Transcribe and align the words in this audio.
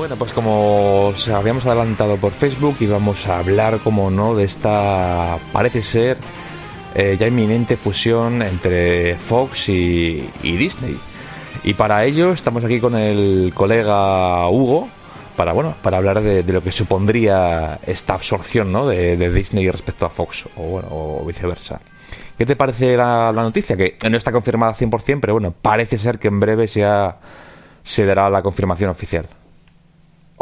Bueno, 0.00 0.16
pues 0.16 0.32
como 0.32 1.08
os 1.08 1.28
habíamos 1.28 1.66
adelantado 1.66 2.16
por 2.16 2.32
Facebook, 2.32 2.74
íbamos 2.80 3.26
a 3.26 3.40
hablar, 3.40 3.80
como 3.84 4.10
no, 4.10 4.34
de 4.34 4.44
esta, 4.44 5.36
parece 5.52 5.82
ser, 5.82 6.16
eh, 6.94 7.18
ya 7.20 7.28
inminente 7.28 7.76
fusión 7.76 8.40
entre 8.40 9.16
Fox 9.16 9.68
y, 9.68 10.22
Disney. 10.42 10.98
Y 11.64 11.74
para 11.74 12.02
ello 12.06 12.32
estamos 12.32 12.64
aquí 12.64 12.80
con 12.80 12.96
el 12.96 13.52
colega 13.54 14.48
Hugo, 14.48 14.88
para 15.36 15.52
bueno 15.52 15.74
para 15.82 15.98
hablar 15.98 16.22
de, 16.22 16.50
lo 16.50 16.62
que 16.62 16.72
supondría 16.72 17.78
esta 17.86 18.14
absorción 18.14 18.72
¿no? 18.72 18.86
de, 18.86 19.30
Disney 19.30 19.70
respecto 19.70 20.06
a 20.06 20.08
Fox 20.08 20.46
o, 20.56 20.62
bueno, 20.62 20.88
o 20.90 21.26
viceversa. 21.26 21.78
¿Qué 22.38 22.46
te 22.46 22.56
parece 22.56 22.96
la, 22.96 23.32
la, 23.32 23.42
noticia? 23.42 23.76
Que 23.76 23.98
no 24.08 24.16
está 24.16 24.32
confirmada 24.32 24.72
100%, 24.72 25.18
pero 25.20 25.34
bueno, 25.34 25.52
parece 25.60 25.98
ser 25.98 26.18
que 26.18 26.28
en 26.28 26.40
breve 26.40 26.68
ya 26.68 27.18
se 27.84 28.06
dará 28.06 28.30
la 28.30 28.40
confirmación 28.40 28.88
oficial. 28.88 29.28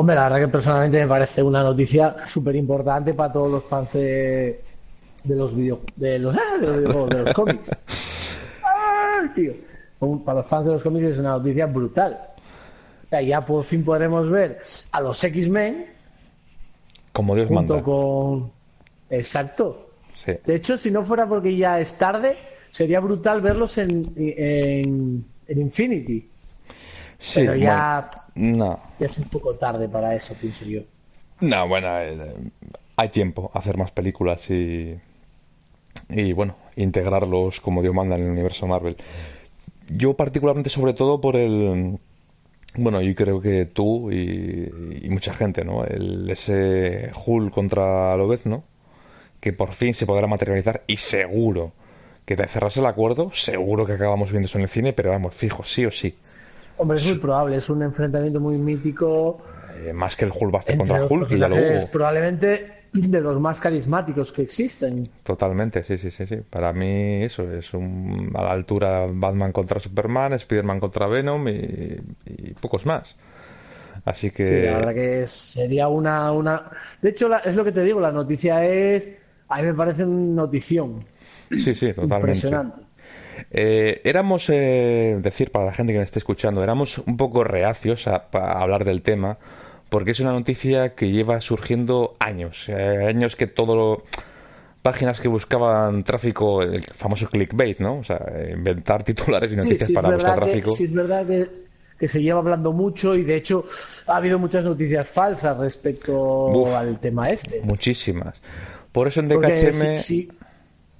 Hombre, 0.00 0.14
la 0.14 0.22
verdad 0.22 0.38
que 0.38 0.48
personalmente 0.48 1.00
me 1.00 1.08
parece 1.08 1.42
una 1.42 1.60
noticia 1.60 2.14
súper 2.28 2.54
importante 2.54 3.14
para 3.14 3.32
todos 3.32 3.50
los 3.50 3.64
fans 3.64 3.92
de, 3.94 4.62
los 5.24 5.56
videos 5.56 5.80
de 5.96 6.20
los, 6.20 6.36
ah, 6.36 6.58
de 6.60 6.80
los, 6.82 7.08
de 7.08 7.18
los 7.18 7.32
cómics. 7.32 7.70
Para 10.24 10.38
los 10.38 10.46
fans 10.46 10.66
de 10.66 10.72
los 10.72 10.82
cómics 10.84 11.04
es 11.04 11.18
una 11.18 11.30
noticia 11.30 11.66
brutal. 11.66 12.16
ya 13.10 13.44
por 13.44 13.64
fin 13.64 13.84
podremos 13.84 14.30
ver 14.30 14.62
a 14.92 15.00
los 15.00 15.24
X-Men. 15.24 15.86
Como 17.12 17.34
Dios 17.34 17.48
junto 17.48 17.82
con. 17.82 18.52
Exacto. 19.10 19.90
De 20.24 20.54
hecho, 20.54 20.76
si 20.76 20.92
no 20.92 21.02
fuera 21.02 21.28
porque 21.28 21.56
ya 21.56 21.80
es 21.80 21.98
tarde, 21.98 22.36
sería 22.70 23.00
brutal 23.00 23.40
verlos 23.40 23.76
en, 23.78 24.12
en, 24.16 25.24
en 25.48 25.60
Infinity. 25.60 26.30
Pero 27.34 27.56
ya, 27.56 28.08
no. 28.34 28.80
ya 28.98 29.06
es 29.06 29.18
un 29.18 29.28
poco 29.28 29.54
tarde 29.54 29.88
para 29.88 30.14
eso, 30.14 30.34
pienso 30.34 30.64
yo. 30.64 30.82
No, 31.40 31.68
bueno, 31.68 31.88
eh, 32.00 32.34
hay 32.96 33.08
tiempo 33.10 33.50
a 33.54 33.58
hacer 33.58 33.76
más 33.76 33.90
películas 33.90 34.40
y, 34.50 34.94
y 36.08 36.32
bueno, 36.32 36.56
integrarlos 36.76 37.60
como 37.60 37.82
Dios 37.82 37.94
manda 37.94 38.16
en 38.16 38.24
el 38.24 38.30
universo 38.30 38.66
Marvel. 38.66 38.96
Yo 39.88 40.14
particularmente 40.14 40.70
sobre 40.70 40.94
todo 40.94 41.20
por 41.20 41.36
el... 41.36 41.98
Bueno, 42.74 43.00
yo 43.00 43.14
creo 43.14 43.40
que 43.40 43.64
tú 43.66 44.12
y, 44.12 45.08
mucha 45.08 45.32
gente, 45.34 45.64
¿no? 45.64 45.84
El, 45.84 46.30
ese 46.30 47.10
Hulk 47.26 47.52
contra 47.52 48.16
¿no? 48.44 48.62
que 49.40 49.52
por 49.52 49.74
fin 49.74 49.94
se 49.94 50.06
podrá 50.06 50.26
materializar 50.26 50.82
y 50.86 50.96
seguro 50.96 51.72
que 52.26 52.36
te 52.36 52.46
cerras 52.46 52.76
el 52.76 52.86
acuerdo, 52.86 53.32
seguro 53.32 53.86
que 53.86 53.94
acabamos 53.94 54.30
viendo 54.30 54.46
eso 54.46 54.58
en 54.58 54.64
el 54.64 54.68
cine, 54.68 54.92
pero 54.92 55.10
vamos, 55.10 55.34
fijo, 55.34 55.64
sí 55.64 55.86
o 55.86 55.90
sí. 55.90 56.14
Hombre, 56.78 56.98
es 56.98 57.04
muy 57.04 57.18
probable, 57.18 57.56
es 57.56 57.68
un 57.68 57.82
enfrentamiento 57.82 58.40
muy 58.40 58.56
mítico. 58.56 59.38
Eh, 59.84 59.92
más 59.92 60.16
que 60.16 60.24
el 60.24 60.32
Hulk 60.32 60.76
contra 60.76 61.06
Hulk, 61.06 61.30
y 61.32 61.38
ya 61.38 61.48
lo 61.48 61.56
Probablemente 61.92 62.78
de 62.92 63.20
los 63.20 63.38
más 63.38 63.60
carismáticos 63.60 64.32
que 64.32 64.42
existen. 64.42 65.08
Totalmente, 65.22 65.84
sí, 65.84 65.98
sí, 65.98 66.10
sí, 66.10 66.26
sí. 66.26 66.36
Para 66.48 66.72
mí 66.72 67.22
eso 67.24 67.50
es 67.52 67.72
un, 67.74 68.32
a 68.34 68.42
la 68.42 68.52
altura 68.52 69.06
Batman 69.10 69.52
contra 69.52 69.80
Superman, 69.80 70.32
Spider-Man 70.34 70.80
contra 70.80 71.06
Venom 71.06 71.48
y, 71.48 72.54
pocos 72.60 72.86
más. 72.86 73.04
Así 74.04 74.30
que... 74.30 74.46
Sí, 74.46 74.54
la 74.62 74.78
verdad 74.78 74.94
que 74.94 75.26
sería 75.26 75.88
una, 75.88 76.32
una... 76.32 76.70
De 77.02 77.10
hecho, 77.10 77.28
es 77.44 77.56
lo 77.56 77.64
que 77.64 77.72
te 77.72 77.82
digo, 77.82 78.00
la 78.00 78.12
noticia 78.12 78.64
es... 78.64 79.10
A 79.48 79.60
mí 79.60 79.66
me 79.66 79.74
parece 79.74 80.04
una 80.04 80.42
notición. 80.42 81.04
Sí, 81.50 81.74
sí, 81.74 81.88
totalmente. 81.88 82.14
Impresionante. 82.14 82.87
Eh, 83.50 84.00
éramos, 84.04 84.46
eh, 84.48 85.18
decir 85.22 85.50
para 85.50 85.66
la 85.66 85.72
gente 85.72 85.92
que 85.92 85.98
me 85.98 86.04
esté 86.04 86.18
escuchando, 86.18 86.62
éramos 86.62 86.98
un 86.98 87.16
poco 87.16 87.44
reacios 87.44 88.06
a, 88.06 88.28
hablar 88.32 88.84
del 88.84 89.02
tema 89.02 89.38
porque 89.88 90.10
es 90.10 90.20
una 90.20 90.32
noticia 90.32 90.94
que 90.94 91.10
lleva 91.10 91.40
surgiendo 91.40 92.16
años, 92.18 92.66
eh, 92.68 93.06
años 93.08 93.36
que 93.36 93.46
todo 93.46 94.04
páginas 94.82 95.18
que 95.18 95.28
buscaban 95.28 96.04
tráfico, 96.04 96.62
el 96.62 96.82
famoso 96.82 97.26
clickbait, 97.26 97.78
¿no? 97.78 97.98
O 97.98 98.04
sea, 98.04 98.20
inventar 98.54 99.02
titulares 99.02 99.52
y 99.52 99.56
noticias 99.56 99.90
para 99.92 100.10
buscar 100.10 100.36
tráfico. 100.36 100.70
sí, 100.70 100.84
es 100.84 100.92
verdad 100.92 101.26
que, 101.26 102.06
se 102.06 102.22
lleva 102.22 102.38
hablando 102.38 102.72
mucho 102.72 103.16
y 103.16 103.24
de 103.24 103.36
hecho 103.36 103.64
ha 104.06 104.16
habido 104.18 104.38
muchas 104.38 104.64
noticias 104.64 105.08
falsas 105.08 105.58
respecto 105.58 106.76
al 106.76 107.00
tema 107.00 107.28
este. 107.30 107.60
Muchísimas. 107.64 108.36
Por 108.92 109.08
eso 109.08 109.20
en 109.20 109.28
DKHM... 109.28 110.28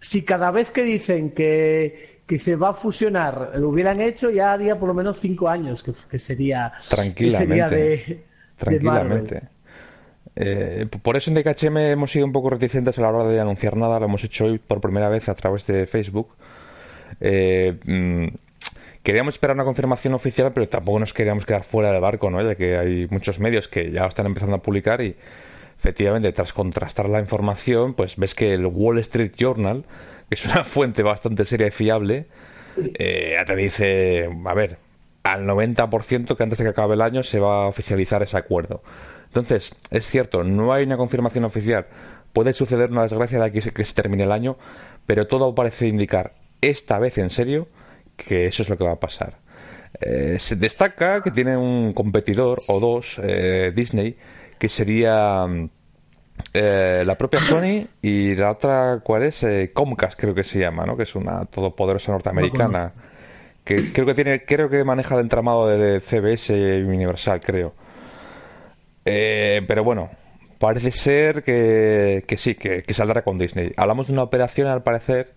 si 0.01 0.23
cada 0.23 0.51
vez 0.51 0.73
que 0.73 0.83
dicen 0.83 1.31
que 1.31 2.18
que 2.29 2.39
se 2.39 2.57
va 2.57 2.69
a 2.69 2.73
fusionar 2.75 3.53
lo 3.55 3.71
hubieran 3.71 4.03
hecho 4.03 4.31
ya 4.31 4.53
haría 4.53 4.79
por 4.79 4.89
lo 4.89 4.95
menos 4.95 5.19
cinco 5.19 5.49
años 5.49 5.83
que, 5.83 6.19
sería 6.19 6.73
tranquilamente 6.91 7.75
de, 7.75 8.25
tranquilamente. 8.59 9.43
Eh, 10.37 10.87
por 11.03 11.17
eso 11.17 11.31
en 11.31 11.37
DKHM 11.37 11.79
hemos 11.79 12.13
sido 12.13 12.27
un 12.27 12.33
poco 12.33 12.51
reticentes 12.51 12.99
a 12.99 13.01
la 13.01 13.09
hora 13.09 13.29
de 13.29 13.41
anunciar 13.41 13.77
nada 13.77 13.99
lo 13.99 14.05
hemos 14.05 14.23
hecho 14.23 14.45
hoy 14.45 14.59
por 14.59 14.81
primera 14.83 15.09
vez 15.09 15.29
a 15.31 15.35
través 15.35 15.67
de 15.67 15.87
Facebook. 15.87 16.29
Eh, 17.19 17.79
mm, 17.83 18.27
queríamos 19.03 19.35
esperar 19.35 19.57
una 19.57 19.65
confirmación 19.65 20.13
oficial 20.13 20.53
pero 20.53 20.69
tampoco 20.69 20.99
nos 20.99 21.15
queríamos 21.15 21.47
quedar 21.47 21.65
fuera 21.65 21.91
del 21.91 22.03
barco 22.03 22.31
no 22.31 22.43
ya 22.43 22.55
que 22.57 22.77
hay 22.77 23.07
muchos 23.09 23.41
medios 23.41 23.69
que 23.69 23.91
ya 23.91 24.05
están 24.05 24.27
empezando 24.27 24.57
a 24.57 24.63
publicar 24.63 25.01
y 25.01 25.17
efectivamente 25.79 26.31
tras 26.33 26.53
contrastar 26.53 27.09
la 27.09 27.21
información 27.21 27.95
pues 27.95 28.17
ves 28.17 28.35
que 28.35 28.53
el 28.53 28.67
Wall 28.67 28.99
Street 28.99 29.33
Journal 29.39 29.87
es 30.31 30.45
una 30.45 30.65
fuente 30.65 31.03
bastante 31.03 31.45
seria 31.45 31.69
y 31.69 31.71
fiable, 31.71 32.27
eh, 32.99 33.37
te 33.47 33.57
dice, 33.57 34.29
a 34.45 34.55
ver, 34.55 34.79
al 35.23 35.47
90% 35.47 36.37
que 36.37 36.43
antes 36.43 36.59
de 36.59 36.65
que 36.65 36.71
acabe 36.71 36.95
el 36.95 37.03
año 37.03 37.23
se 37.23 37.39
va 37.39 37.65
a 37.65 37.69
oficializar 37.69 38.23
ese 38.23 38.37
acuerdo. 38.37 38.83
Entonces, 39.27 39.75
es 39.91 40.07
cierto, 40.07 40.43
no 40.43 40.73
hay 40.73 40.85
una 40.85 40.97
confirmación 40.97 41.45
oficial. 41.45 41.87
Puede 42.33 42.53
suceder 42.53 42.91
una 42.91 43.03
desgracia 43.03 43.39
de 43.39 43.45
aquí 43.45 43.61
que 43.61 43.85
se 43.85 43.95
termine 43.95 44.25
el 44.25 44.33
año, 44.33 44.57
pero 45.07 45.27
todo 45.27 45.55
parece 45.55 45.87
indicar, 45.87 46.33
esta 46.61 46.99
vez 46.99 47.19
en 47.19 47.31
serio, 47.31 47.69
que 48.17 48.47
eso 48.47 48.63
es 48.63 48.69
lo 48.69 48.77
que 48.77 48.85
va 48.85 48.93
a 48.93 49.01
pasar. 49.01 49.39
Eh, 50.01 50.37
se 50.39 50.57
destaca 50.57 51.23
que 51.23 51.31
tiene 51.31 51.57
un 51.57 51.93
competidor 51.93 52.59
o 52.69 52.79
dos, 52.81 53.19
eh, 53.23 53.73
Disney, 53.75 54.17
que 54.59 54.69
sería 54.69 55.47
mm, 55.47 55.71
eh, 56.55 57.03
la 57.05 57.17
propia 57.17 57.41
Sony 57.41 57.87
y 58.03 58.35
la 58.35 58.53
otra, 58.53 59.01
¿cuál 59.03 59.25
es? 59.25 59.43
Eh, 59.43 59.71
Comcast 59.73 60.19
creo 60.19 60.35
que 60.35 60.45
se 60.45 60.59
llama, 60.59 60.85
¿no? 60.87 60.97
Que 60.97 61.03
es 61.03 61.15
una 61.15 61.45
todopoderosa 61.47 62.13
norteamericana 62.13 62.93
que 63.65 63.93
creo 63.93 64.07
que 64.07 64.15
tiene, 64.15 64.45
creo 64.45 64.71
que 64.71 64.83
maneja 64.83 65.15
el 65.15 65.21
entramado 65.21 65.69
de 65.69 66.01
CBS 66.01 66.57
y 66.57 66.83
Universal, 66.83 67.41
creo. 67.41 67.75
Eh, 69.05 69.61
pero 69.69 69.85
bueno, 69.85 70.11
parece 70.59 70.91
ser 70.91 71.43
que, 71.43 72.25
que 72.27 72.37
sí, 72.39 72.55
que, 72.55 72.83
que, 72.83 72.95
saldrá 72.95 73.23
con 73.23 73.39
Disney. 73.39 73.73
Hablamos 73.77 74.07
de 74.07 74.15
una 74.15 74.23
operación, 74.23 74.69
al 74.69 74.83
parecer, 74.83 75.35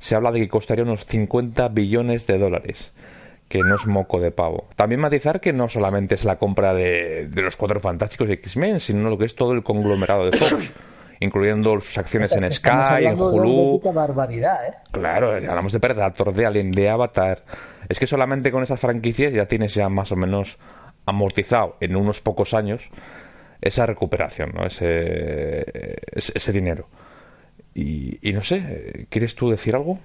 se 0.00 0.14
habla 0.14 0.32
de 0.32 0.40
que 0.40 0.48
costaría 0.48 0.84
unos 0.84 1.06
50 1.06 1.68
billones 1.68 2.26
de 2.26 2.36
dólares 2.36 2.92
que 3.52 3.58
no 3.58 3.74
es 3.74 3.86
moco 3.86 4.18
de 4.18 4.30
pavo. 4.30 4.70
También 4.76 5.02
matizar 5.02 5.38
que 5.38 5.52
no 5.52 5.68
solamente 5.68 6.14
es 6.14 6.24
la 6.24 6.36
compra 6.36 6.72
de, 6.72 7.28
los 7.34 7.54
Cuatro 7.54 7.80
Fantásticos 7.80 8.30
y 8.30 8.32
X-Men, 8.32 8.80
sino 8.80 9.10
lo 9.10 9.18
que 9.18 9.26
es 9.26 9.34
todo 9.34 9.52
el 9.52 9.62
conglomerado 9.62 10.24
de 10.24 10.32
Fox, 10.38 10.70
incluyendo 11.20 11.78
sus 11.82 11.98
acciones 11.98 12.32
en 12.32 12.50
Sky, 12.50 13.04
en 13.04 13.20
Hulu. 13.20 13.78
barbaridad, 13.92 14.66
¿eh? 14.66 14.72
Claro, 14.90 15.32
hablamos 15.32 15.70
de 15.70 15.80
Predator, 15.80 16.32
de 16.32 16.46
Alien, 16.46 16.70
de 16.70 16.88
Avatar. 16.88 17.44
Es 17.90 17.98
que 17.98 18.06
solamente 18.06 18.50
con 18.50 18.62
esas 18.62 18.80
franquicias 18.80 19.34
ya 19.34 19.44
tienes 19.44 19.74
ya 19.74 19.90
más 19.90 20.10
o 20.12 20.16
menos 20.16 20.56
amortizado 21.04 21.76
en 21.80 21.94
unos 21.94 22.22
pocos 22.22 22.54
años 22.54 22.80
esa 23.60 23.84
recuperación, 23.84 24.52
¿no? 24.54 24.64
ese, 24.64 25.98
ese, 26.14 26.52
dinero. 26.52 26.86
Y, 27.74 28.18
y 28.26 28.32
no 28.32 28.42
sé, 28.42 29.08
¿quieres 29.10 29.34
tú 29.34 29.50
decir 29.50 29.74
algo? 29.74 29.98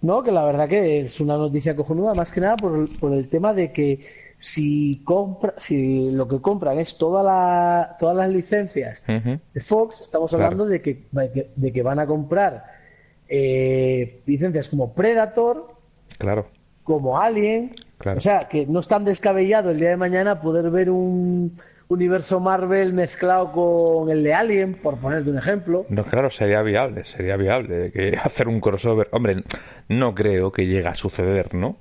No, 0.00 0.22
que 0.22 0.30
la 0.30 0.44
verdad 0.44 0.68
que 0.68 1.00
es 1.00 1.20
una 1.20 1.36
noticia 1.36 1.74
cojonuda, 1.74 2.14
más 2.14 2.30
que 2.30 2.40
nada 2.40 2.56
por, 2.56 2.88
por 2.98 3.12
el 3.12 3.28
tema 3.28 3.52
de 3.52 3.72
que 3.72 4.00
si 4.40 5.02
compra, 5.04 5.54
si 5.56 6.10
lo 6.10 6.28
que 6.28 6.40
compran 6.40 6.78
es 6.78 6.96
toda 6.96 7.22
la, 7.22 7.96
todas 7.98 8.16
las 8.16 8.30
licencias 8.30 9.02
de 9.06 9.60
Fox, 9.60 10.00
estamos 10.00 10.32
hablando 10.32 10.66
de, 10.66 10.80
que, 10.80 11.06
de 11.56 11.72
que 11.72 11.82
van 11.82 11.98
a 11.98 12.06
comprar 12.06 12.64
eh, 13.28 14.20
licencias 14.26 14.68
como 14.68 14.92
Predator, 14.92 15.74
claro. 16.18 16.46
como 16.84 17.18
Alien, 17.18 17.74
o 18.04 18.20
sea, 18.20 18.48
que 18.48 18.66
no 18.66 18.78
es 18.78 18.86
tan 18.86 19.04
descabellado 19.04 19.70
el 19.70 19.80
día 19.80 19.90
de 19.90 19.96
mañana 19.96 20.40
poder 20.40 20.70
ver 20.70 20.90
un, 20.90 21.54
universo 21.88 22.38
Marvel 22.38 22.92
mezclado 22.92 23.52
con 23.52 24.10
el 24.10 24.22
de 24.22 24.34
Alien, 24.34 24.74
por 24.74 24.98
ponerte 24.98 25.30
un 25.30 25.38
ejemplo. 25.38 25.86
No, 25.88 26.04
claro, 26.04 26.30
sería 26.30 26.62
viable, 26.62 27.04
sería 27.04 27.36
viable 27.36 27.90
que 27.92 28.16
hacer 28.22 28.48
un 28.48 28.60
crossover. 28.60 29.08
Hombre, 29.12 29.42
no 29.88 30.14
creo 30.14 30.52
que 30.52 30.66
llegue 30.66 30.88
a 30.88 30.94
suceder, 30.94 31.54
¿no? 31.54 31.76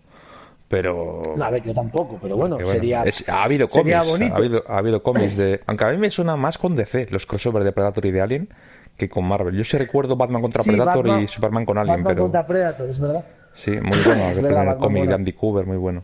Pero. 0.69 1.21
No, 1.38 1.45
a 1.45 1.50
ver, 1.50 1.63
yo 1.63 1.74
tampoco, 1.74 2.19
pero 2.21 2.36
bueno, 2.36 2.57
sería. 2.65 3.04
ha 3.27 3.44
habido 3.44 3.68
cómics. 3.68 3.95
Ha 3.95 4.36
habido, 4.36 4.63
ha 4.68 4.77
habido 4.77 5.01
cómics 5.01 5.38
de. 5.38 5.62
Aunque 5.68 5.86
a 5.86 5.89
mí 5.92 5.98
me 5.98 6.12
suena 6.12 6.36
más 6.36 6.57
con 6.57 6.75
DC, 6.75 7.07
los 7.09 7.25
crossovers 7.25 7.63
de 7.63 7.71
Predator 7.71 8.06
y 8.06 8.12
de 8.12 8.21
Alien, 8.21 8.50
que 8.98 9.07
con 9.07 9.25
Marvel. 9.25 9.56
Yo 9.56 9.63
sí 9.63 9.77
recuerdo 9.77 10.18
Batman 10.18 10.42
contra 10.42 10.63
Predator 10.63 11.21
y 11.21 11.27
Superman 11.27 11.65
con 11.65 11.77
Alien, 11.77 12.04
Batman 12.04 12.18
contra 12.18 12.45
Predator, 12.45 12.89
es 12.89 13.00
verdad. 13.00 13.24
Sí, 13.63 13.71
muy 13.71 13.98
bueno. 14.06 14.30
el 14.71 14.77
cómic 14.77 15.07
de 15.07 15.13
Andy 15.13 15.33
Cooper, 15.33 15.65
muy 15.65 15.77
bueno. 15.77 16.04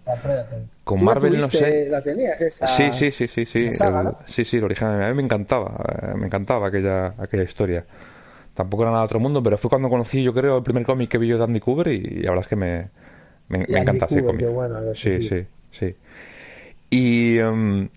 Con 0.84 1.04
Marvel 1.04 1.38
no 1.38 1.48
sé. 1.50 1.88
¿La 1.90 2.02
tenías 2.02 2.42
esa? 2.42 2.68
Sí, 2.68 2.92
sí, 2.94 3.12
sí, 3.12 3.28
sí, 3.28 3.46
sí. 3.46 3.70
Sí, 4.28 4.46
sí, 4.46 4.58
el 4.58 4.64
original. 4.64 5.04
A 5.04 5.10
mí 5.10 5.16
me 5.16 5.24
encantaba, 5.24 5.76
eh, 6.02 6.18
me 6.18 6.26
encantaba 6.26 6.68
aquella, 6.68 7.14
aquella 7.18 7.44
historia. 7.44 7.86
Tampoco 8.54 8.84
era 8.84 8.92
nada 8.92 9.04
de 9.04 9.06
otro 9.06 9.20
mundo, 9.20 9.42
pero 9.42 9.58
fue 9.58 9.70
cuando 9.70 9.90
conocí, 9.90 10.22
yo 10.22 10.34
creo, 10.34 10.58
el 10.58 10.64
primer 10.64 10.86
cómic 10.86 11.10
que 11.10 11.18
vi 11.18 11.28
yo 11.28 11.38
de 11.38 11.44
Andy 11.44 11.60
Cooper 11.60 11.88
y, 11.88 12.22
la 12.22 12.32
verdad 12.32 12.46
es 12.46 12.48
que 12.48 12.56
me, 12.56 12.90
me, 13.48 13.64
encanta 13.64 14.06
ese 14.06 14.24
cómic. 14.24 14.46
sí, 14.96 15.28
sí, 15.28 15.46
sí. 15.72 15.96
Y 16.90 17.40
um, 17.40 17.90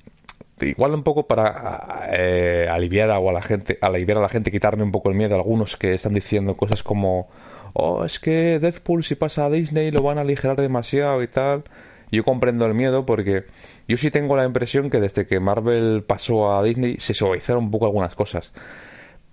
igual 0.61 0.94
un 0.94 1.03
poco 1.03 1.26
para 1.26 2.08
eh, 2.11 2.67
aliviar 2.70 3.11
a 3.11 3.20
la 3.20 3.43
gente, 3.43 3.79
aliviar 3.81 4.19
a 4.19 4.23
la 4.23 4.29
gente, 4.31 4.50
quitarme 4.50 4.82
un 4.82 4.93
poco 4.93 5.11
el 5.11 5.17
miedo 5.17 5.35
a 5.35 5.38
algunos 5.38 5.76
que 5.76 5.94
están 5.94 6.14
diciendo 6.14 6.56
cosas 6.56 6.82
como 6.82 7.29
oh, 7.76 8.05
es 8.05 8.19
que 8.19 8.58
Deadpool 8.58 9.05
si 9.05 9.14
pasa 9.14 9.46
a 9.46 9.50
Disney 9.50 9.90
lo 9.90 10.02
van 10.02 10.19
a 10.19 10.23
aligerar 10.23 10.56
demasiado 10.56 11.23
y 11.23 11.28
tal. 11.28 11.64
Yo 12.11 12.25
comprendo 12.25 12.67
el 12.67 12.75
miedo 12.75 13.05
porque 13.05 13.44
yo 13.88 13.96
sí 13.96 14.11
tengo 14.11 14.37
la 14.37 14.44
impresión 14.44 14.90
que 14.90 15.00
desde 15.00 15.26
que 15.26 15.40
Marvel 15.40 16.05
pasó 16.06 16.52
a 16.52 16.62
Disney 16.62 16.96
se 16.99 17.14
suavizaron 17.14 17.64
un 17.64 17.70
poco 17.70 17.87
algunas 17.87 18.14
cosas. 18.14 18.50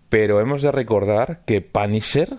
Pero 0.10 0.40
hemos 0.40 0.62
de 0.62 0.72
recordar 0.72 1.40
que 1.46 1.62
Punisher, 1.62 2.30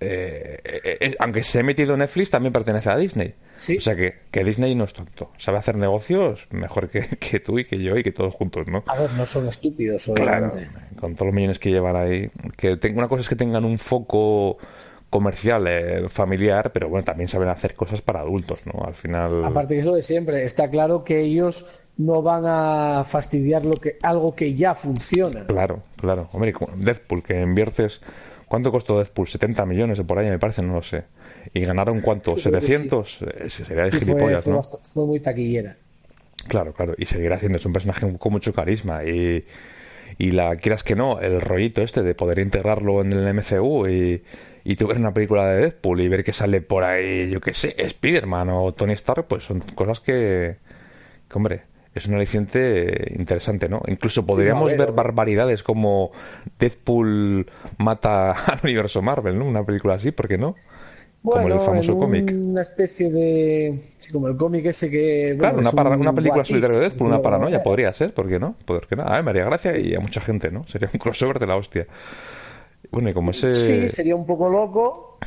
eh, 0.00 0.60
eh, 0.64 0.98
eh, 1.00 1.16
aunque 1.18 1.42
se 1.42 1.60
ha 1.60 1.62
metido 1.62 1.92
en 1.92 2.00
Netflix, 2.00 2.30
también 2.30 2.52
pertenece 2.52 2.88
a 2.88 2.96
Disney. 2.96 3.34
O 3.54 3.80
sea 3.80 3.96
que, 3.96 4.14
que, 4.30 4.44
Disney 4.44 4.74
no 4.74 4.84
es 4.84 4.94
tonto. 4.94 5.32
Sabe 5.38 5.58
hacer 5.58 5.76
negocios 5.76 6.40
mejor 6.50 6.88
que, 6.88 7.00
que, 7.20 7.40
tú 7.40 7.58
y 7.58 7.66
que 7.66 7.82
yo 7.82 7.96
y 7.96 8.02
que 8.02 8.12
todos 8.12 8.32
juntos, 8.34 8.66
¿no? 8.70 8.84
A 8.86 8.98
ver, 8.98 9.12
no 9.12 9.26
son 9.26 9.48
estúpidos, 9.48 10.08
obviamente. 10.08 10.68
con 10.98 11.16
todos 11.16 11.26
los 11.26 11.34
millones 11.34 11.58
que 11.58 11.70
llevan 11.70 11.96
ahí. 11.96 12.30
Que 12.56 12.78
una 12.94 13.08
cosa 13.08 13.22
es 13.22 13.28
que 13.28 13.36
tengan 13.36 13.64
un 13.64 13.76
foco 13.76 14.56
comercial, 15.10 15.66
eh, 15.66 16.08
familiar, 16.08 16.70
pero 16.72 16.88
bueno, 16.88 17.04
también 17.04 17.28
saben 17.28 17.48
hacer 17.48 17.74
cosas 17.74 18.02
para 18.02 18.20
adultos, 18.20 18.66
¿no? 18.66 18.84
Al 18.84 18.94
final. 18.94 19.44
Aparte 19.44 19.74
que 19.74 19.80
eso 19.80 19.94
de 19.94 20.02
siempre, 20.02 20.44
está 20.44 20.68
claro 20.70 21.04
que 21.04 21.20
ellos 21.20 21.64
no 21.96 22.22
van 22.22 22.44
a 22.46 23.04
fastidiar 23.04 23.64
lo 23.64 23.74
que 23.74 23.96
algo 24.02 24.34
que 24.34 24.54
ya 24.54 24.74
funciona. 24.74 25.46
Claro, 25.46 25.82
claro. 25.96 26.28
Hombre, 26.32 26.54
Deadpool, 26.76 27.22
que 27.22 27.40
inviertes. 27.40 28.00
¿Cuánto 28.46 28.70
costó 28.70 28.98
Deadpool? 28.98 29.28
70 29.28 29.66
millones 29.66 29.98
de 29.98 30.04
por 30.04 30.18
ahí, 30.18 30.28
me 30.28 30.38
parece, 30.38 30.62
no 30.62 30.74
lo 30.74 30.82
sé. 30.82 31.04
¿Y 31.52 31.64
ganaron 31.64 32.00
cuánto? 32.00 32.34
¿700? 32.36 33.06
Eh, 33.20 33.50
sería 33.50 33.84
de 33.84 33.92
gilipollas, 33.92 34.44
fue, 34.44 34.52
¿no? 34.52 34.62
Fue 34.62 35.06
muy 35.06 35.20
taquillera. 35.20 35.76
Claro, 36.46 36.72
claro. 36.72 36.94
Y 36.96 37.06
seguirá 37.06 37.36
haciendo. 37.36 37.58
Es 37.58 37.66
un 37.66 37.72
personaje 37.72 38.16
con 38.18 38.32
mucho 38.32 38.52
carisma. 38.52 39.04
Y, 39.04 39.44
y 40.18 40.30
la 40.30 40.56
quieras 40.56 40.82
que 40.82 40.94
no, 40.94 41.20
el 41.20 41.40
rollito 41.40 41.82
este 41.82 42.02
de 42.02 42.14
poder 42.14 42.38
integrarlo 42.38 43.02
en 43.02 43.12
el 43.12 43.34
MCU 43.34 43.86
y 43.86 44.22
y 44.68 44.76
tú 44.76 44.86
ver 44.86 44.98
una 44.98 45.14
película 45.14 45.46
de 45.46 45.60
Deadpool 45.60 46.02
y 46.02 46.08
ver 46.08 46.22
que 46.22 46.34
sale 46.34 46.60
por 46.60 46.84
ahí, 46.84 47.30
yo 47.30 47.40
qué 47.40 47.54
sé, 47.54 47.74
Spider-Man 47.78 48.50
o 48.50 48.74
Tony 48.74 48.92
Stark, 48.92 49.26
pues 49.26 49.44
son 49.44 49.60
cosas 49.60 50.00
que, 50.00 50.56
hombre, 51.32 51.62
es 51.94 52.06
un 52.06 52.16
aliciente 52.16 53.14
interesante, 53.16 53.70
¿no? 53.70 53.80
Incluso 53.86 54.26
podríamos 54.26 54.76
ver 54.76 54.92
barbaridades 54.92 55.62
como 55.62 56.12
Deadpool 56.58 57.50
mata 57.78 58.32
al 58.46 58.60
universo 58.62 59.00
Marvel, 59.00 59.38
¿no? 59.38 59.46
Una 59.46 59.64
película 59.64 59.94
así, 59.94 60.10
¿por 60.10 60.28
qué 60.28 60.36
no? 60.36 60.54
como 61.22 61.48
el 61.48 61.60
famoso 61.60 61.98
cómic. 61.98 62.30
Una 62.30 62.60
especie 62.60 63.10
de. 63.10 63.78
Sí, 63.80 64.12
como 64.12 64.28
el 64.28 64.36
cómic 64.36 64.66
ese 64.66 64.90
que. 64.90 65.34
claro, 65.38 65.58
una, 65.60 65.70
una 65.96 66.12
película 66.12 66.44
solitaria 66.44 66.76
de 66.76 66.82
Deadpool, 66.82 67.08
una 67.08 67.22
paranoia, 67.22 67.62
podría 67.62 67.92
ser, 67.94 68.12
¿por 68.12 68.28
qué 68.28 68.38
no? 68.38 68.54
¿Por 68.66 68.86
qué 68.86 68.96
no? 68.96 69.04
A 69.04 69.14
ver, 69.14 69.24
me 69.24 69.30
haría 69.30 69.44
gracia 69.44 69.78
y 69.78 69.94
a 69.94 70.00
mucha 70.00 70.20
gente, 70.20 70.50
¿no? 70.50 70.66
Sería 70.68 70.90
un 70.92 70.98
crossover 70.98 71.38
de 71.38 71.46
la 71.46 71.56
hostia. 71.56 71.86
Bueno, 72.90 73.12
como 73.12 73.30
ese... 73.32 73.52
Sí, 73.52 73.88
sería 73.88 74.16
un 74.16 74.26
poco 74.26 74.48
loco, 74.48 75.18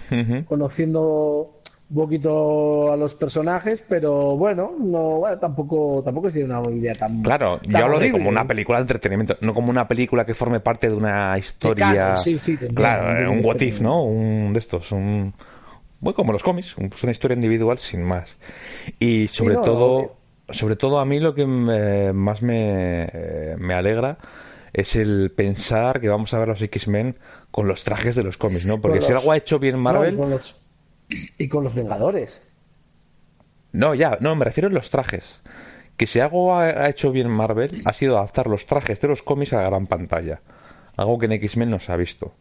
conociendo 0.48 1.62
un 1.92 1.96
poquito 1.96 2.92
a 2.92 2.96
los 2.96 3.16
personajes, 3.16 3.84
pero 3.88 4.38
bueno, 4.38 4.72
no, 4.80 5.20
bueno, 5.20 5.38
tampoco, 5.40 6.02
tampoco 6.04 6.32
sería 6.32 6.46
una 6.46 6.72
idea 6.72 6.96
tan. 6.96 7.22
Claro, 7.22 7.60
yo 7.64 7.78
hablo 7.78 8.00
de 8.00 8.12
como 8.12 8.30
una 8.30 8.48
película 8.48 8.78
de 8.78 8.84
entretenimiento, 8.84 9.36
no 9.42 9.54
como 9.54 9.70
una 9.70 9.88
película 9.88 10.26
que 10.26 10.34
forme 10.34 10.62
parte 10.62 10.88
de 10.88 10.96
una 10.96 11.38
historia. 11.38 12.16
sí, 12.16 12.40
sí, 12.40 12.56
claro, 12.56 13.32
un 13.32 13.44
what 13.44 13.60
if, 13.60 13.82
¿no? 13.82 14.04
Un 14.04 14.54
de 14.54 14.60
estos, 14.60 14.92
un. 14.92 15.34
Bueno, 16.00 16.16
como 16.16 16.32
los 16.32 16.42
cómics, 16.42 16.76
una 16.78 17.12
historia 17.12 17.36
individual 17.36 17.78
sin 17.78 18.04
más. 18.04 18.36
Y 18.98 19.28
sobre 19.28 19.56
todo, 19.56 20.16
sobre 20.50 20.78
todo 20.78 21.00
a 21.00 21.06
mí 21.06 21.20
lo 21.20 21.36
que 21.36 21.46
más 21.46 22.42
me, 22.42 23.08
me 23.58 23.74
alegra 23.74 24.18
es 24.74 24.96
el 24.96 25.32
pensar 25.36 26.00
que 26.00 26.08
vamos 26.08 26.34
a 26.34 26.40
ver 26.40 26.48
los 26.48 26.62
X-Men 26.62 27.18
con 27.52 27.68
los 27.68 27.84
trajes 27.84 28.16
de 28.16 28.24
los 28.24 28.38
cómics, 28.38 28.66
¿no? 28.66 28.80
Porque 28.80 29.02
si 29.02 29.12
algo 29.12 29.32
ha 29.32 29.38
hecho 29.38 29.60
bien 29.60 29.78
Marvel... 29.78 30.16
y, 31.38 31.48
con 31.50 31.64
los... 31.64 31.76
Vengadores. 31.76 32.48
No, 33.74 33.94
ya, 33.94 34.18
no, 34.22 34.36
me 34.36 34.46
refiero 34.46 34.70
a 34.70 34.72
los 34.72 34.90
trajes. 34.90 35.24
Que 35.98 36.08
si 36.08 36.20
algo 36.20 36.58
ha, 36.58 36.90
hecho 36.90 37.12
bien 37.12 37.30
Marvel 37.30 37.72
ha 37.86 37.94
sido 37.94 38.18
adaptar 38.18 38.48
los 38.48 38.66
trajes 38.66 39.00
de 39.02 39.08
los 39.08 39.22
cómics 39.22 39.54
a 39.54 39.58
la 39.58 39.70
gran 39.70 39.88
pantalla. 39.88 40.42
Algo 40.98 41.20
que 41.20 41.28
en 41.28 41.34
X-Men 41.34 41.70
no 41.70 41.80
se 41.80 41.92
ha 41.92 41.96
visto. 41.96 42.34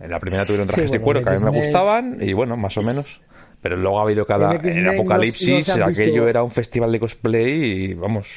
En 0.00 0.10
la 0.10 0.20
primera 0.20 0.44
tuvieron 0.44 0.66
trajes 0.66 0.90
de 0.90 1.00
cuero 1.00 1.22
que 1.22 1.30
a 1.30 1.32
mí 1.32 1.44
me 1.44 1.64
gustaban 1.64 2.18
y 2.20 2.32
bueno, 2.32 2.56
más 2.56 2.76
o 2.76 2.82
menos. 2.82 3.20
Pero 3.66 3.78
luego 3.78 3.98
ha 3.98 4.02
habido 4.02 4.24
cada. 4.24 4.54
En, 4.54 4.86
Apocalipsis, 4.86 5.68
aquello 5.70 6.28
era 6.28 6.44
un 6.44 6.52
festival 6.52 6.92
de 6.92 7.00
cosplay 7.00 7.50
y 7.50 7.94
vamos. 7.94 8.28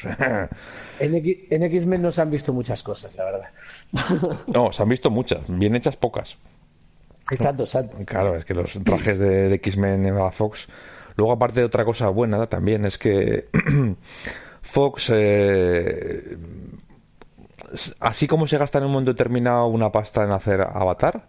en, 0.99 1.63
X-Men 1.63 2.01
no 2.01 2.11
se 2.11 2.23
han 2.23 2.31
visto 2.31 2.51
muchas 2.51 2.81
cosas, 2.81 3.15
la 3.15 3.25
verdad. 3.25 3.49
no, 4.47 4.73
se 4.73 4.81
han 4.81 4.89
visto 4.89 5.11
muchas, 5.11 5.41
bien 5.47 5.75
hechas 5.75 5.95
pocas. 5.97 6.35
Exacto, 7.29 7.61
exacto. 7.61 7.95
Claro, 8.07 8.37
es 8.37 8.45
que 8.45 8.55
los 8.55 8.71
trajes 8.83 9.19
de, 9.19 9.53
X-Men 9.53 10.07
en 10.07 10.15
la 10.15 10.31
Fox. 10.31 10.67
Luego, 11.15 11.33
aparte 11.33 11.59
de 11.59 11.67
otra 11.67 11.85
cosa 11.85 12.07
buena 12.07 12.47
también, 12.47 12.85
es 12.85 12.97
que 12.97 13.49
Fox. 14.63 15.11
Eh, 15.13 16.37
así 17.99 18.25
como 18.25 18.47
se 18.47 18.57
gasta 18.57 18.79
en 18.79 18.85
un 18.85 18.93
momento 18.93 19.11
determinado 19.11 19.67
una 19.67 19.91
pasta 19.91 20.23
en 20.23 20.31
hacer 20.31 20.61
Avatar 20.61 21.21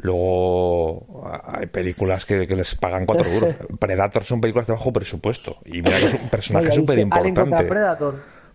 Luego 0.00 1.28
hay 1.44 1.66
películas 1.66 2.24
que, 2.24 2.46
les 2.46 2.74
pagan 2.76 3.04
4 3.04 3.30
euros. 3.32 3.54
Predator 3.80 4.24
son 4.24 4.40
películas 4.40 4.68
de 4.68 4.72
bajo 4.74 4.92
presupuesto. 4.92 5.58
Y 5.64 5.82
mira 5.82 5.98
es 5.98 6.14
un 6.14 6.28
personaje 6.28 6.72
súper 6.72 6.98
importante. 7.00 7.68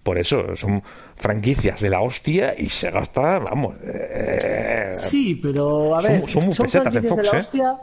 Por 0.03 0.17
eso, 0.17 0.55
son 0.57 0.83
franquicias 1.15 1.79
de 1.79 1.89
la 1.89 2.01
hostia 2.01 2.53
y 2.57 2.69
se 2.69 2.91
gasta, 2.91 3.39
vamos. 3.39 3.75
Eh, 3.83 4.91
sí, 4.93 5.35
pero 5.35 5.95
a 5.95 6.01
ver, 6.01 6.29
son, 6.29 6.41
franquicias 6.53 7.15
de, 7.15 7.23
la 7.23 7.31
¿eh? 7.31 7.37
hostia. 7.37 7.77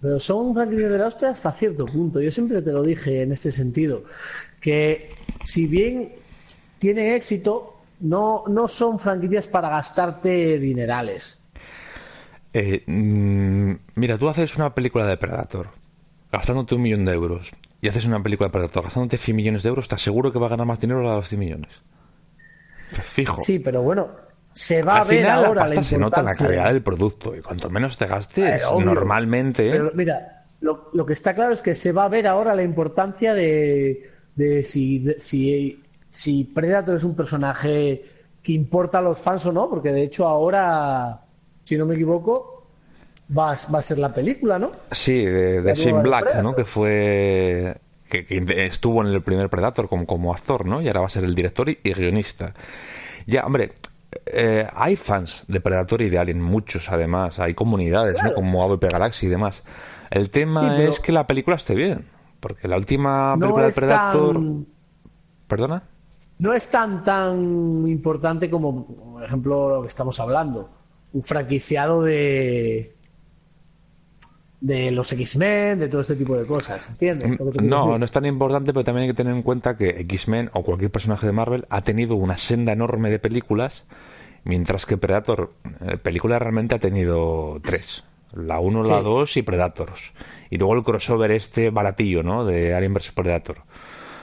Pero 0.00 0.18
son 0.18 0.54
franquicias 0.54 0.90
de 0.90 0.98
la 0.98 1.06
hostia 1.06 1.28
hasta 1.30 1.52
cierto 1.52 1.86
punto. 1.86 2.20
Yo 2.20 2.30
siempre 2.30 2.62
te 2.62 2.72
lo 2.72 2.82
dije 2.82 3.22
en 3.22 3.32
este 3.32 3.50
sentido. 3.50 4.04
Que 4.60 5.10
si 5.44 5.66
bien 5.66 6.12
tienen 6.78 7.14
éxito, 7.14 7.76
no, 8.00 8.44
no 8.48 8.66
son 8.66 8.98
franquicias 8.98 9.48
para 9.48 9.68
gastarte 9.68 10.58
dinerales 10.58 11.41
eh, 12.52 12.82
mm, 12.86 13.72
mira, 13.94 14.18
tú 14.18 14.28
haces 14.28 14.56
una 14.56 14.74
película 14.74 15.06
de 15.06 15.16
Predator 15.16 15.68
gastándote 16.30 16.74
un 16.74 16.82
millón 16.82 17.04
de 17.04 17.12
euros 17.12 17.50
y 17.80 17.88
haces 17.88 18.04
una 18.04 18.22
película 18.22 18.48
de 18.48 18.52
Predator 18.52 18.84
gastándote 18.84 19.16
100 19.16 19.36
millones 19.36 19.62
de 19.62 19.68
euros, 19.68 19.84
¿estás 19.84 20.02
seguro 20.02 20.32
que 20.32 20.38
va 20.38 20.46
a 20.46 20.50
ganar 20.50 20.66
más 20.66 20.80
dinero 20.80 21.10
a 21.10 21.16
los 21.16 21.28
100 21.28 21.38
millones? 21.38 21.70
Fijo. 23.14 23.40
Sí, 23.40 23.58
pero 23.58 23.82
bueno, 23.82 24.10
se 24.52 24.82
va 24.82 24.98
a 24.98 25.04
ver 25.04 25.26
ahora 25.26 25.66
la, 25.66 25.82
se 25.82 25.98
nota 25.98 26.22
la 26.22 26.34
calidad 26.34 26.72
del 26.72 26.82
producto 26.82 27.34
y 27.34 27.40
cuanto 27.40 27.70
menos 27.70 27.96
te 27.96 28.06
gastes, 28.06 28.62
normalmente. 28.62 29.70
Pero 29.70 29.90
mira, 29.94 30.44
lo, 30.60 30.90
lo, 30.92 31.06
que 31.06 31.14
está 31.14 31.34
claro 31.34 31.52
es 31.52 31.62
que 31.62 31.74
se 31.74 31.92
va 31.92 32.04
a 32.04 32.08
ver 32.08 32.26
ahora 32.26 32.54
la 32.54 32.62
importancia 32.62 33.34
de, 33.34 34.10
de 34.34 34.62
si, 34.62 35.12
si, 35.18 35.82
si 36.10 36.44
Predator 36.44 36.96
es 36.96 37.04
un 37.04 37.16
personaje 37.16 38.04
que 38.42 38.52
importa 38.52 38.98
a 38.98 39.02
los 39.02 39.18
fans 39.18 39.46
o 39.46 39.52
no, 39.52 39.70
porque 39.70 39.90
de 39.90 40.02
hecho 40.02 40.26
ahora 40.26 41.22
si 41.64 41.76
no 41.76 41.86
me 41.86 41.94
equivoco, 41.94 42.66
va, 43.36 43.56
va 43.72 43.78
a 43.78 43.82
ser 43.82 43.98
la 43.98 44.12
película, 44.12 44.58
¿no? 44.58 44.72
Sí, 44.90 45.24
de, 45.24 45.62
de 45.62 45.92
Black, 46.02 46.36
¿no? 46.42 46.54
Que 46.54 46.64
fue 46.64 47.76
que, 48.08 48.66
estuvo 48.66 49.02
en 49.02 49.08
el 49.08 49.22
primer 49.22 49.48
Predator 49.48 49.88
como, 49.88 50.06
como 50.06 50.32
actor, 50.32 50.66
¿no? 50.66 50.82
Y 50.82 50.88
ahora 50.88 51.00
va 51.00 51.06
a 51.06 51.10
ser 51.10 51.24
el 51.24 51.34
director 51.34 51.68
y, 51.68 51.76
guionista. 51.82 52.54
Ya, 53.26 53.44
hombre, 53.46 53.72
eh, 54.26 54.66
hay 54.74 54.96
fans 54.96 55.44
de 55.48 55.60
Predator 55.60 56.02
y 56.02 56.10
de 56.10 56.18
Alien, 56.18 56.42
muchos 56.42 56.88
además, 56.90 57.38
hay 57.38 57.54
comunidades, 57.54 58.16
¿no? 58.22 58.32
Como 58.34 58.62
AVP 58.62 58.88
Galaxy 58.88 59.26
y 59.26 59.28
demás. 59.30 59.62
El 60.10 60.30
tema 60.30 60.82
es 60.82 61.00
que 61.00 61.12
la 61.12 61.26
película 61.26 61.56
esté 61.56 61.74
bien, 61.74 62.06
porque 62.40 62.68
la 62.68 62.76
última 62.76 63.36
película 63.38 63.66
de 63.66 63.72
Predator... 63.72 64.40
¿Perdona? 65.48 65.82
No 66.38 66.54
es 66.54 66.70
tan 66.70 67.04
tan 67.04 67.86
importante 67.86 68.50
como, 68.50 68.86
por 68.86 69.22
ejemplo, 69.22 69.76
lo 69.76 69.82
que 69.82 69.88
estamos 69.88 70.18
hablando 70.18 70.81
un 71.12 71.22
franquiciado 71.22 72.02
de 72.02 72.94
de 74.62 74.92
los 74.92 75.12
X-Men, 75.12 75.80
de 75.80 75.88
todo 75.88 76.02
este 76.02 76.14
tipo 76.14 76.36
de 76.36 76.46
cosas, 76.46 76.88
¿entiendes? 76.88 77.36
No, 77.60 77.98
no 77.98 78.04
es 78.04 78.12
tan 78.12 78.24
importante, 78.26 78.72
pero 78.72 78.84
también 78.84 79.02
hay 79.02 79.08
que 79.10 79.16
tener 79.16 79.34
en 79.34 79.42
cuenta 79.42 79.76
que 79.76 79.88
X-Men 79.88 80.50
o 80.52 80.62
cualquier 80.62 80.92
personaje 80.92 81.26
de 81.26 81.32
Marvel 81.32 81.66
ha 81.68 81.82
tenido 81.82 82.14
una 82.14 82.38
senda 82.38 82.72
enorme 82.72 83.10
de 83.10 83.18
películas, 83.18 83.82
mientras 84.44 84.86
que 84.86 84.96
Predator, 84.96 85.52
eh, 85.80 85.96
película 85.96 86.38
realmente 86.38 86.76
ha 86.76 86.78
tenido 86.78 87.58
tres. 87.60 88.04
La 88.32 88.60
1, 88.60 88.84
la 88.84 89.00
2 89.00 89.36
y 89.36 89.42
Predators. 89.42 90.12
y 90.48 90.58
luego 90.58 90.74
el 90.74 90.84
crossover 90.84 91.32
este 91.32 91.70
baratillo, 91.70 92.22
¿no? 92.22 92.44
De 92.44 92.72
Alien 92.72 92.94
vs 92.94 93.10
Predator. 93.10 93.62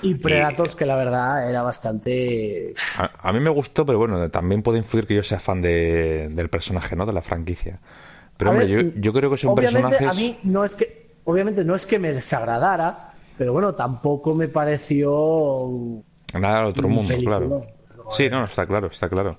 Y 0.01 0.15
Predators, 0.15 0.75
que 0.75 0.85
la 0.85 0.95
verdad 0.95 1.49
era 1.49 1.61
bastante. 1.61 2.73
A, 2.97 3.31
mí 3.33 3.39
me 3.39 3.49
gustó, 3.49 3.85
pero 3.85 3.97
bueno, 3.97 4.29
también 4.29 4.61
puede 4.61 4.79
influir 4.79 5.05
que 5.05 5.15
yo 5.15 5.23
sea 5.23 5.39
fan 5.39 5.61
de, 5.61 6.29
del 6.31 6.49
personaje, 6.49 6.95
¿no? 6.95 7.05
De 7.05 7.13
la 7.13 7.21
franquicia. 7.21 7.79
Pero 8.37 8.51
hombre, 8.51 8.69
yo, 8.69 8.79
yo, 8.95 9.11
creo 9.11 9.29
que 9.29 9.35
es 9.35 9.43
un 9.43 9.51
obviamente, 9.51 10.05
A 10.05 10.13
mí 10.13 10.37
no 10.43 10.63
es 10.63 10.75
que. 10.75 11.09
Obviamente 11.25 11.63
no 11.63 11.75
es 11.75 11.85
que 11.85 11.99
me 11.99 12.11
desagradara, 12.11 13.13
pero 13.37 13.53
bueno, 13.53 13.75
tampoco 13.75 14.33
me 14.33 14.47
pareció. 14.47 16.03
Nada 16.33 16.59
al 16.59 16.65
otro 16.67 16.87
mundo, 16.87 17.13
claro. 17.23 17.65
Sí, 18.11 18.29
no, 18.29 18.45
está 18.45 18.65
claro, 18.65 18.87
está 18.87 19.09
claro. 19.09 19.37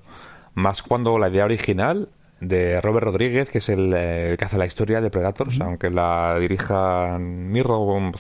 Más 0.55 0.83
cuando 0.83 1.19
la 1.19 1.29
idea 1.29 1.45
original 1.45 2.11
de 2.41 2.81
Robert 2.81 3.05
Rodríguez, 3.05 3.51
que 3.51 3.59
es 3.59 3.69
el, 3.69 3.93
eh, 3.95 4.37
que 4.39 4.45
hace 4.45 4.59
la 4.59 4.67
historia 4.67 5.01
de 5.01 5.11
Predators, 5.11 5.61
aunque 5.61 5.91
la 5.91 6.39
dirija 6.39 7.19
Nimrod, 7.19 8.15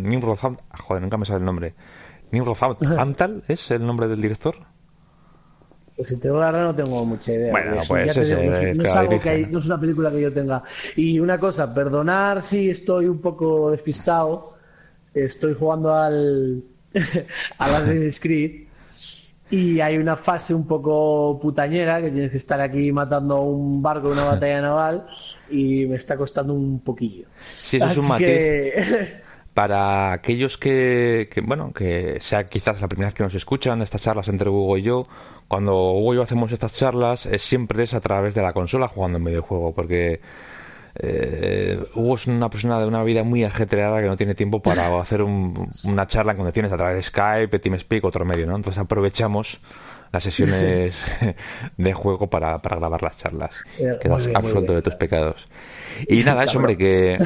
Nimrod, 0.00 0.38
joder, 0.38 1.02
nunca 1.02 1.16
me 1.16 1.24
sale 1.24 1.38
el 1.38 1.44
nombre. 1.44 1.74
Nimrod 2.30 2.56
Antal 2.98 3.44
es 3.48 3.70
el 3.70 3.84
nombre 3.84 4.08
del 4.08 4.20
director. 4.20 4.56
Pues 5.96 6.08
si 6.08 6.18
tengo 6.18 6.40
la 6.40 6.46
verdad 6.46 6.64
no 6.64 6.74
tengo 6.74 7.04
mucha 7.04 7.32
idea. 7.32 7.52
Bueno, 7.52 7.80
pues 7.86 8.16
no, 8.16 8.82
es, 8.82 8.96
algo 8.96 9.20
que 9.20 9.46
no 9.50 9.58
es 9.58 9.66
una 9.66 9.78
película 9.78 10.10
que 10.10 10.22
yo 10.22 10.32
tenga. 10.32 10.62
Y 10.96 11.20
una 11.20 11.38
cosa, 11.38 11.72
perdonar 11.72 12.40
si 12.40 12.70
estoy 12.70 13.06
un 13.06 13.20
poco 13.20 13.70
despistado. 13.70 14.54
Estoy 15.12 15.54
jugando 15.54 15.94
al 15.94 16.64
a 17.58 17.64
Assassin's 17.66 18.18
Creed 18.20 18.71
y 19.52 19.82
hay 19.82 19.98
una 19.98 20.16
fase 20.16 20.54
un 20.54 20.66
poco 20.66 21.38
putañera 21.38 22.00
que 22.00 22.10
tienes 22.10 22.30
que 22.30 22.38
estar 22.38 22.58
aquí 22.58 22.90
matando 22.90 23.42
un 23.42 23.82
barco 23.82 24.06
en 24.06 24.14
una 24.14 24.24
batalla 24.24 24.62
naval 24.62 25.06
y 25.50 25.84
me 25.84 25.96
está 25.96 26.16
costando 26.16 26.54
un 26.54 26.80
poquillo. 26.80 27.26
Sí, 27.36 27.76
eso 27.76 27.90
es 27.90 27.98
un 27.98 28.08
matiz. 28.08 28.26
Para 29.54 30.14
aquellos 30.14 30.56
que, 30.56 31.28
bueno, 31.44 31.70
que 31.74 32.18
sea 32.22 32.44
quizás 32.44 32.80
la 32.80 32.88
primera 32.88 33.08
vez 33.08 33.14
que 33.14 33.24
nos 33.24 33.34
escuchan 33.34 33.82
estas 33.82 34.00
charlas 34.00 34.28
entre 34.28 34.48
Hugo 34.48 34.78
y 34.78 34.82
yo, 34.84 35.02
cuando 35.48 35.92
Hugo 35.92 36.14
y 36.14 36.16
yo 36.16 36.22
hacemos 36.22 36.50
estas 36.50 36.72
charlas 36.72 37.26
es 37.26 37.42
siempre 37.42 37.84
es 37.84 37.92
a 37.92 38.00
través 38.00 38.34
de 38.34 38.40
la 38.40 38.54
consola 38.54 38.88
jugando 38.88 39.18
en 39.18 39.24
videojuego, 39.24 39.74
porque 39.74 40.20
eh, 40.94 41.82
Hugo 41.94 42.16
es 42.16 42.26
una 42.26 42.50
persona 42.50 42.78
de 42.78 42.86
una 42.86 43.02
vida 43.02 43.22
muy 43.22 43.44
ajetreada 43.44 44.00
que 44.00 44.06
no 44.06 44.16
tiene 44.16 44.34
tiempo 44.34 44.60
para 44.60 44.94
hacer 45.00 45.22
una 45.22 46.06
charla 46.06 46.32
en 46.32 46.38
condiciones 46.38 46.72
a 46.72 46.76
través 46.76 46.96
de 46.96 47.02
Skype, 47.02 47.58
TeamSpeak, 47.58 48.04
otro 48.04 48.24
medio, 48.24 48.46
¿no? 48.46 48.56
Entonces 48.56 48.80
aprovechamos 48.80 49.58
las 50.12 50.22
sesiones 50.22 50.94
de 51.76 51.92
juego 51.94 52.28
para, 52.28 52.58
grabar 52.58 53.02
las 53.02 53.16
charlas. 53.16 53.54
Eh, 53.78 53.98
Quedas 54.00 54.28
absuelto 54.34 54.74
de 54.74 54.82
tus 54.82 54.94
pecados. 54.94 55.48
Y 56.08 56.22
nada, 56.22 56.44
eso, 56.44 56.56
hombre, 56.56 56.76
que, 56.76 57.18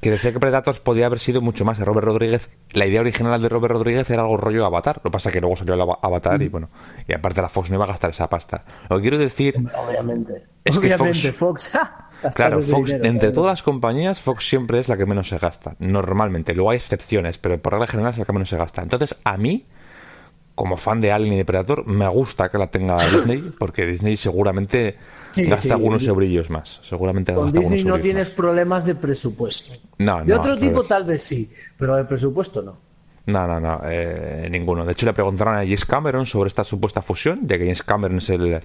que 0.00 0.10
decía 0.10 0.32
que 0.32 0.40
Predators 0.40 0.80
podía 0.80 1.06
haber 1.06 1.20
sido 1.20 1.40
mucho 1.40 1.64
más. 1.64 1.78
Robert 1.78 2.06
Rodríguez, 2.06 2.48
la 2.72 2.86
idea 2.86 3.00
original 3.00 3.40
de 3.40 3.48
Robert 3.48 3.74
Rodríguez 3.74 4.08
era 4.10 4.22
algo 4.22 4.36
rollo 4.36 4.64
Avatar. 4.64 4.96
Lo 4.96 5.10
que 5.10 5.10
pasa 5.10 5.28
es 5.28 5.34
que 5.34 5.40
luego 5.40 5.56
salió 5.56 5.74
el 5.74 5.80
Avatar 5.80 6.42
y 6.42 6.48
mm. 6.48 6.52
bueno, 6.52 6.70
y 7.06 7.14
aparte 7.14 7.42
la 7.42 7.48
Fox 7.48 7.70
no 7.70 7.76
iba 7.76 7.84
a 7.84 7.88
gastar 7.88 8.10
esa 8.10 8.28
pasta. 8.28 8.64
Lo 8.88 8.96
que 8.96 9.02
quiero 9.02 9.18
decir. 9.18 9.54
Obviamente. 9.56 10.42
Es 10.64 10.76
Obviamente, 10.76 11.32
Fox. 11.32 11.72
Claro, 12.34 12.62
Fox, 12.62 12.90
entre 12.90 13.32
todas 13.32 13.52
las 13.52 13.62
compañías, 13.62 14.20
Fox 14.20 14.48
siempre 14.48 14.78
es 14.78 14.88
la 14.88 14.96
que 14.96 15.06
menos 15.06 15.28
se 15.28 15.38
gasta. 15.38 15.76
Normalmente. 15.78 16.54
Luego 16.54 16.70
hay 16.70 16.76
excepciones, 16.76 17.38
pero 17.38 17.58
por 17.58 17.72
regla 17.72 17.86
general 17.86 18.12
es 18.12 18.18
la 18.18 18.24
que 18.24 18.32
menos 18.32 18.48
se 18.48 18.56
gasta. 18.56 18.82
Entonces, 18.82 19.16
a 19.24 19.36
mí, 19.36 19.66
como 20.54 20.76
fan 20.76 21.00
de 21.00 21.12
Alien 21.12 21.34
y 21.34 21.36
de 21.38 21.44
Predator, 21.44 21.86
me 21.86 22.08
gusta 22.08 22.48
que 22.48 22.58
la 22.58 22.68
tenga 22.68 22.96
Disney, 22.96 23.52
porque 23.58 23.86
Disney 23.86 24.16
seguramente 24.16 24.96
gasta 25.36 25.74
algunos 25.74 26.06
brillos 26.14 26.50
más. 26.50 26.80
Seguramente 26.88 27.34
Con 27.34 27.52
Disney 27.52 27.84
no 27.84 28.00
tienes 28.00 28.30
problemas 28.30 28.86
de 28.86 28.94
presupuesto. 28.94 29.74
No, 29.98 30.24
de 30.24 30.34
otro 30.34 30.58
tipo 30.58 30.84
tal 30.84 31.04
vez 31.04 31.22
sí, 31.22 31.50
pero 31.78 31.96
de 31.96 32.04
presupuesto 32.04 32.62
no. 32.62 32.76
No, 33.26 33.44
no, 33.46 33.58
no, 33.58 33.80
eh, 33.84 34.46
ninguno. 34.48 34.84
De 34.84 34.92
hecho, 34.92 35.04
le 35.04 35.12
preguntaron 35.12 35.56
a 35.56 35.58
James 35.58 35.84
Cameron 35.84 36.26
sobre 36.26 36.48
esta 36.48 36.62
supuesta 36.62 37.02
fusión, 37.02 37.40
ya 37.42 37.58
que 37.58 37.64
James 37.64 37.82
Cameron 37.82 38.18
es 38.18 38.30
el 38.30 38.62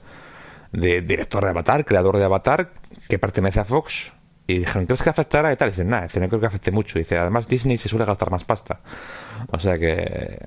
director 0.71 1.43
de 1.43 1.49
Avatar, 1.49 1.85
creador 1.85 2.17
de 2.17 2.25
Avatar, 2.25 2.71
que 3.09 3.19
pertenece 3.19 3.59
a 3.59 3.65
Fox. 3.65 4.11
Y 4.47 4.59
dijeron, 4.59 4.85
¿crees 4.85 5.01
que 5.01 5.09
afectará? 5.09 5.53
Y 5.53 5.55
tal. 5.55 5.69
Y 5.69 5.71
dicen, 5.71 5.89
nada, 5.89 6.07
no 6.13 6.27
creo 6.27 6.39
que 6.39 6.47
afecte 6.47 6.71
mucho. 6.71 6.99
dice, 6.99 7.17
además 7.17 7.47
Disney 7.47 7.77
se 7.77 7.89
suele 7.89 8.05
gastar 8.05 8.31
más 8.31 8.43
pasta. 8.43 8.79
O 9.51 9.59
sea 9.59 9.77
que 9.77 10.39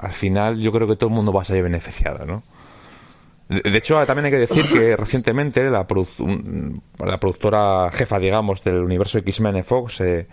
al 0.00 0.12
final 0.12 0.58
yo 0.58 0.70
creo 0.72 0.86
que 0.86 0.96
todo 0.96 1.08
el 1.08 1.14
mundo 1.14 1.32
va 1.32 1.42
a 1.42 1.44
salir 1.44 1.62
beneficiado, 1.62 2.24
¿no? 2.24 2.42
De 3.48 3.78
hecho, 3.78 4.04
también 4.04 4.26
hay 4.26 4.30
que 4.32 4.38
decir 4.38 4.64
que 4.70 4.96
recientemente 4.96 5.64
la, 5.70 5.86
la 6.98 7.18
productora 7.18 7.90
jefa, 7.92 8.18
digamos, 8.18 8.62
del 8.62 8.82
universo 8.82 9.18
X-Men 9.18 9.56
en 9.56 9.64
Fox, 9.64 10.00
eh, 10.02 10.26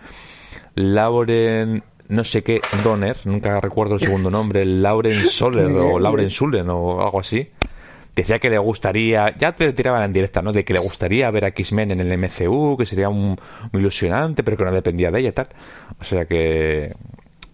Lauren, 0.74 1.82
no 2.08 2.24
sé 2.24 2.42
qué, 2.42 2.60
Donner, 2.84 3.16
nunca 3.24 3.58
recuerdo 3.60 3.94
el 3.94 4.02
segundo 4.02 4.30
nombre, 4.38 4.64
Lauren 4.64 5.30
Soler 5.30 5.66
o 5.66 5.98
Lauren 5.98 6.30
Sulen 6.30 6.68
o 6.68 7.02
algo 7.02 7.20
así, 7.20 7.48
decía 8.16 8.38
que 8.38 8.50
le 8.50 8.58
gustaría, 8.58 9.36
ya 9.38 9.52
te 9.52 9.72
tiraban 9.72 10.02
en 10.02 10.12
directa, 10.12 10.42
¿no? 10.42 10.52
De 10.52 10.64
que 10.64 10.72
le 10.72 10.80
gustaría 10.80 11.30
ver 11.30 11.44
a 11.44 11.48
X-Men 11.48 11.92
en 11.92 12.00
el 12.00 12.18
MCU, 12.18 12.76
que 12.76 12.86
sería 12.86 13.08
un, 13.08 13.38
ilusionante, 13.72 14.42
pero 14.42 14.56
que 14.56 14.64
no 14.64 14.72
dependía 14.72 15.10
de 15.10 15.20
ella 15.20 15.28
y 15.28 15.32
tal. 15.32 15.48
O 16.00 16.04
sea 16.04 16.24
que 16.24 16.86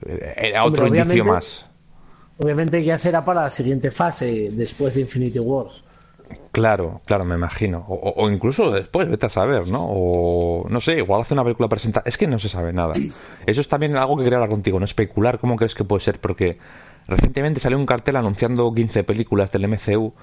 eh, 0.06 0.34
era 0.36 0.64
otro 0.64 0.86
indicio 0.86 1.24
más. 1.24 1.66
Obviamente 2.38 2.82
ya 2.82 2.96
será 2.96 3.24
para 3.24 3.42
la 3.42 3.50
siguiente 3.50 3.90
fase, 3.90 4.50
después 4.52 4.94
de 4.94 5.02
Infinity 5.02 5.38
Wars. 5.38 5.84
Claro, 6.50 7.02
claro, 7.04 7.24
me 7.24 7.34
imagino. 7.34 7.84
O, 7.88 8.30
incluso 8.30 8.70
después, 8.70 9.08
vete 9.08 9.26
a 9.26 9.28
saber, 9.28 9.68
¿no? 9.68 9.86
O 9.88 10.66
no 10.68 10.80
sé, 10.80 10.96
igual 10.96 11.22
hace 11.22 11.34
una 11.34 11.44
película 11.44 11.68
presentada. 11.68 12.04
Es 12.06 12.16
que 12.16 12.26
no 12.26 12.38
se 12.38 12.48
sabe 12.48 12.72
nada. 12.72 12.94
Eso 13.46 13.60
es 13.60 13.68
también 13.68 13.96
algo 13.96 14.16
que 14.16 14.24
quería 14.24 14.38
hablar 14.38 14.50
contigo, 14.50 14.78
no 14.78 14.84
especular 14.84 15.38
cómo 15.38 15.56
crees 15.56 15.74
que 15.74 15.84
puede 15.84 16.02
ser, 16.02 16.20
porque 16.20 16.58
recientemente 17.06 17.60
salió 17.60 17.78
un 17.78 17.86
cartel 17.86 18.16
anunciando 18.16 18.72
15 18.72 19.04
películas 19.04 19.50
del 19.52 19.68
MCU. 19.68 20.14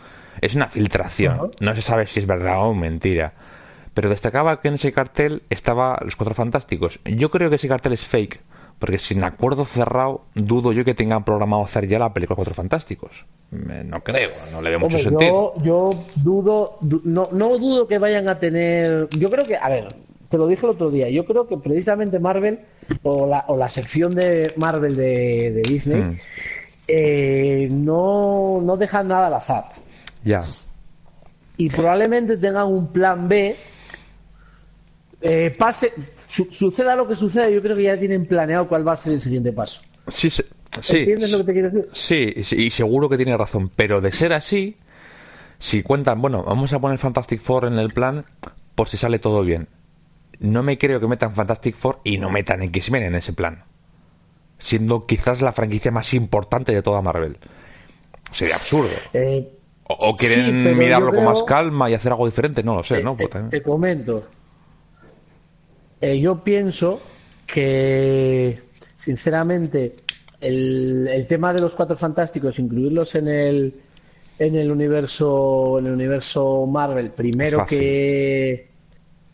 Es 0.42 0.56
una 0.56 0.68
filtración, 0.68 1.52
no 1.60 1.76
se 1.76 1.82
sabe 1.82 2.08
si 2.08 2.20
es 2.20 2.28
verdad 2.28 2.68
o 2.68 2.74
mentira. 2.74 3.34
Pero 3.94 4.10
destacaba 4.10 4.62
que 4.62 4.68
en 4.70 4.76
ese 4.76 4.94
cartel 4.94 5.44
estaba 5.50 6.00
Los 6.04 6.16
Cuatro 6.16 6.36
Fantásticos. 6.36 7.00
Yo 7.06 7.32
creo 7.32 7.50
que 7.50 7.56
ese 7.56 7.68
cartel 7.68 7.94
es 7.94 8.06
fake 8.06 8.40
porque 8.80 8.98
sin 8.98 9.24
acuerdo 9.24 9.66
cerrado, 9.66 10.22
dudo 10.34 10.72
yo 10.72 10.86
que 10.86 10.96
tengan 10.96 11.26
programado 11.26 11.64
hacer 11.64 11.88
ya 11.88 12.00
la 12.00 12.14
película 12.14 12.38
Cuatro 12.38 12.54
Fantásticos. 12.54 13.12
no 13.52 14.02
creo, 14.02 14.30
no 14.54 14.62
le 14.62 14.70
veo 14.70 14.80
mucho 14.80 14.98
sentido. 15.00 15.54
Yo 15.62 16.06
dudo, 16.16 16.78
no, 17.04 17.28
no 17.32 17.58
dudo 17.58 17.88
que 17.88 17.98
vayan 17.98 18.30
a 18.30 18.40
tener. 18.40 19.10
Yo 19.12 19.30
creo 19.30 19.46
que, 19.46 19.58
a 19.58 19.68
ver, 19.68 19.96
te 20.30 20.38
lo 20.38 20.48
dije 20.48 20.66
el 20.66 20.72
otro 20.72 20.90
día, 20.90 21.10
yo 21.10 21.26
creo 21.26 21.46
que 21.46 21.58
precisamente 21.58 22.20
Marvel, 22.20 22.62
o 23.04 23.28
la, 23.28 23.44
o 23.48 23.58
la 23.58 23.68
sección 23.68 24.16
de 24.16 24.54
Marvel 24.56 24.96
de, 24.96 25.62
Disney, 25.68 26.02
mm. 26.02 26.14
eh, 26.88 27.68
no, 27.70 28.62
no 28.62 28.78
dejan 28.78 29.10
nada 29.10 29.28
al 29.28 29.34
azar. 29.34 29.66
Ya. 30.24 30.42
Y 31.58 31.70
probablemente 31.70 32.38
tengan 32.38 32.68
un 32.68 32.92
plan 32.92 33.28
B. 33.28 33.58
Eh, 35.22 35.56
pase, 35.58 35.92
suceda 36.28 36.96
lo 36.96 37.08
que 37.08 37.16
suceda, 37.16 37.50
yo 37.50 37.62
creo 37.62 37.76
que 37.76 37.84
ya 37.84 38.00
tienen 38.00 38.26
planeado 38.26 38.68
cuál 38.68 38.88
va 38.88 38.94
a 38.94 38.98
ser 38.98 39.14
el 39.14 39.22
siguiente 39.22 39.52
paso. 39.52 39.84
Sí, 40.08 40.30
sí. 40.30 40.44
¿Entiendes 40.88 41.32
lo 41.32 41.40
que 41.40 41.44
te 41.46 41.54
quiero 41.54 41.70
decir? 41.70 41.90
Sí, 41.94 42.56
y 42.56 42.70
seguro 42.70 43.10
que 43.10 43.18
tiene 43.18 43.36
razón. 43.36 43.70
Pero 43.76 44.02
de 44.02 44.12
ser 44.12 44.34
así, 44.34 44.78
si 45.60 45.84
cuentan, 45.84 46.22
bueno, 46.22 46.44
vamos 46.44 46.72
a 46.74 46.80
poner 46.80 46.98
Fantastic 46.98 47.42
Four 47.42 47.66
en 47.66 47.80
el 47.80 47.90
plan 47.90 48.26
por 48.76 48.88
si 48.88 48.98
sale 48.98 49.20
todo 49.20 49.42
bien. 49.42 49.68
No 50.40 50.64
me 50.64 50.78
creo 50.78 51.00
que 51.02 51.08
metan 51.08 51.36
Fantastic 51.36 51.76
Four 51.76 52.00
y 52.04 52.18
no 52.18 52.30
metan 52.30 52.62
X-Men 52.62 53.04
en 53.04 53.16
ese 53.16 53.34
plan. 53.34 53.66
Siendo 54.58 55.06
quizás 55.06 55.42
la 55.42 55.52
franquicia 55.52 55.92
más 55.92 56.14
importante 56.14 56.74
de 56.74 56.82
toda 56.82 57.02
Marvel. 57.02 57.38
Sería 58.32 58.56
absurdo. 58.56 58.96
Eh, 59.14 59.52
o, 59.92 60.16
quieren 60.16 60.78
mirarlo 60.78 61.12
con 61.12 61.26
más 61.26 61.44
calma 61.44 61.90
y 61.90 61.96
hacer 61.96 62.12
algo 62.12 62.28
diferente, 62.28 62.62
no 62.62 62.76
lo 62.76 62.84
sé, 62.84 63.04
¿no? 63.04 63.18
Pues 63.18 63.30
te 63.50 63.64
comento. 63.64 64.24
Eh, 66.00 66.20
yo 66.20 66.44
pienso 66.44 67.02
que, 67.48 68.62
sinceramente, 68.96 69.96
el, 70.42 71.26
tema 71.28 71.54
de 71.54 71.62
los 71.62 71.74
cuatro 71.74 71.96
fantásticos, 71.96 72.60
incluirlos 72.60 73.16
en 73.16 73.28
el, 73.28 73.82
en 74.38 74.56
el 74.56 74.72
universo, 74.72 75.80
en 75.80 75.88
el 75.88 75.94
universo 75.94 76.68
Marvel, 76.68 77.10
primero 77.10 77.66
que, 77.66 78.70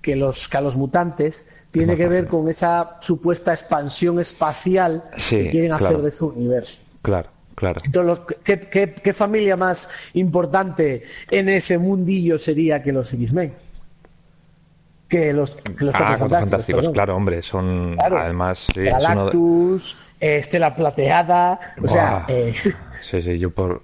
que 0.01 0.15
los, 0.15 0.47
que 0.47 0.61
los 0.61 0.77
mutantes, 0.77 1.45
tiene 1.69 1.97
que 1.97 2.07
ver 2.07 2.27
con 2.27 2.47
esa 2.47 2.97
supuesta 3.01 3.51
expansión 3.51 4.21
espacial 4.21 5.03
que 5.29 5.49
quieren 5.49 5.73
hacer 5.73 5.97
de 5.97 6.11
su 6.11 6.27
universo. 6.27 6.81
Claro. 7.01 7.34
Claro. 7.55 7.77
Entonces, 7.85 8.25
¿qué, 8.43 8.93
qué, 8.93 9.13
familia 9.13 9.55
más 9.55 10.11
importante 10.13 11.03
en 11.31 11.47
ese 11.47 11.77
mundillo 11.77 12.37
sería 12.37 12.83
que 12.83 12.91
los 12.91 13.13
X-Men? 13.13 13.53
que 15.07 15.33
los, 15.33 15.55
que 15.55 15.85
los 15.85 15.95
ah, 15.95 16.17
fantásticos, 16.17 16.89
claro, 16.89 17.15
hombre, 17.15 17.41
son 17.43 17.95
además 17.99 18.67
Galactus, 18.75 20.03
Estela 20.19 20.75
Plateada, 20.75 21.59
o 21.81 21.87
sea, 21.87 22.25
eh... 22.27 22.51
sí, 23.09 23.21
sí, 23.21 23.37
yo 23.37 23.51
por 23.51 23.83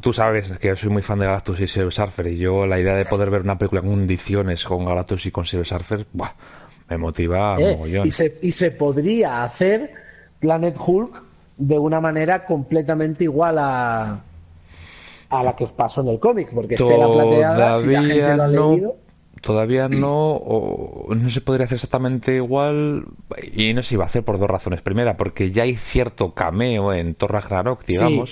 tú 0.00 0.12
sabes 0.12 0.52
que 0.58 0.68
yo 0.68 0.76
soy 0.76 0.90
muy 0.90 1.02
fan 1.02 1.18
de 1.18 1.26
Galactus 1.26 1.60
y 1.60 1.66
Silver 1.66 1.92
Surfer 1.92 2.26
y 2.28 2.38
yo 2.38 2.66
la 2.66 2.78
idea 2.78 2.94
de 2.94 3.04
poder 3.04 3.30
ver 3.30 3.40
una 3.40 3.58
película 3.58 3.80
con 3.80 3.90
condiciones 3.90 4.64
con 4.64 4.84
Galactus 4.84 5.26
y 5.26 5.30
con 5.30 5.46
Silver 5.46 5.66
Surfer, 5.66 6.06
me 6.88 6.98
motiva 6.98 7.56
¿Eh? 7.58 7.78
y, 8.04 8.10
se, 8.12 8.38
y 8.42 8.52
se 8.52 8.70
podría 8.70 9.42
hacer 9.42 9.90
Planet 10.38 10.76
Hulk 10.78 11.25
de 11.56 11.78
una 11.78 12.00
manera 12.00 12.44
completamente 12.44 13.24
igual 13.24 13.58
a, 13.58 14.20
a 15.30 15.42
la 15.42 15.56
que 15.56 15.66
pasó 15.66 16.02
en 16.02 16.08
el 16.08 16.20
cómic, 16.20 16.50
porque 16.54 16.74
Estela 16.74 17.08
Plateada, 17.08 17.74
si 17.74 17.90
la 17.90 18.02
gente 18.02 18.36
lo 18.36 18.42
ha 18.42 18.48
leído 18.48 19.06
todavía 19.46 19.88
no, 19.88 21.06
no 21.08 21.30
se 21.30 21.40
podría 21.40 21.66
hacer 21.66 21.76
exactamente 21.76 22.34
igual 22.34 23.04
y 23.54 23.72
no 23.72 23.82
se 23.82 23.94
iba 23.94 24.04
a 24.04 24.08
hacer 24.08 24.24
por 24.24 24.38
dos 24.38 24.50
razones. 24.50 24.82
Primera, 24.82 25.16
porque 25.16 25.52
ya 25.52 25.62
hay 25.62 25.76
cierto 25.76 26.34
cameo 26.34 26.92
en 26.92 27.14
Thor 27.14 27.32
Ragnarok, 27.32 27.86
digamos. 27.86 28.30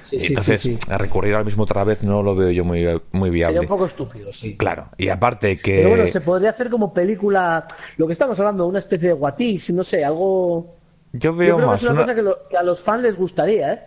Sí. 0.00 0.18
Sí, 0.18 0.34
Entonces, 0.34 0.78
recurrir 0.86 1.34
al 1.34 1.46
mismo 1.46 1.62
otra 1.62 1.82
vez 1.82 2.02
no 2.02 2.22
lo 2.22 2.34
veo 2.34 2.50
yo 2.50 2.62
muy, 2.62 2.84
muy 3.12 3.30
viable. 3.30 3.54
Sería 3.54 3.60
un 3.62 3.66
poco 3.66 3.86
estúpido, 3.86 4.30
sí. 4.34 4.54
Claro, 4.54 4.88
y 4.98 5.08
aparte 5.08 5.56
que... 5.56 5.76
Pero 5.76 5.88
bueno, 5.88 6.06
se 6.06 6.20
podría 6.20 6.50
hacer 6.50 6.68
como 6.68 6.92
película, 6.92 7.66
lo 7.96 8.06
que 8.06 8.12
estamos 8.12 8.38
hablando, 8.38 8.66
una 8.66 8.80
especie 8.80 9.08
de 9.08 9.14
What 9.14 9.36
no 9.70 9.82
sé, 9.82 10.04
algo... 10.04 10.76
Yo 11.14 11.34
veo 11.34 11.56
creo 11.56 11.68
más... 11.68 11.80
Que 11.80 11.86
es 11.86 11.92
una, 11.92 12.00
cosa 12.00 12.14
que, 12.14 12.56
a 12.56 12.62
los 12.62 12.82
fans 12.82 13.04
les 13.04 13.16
gustaría, 13.16 13.72
¿eh? 13.72 13.80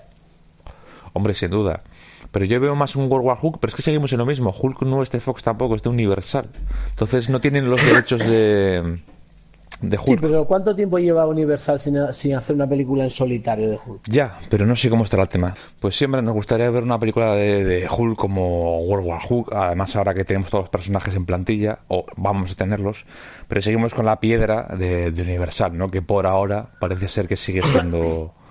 Hombre, 1.14 1.34
sin 1.34 1.52
duda. 1.52 1.84
Pero 2.32 2.46
yo 2.46 2.60
veo 2.60 2.74
más 2.74 2.96
un 2.96 3.12
World 3.12 3.26
War 3.26 3.38
Hulk, 3.42 3.60
pero 3.60 3.70
es 3.70 3.76
que 3.76 3.82
seguimos 3.82 4.12
en 4.14 4.20
lo 4.20 4.26
mismo. 4.26 4.56
Hulk 4.58 4.82
no 4.84 5.04
es 5.04 5.12
de 5.12 5.20
Fox 5.20 5.44
tampoco, 5.44 5.76
es 5.76 5.84
de 5.84 5.90
Universal. 5.90 6.50
Entonces 6.90 7.30
no 7.30 7.42
tienen 7.42 7.70
los 7.70 7.86
derechos 7.86 8.26
de, 8.28 9.02
de 9.82 9.98
Hulk. 9.98 10.08
Sí, 10.08 10.18
pero 10.20 10.46
¿cuánto 10.46 10.76
tiempo 10.76 10.98
lleva 10.98 11.28
Universal 11.28 11.80
sin, 11.80 11.98
hacer 12.34 12.56
una 12.56 12.68
película 12.68 13.04
en 13.04 13.10
solitario 13.10 13.70
de 13.70 13.78
Hulk? 13.78 14.02
Ya, 14.08 14.40
pero 14.50 14.66
no 14.66 14.76
sé 14.76 14.90
cómo 14.90 15.04
estará 15.04 15.24
el 15.24 15.30
tema. 15.30 15.56
Pues 15.80 15.96
siempre 15.96 16.22
nos 16.22 16.34
gustaría 16.34 16.70
ver 16.70 16.84
una 16.84 17.00
película 17.00 17.36
de, 17.36 17.88
Hulk 17.90 18.18
como 18.18 18.82
World 18.82 19.08
War 19.08 19.22
Hulk. 19.28 19.54
Además, 19.54 19.96
ahora 19.96 20.14
que 20.14 20.26
tenemos 20.26 20.50
todos 20.50 20.66
los 20.66 20.70
personajes 20.70 21.14
en 21.16 21.26
plantilla, 21.26 21.80
o 21.88 22.06
vamos 22.16 22.52
a 22.52 22.56
tenerlos, 22.56 23.06
pero 23.48 23.62
seguimos 23.62 23.94
con 23.94 24.06
la 24.06 24.20
piedra 24.20 24.68
de, 24.78 25.12
de 25.12 25.22
Universal, 25.22 25.78
¿no? 25.78 25.90
Que 25.92 26.02
por 26.02 26.28
ahora 26.28 26.70
parece 26.80 27.08
ser 27.08 27.28
que 27.28 27.36
sigue 27.36 27.62
siendo 27.62 28.34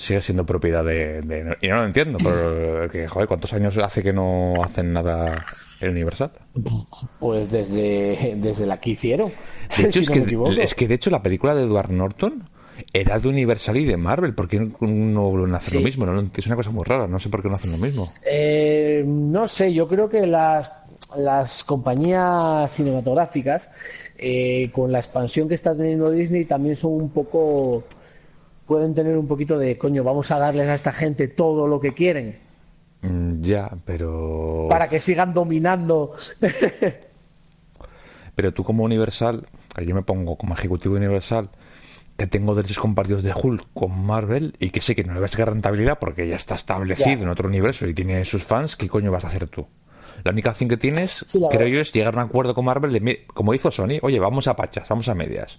sigue 0.00 0.22
siendo 0.22 0.46
propiedad 0.46 0.82
de, 0.82 1.56
Y 1.60 1.68
no 1.68 1.76
lo 1.76 1.84
entiendo, 1.84 2.18
pero 2.22 2.88
que, 2.90 3.06
joder, 3.06 3.28
¿cuántos 3.28 3.52
años 3.52 3.76
hace 3.76 4.02
que 4.02 4.14
no 4.14 4.54
hacen 4.64 4.94
nada 4.94 5.44
en 5.80 5.90
Universal? 5.90 6.32
Pues 7.18 7.50
desde, 7.50 8.36
desde 8.36 8.66
la 8.66 8.78
que 8.78 8.90
hicieron. 8.90 9.32
De 9.76 9.88
hecho, 9.88 10.00
es, 10.00 10.10
que, 10.10 10.62
es 10.62 10.74
que 10.74 10.88
de 10.88 10.94
hecho 10.94 11.10
la 11.10 11.22
película 11.22 11.54
de 11.54 11.62
Edward 11.62 11.90
Norton 11.90 12.48
era 12.92 13.18
de 13.18 13.28
Universal 13.28 13.76
y 13.76 13.84
de 13.84 13.96
Marvel, 13.96 14.34
¿por 14.34 14.48
qué 14.48 14.58
no, 14.58 14.76
no 14.80 15.56
hacen 15.56 15.80
lo 15.80 15.84
mismo? 15.84 16.06
¿no? 16.06 16.30
Es 16.34 16.46
una 16.46 16.56
cosa 16.56 16.70
muy 16.70 16.84
rara, 16.84 17.06
no 17.06 17.18
sé 17.18 17.28
por 17.28 17.42
qué 17.42 17.48
no 17.48 17.56
hacen 17.56 17.72
lo 17.72 17.78
mismo. 17.78 18.04
Eh, 18.30 19.04
no 19.06 19.48
sé, 19.48 19.72
yo 19.72 19.88
creo 19.88 20.08
que 20.08 20.26
las 20.26 20.70
las 21.16 21.64
compañías 21.64 22.70
cinematográficas, 22.70 24.12
eh, 24.16 24.70
con 24.72 24.92
la 24.92 24.98
expansión 24.98 25.48
que 25.48 25.54
está 25.54 25.76
teniendo 25.76 26.10
Disney, 26.10 26.44
también 26.44 26.76
son 26.76 26.92
un 26.92 27.10
poco 27.10 27.84
pueden 28.66 28.94
tener 28.94 29.18
un 29.18 29.26
poquito 29.26 29.58
de, 29.58 29.76
coño, 29.76 30.04
vamos 30.04 30.30
a 30.30 30.38
darles 30.38 30.68
a 30.68 30.74
esta 30.74 30.92
gente 30.92 31.26
todo 31.26 31.66
lo 31.66 31.80
que 31.80 31.92
quieren. 31.92 32.38
Mm, 33.02 33.42
ya, 33.42 33.70
pero... 33.84 34.66
Para 34.68 34.88
que 34.88 35.00
sigan 35.00 35.32
dominando. 35.34 36.14
pero 38.34 38.52
tú 38.52 38.64
como 38.64 38.84
Universal, 38.84 39.46
yo 39.84 39.94
me 39.94 40.02
pongo 40.02 40.36
como 40.36 40.54
ejecutivo 40.54 40.96
Universal, 40.96 41.50
que 42.16 42.26
tengo 42.26 42.54
derechos 42.54 42.78
compartidos 42.78 43.22
de 43.22 43.32
Hulk 43.32 43.68
con 43.72 44.04
Marvel 44.04 44.54
y 44.58 44.70
que 44.70 44.82
sé 44.82 44.94
que 44.94 45.04
no 45.04 45.14
le 45.14 45.20
vas 45.20 45.30
a 45.30 45.32
sacar 45.32 45.48
rentabilidad 45.48 45.98
porque 45.98 46.28
ya 46.28 46.36
está 46.36 46.54
establecido 46.54 47.22
en 47.22 47.28
otro 47.30 47.48
universo 47.48 47.86
y 47.86 47.94
tiene 47.94 48.24
sus 48.26 48.44
fans, 48.44 48.76
¿qué 48.76 48.88
coño 48.88 49.10
vas 49.10 49.24
a 49.24 49.28
hacer 49.28 49.48
tú? 49.48 49.66
La 50.22 50.32
única 50.32 50.50
opción 50.50 50.68
que 50.68 50.76
tienes, 50.76 51.24
creo 51.50 51.66
yo, 51.66 51.80
es 51.80 51.92
llegar 51.92 52.14
a 52.14 52.18
un 52.18 52.28
acuerdo 52.28 52.54
con 52.54 52.66
Marvel, 52.66 52.92
de, 52.92 53.24
como 53.32 53.54
hizo 53.54 53.70
Sony, 53.70 54.00
oye, 54.02 54.18
vamos 54.18 54.48
a 54.48 54.54
pachas, 54.54 54.86
vamos 54.86 55.08
a 55.08 55.14
medias. 55.14 55.58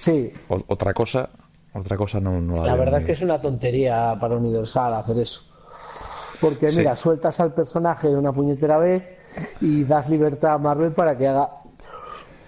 Sí. 0.00 0.32
otra 0.48 0.92
cosa, 0.92 1.30
otra 1.72 1.96
cosa 1.96 2.18
no, 2.18 2.40
La 2.64 2.74
verdad 2.74 2.98
es 2.98 3.04
que 3.04 3.12
es 3.12 3.22
una 3.22 3.40
tontería 3.40 4.16
para 4.20 4.36
Universal 4.36 4.94
hacer 4.94 5.18
eso. 5.18 5.42
Porque 6.40 6.70
mira, 6.72 6.96
sueltas 6.96 7.40
al 7.40 7.52
personaje 7.52 8.08
de 8.08 8.16
una 8.16 8.32
puñetera 8.32 8.78
vez 8.78 9.18
y 9.60 9.84
das 9.84 10.08
libertad 10.08 10.54
a 10.54 10.58
Marvel 10.58 10.92
para 10.92 11.16
que 11.16 11.28
haga 11.28 11.50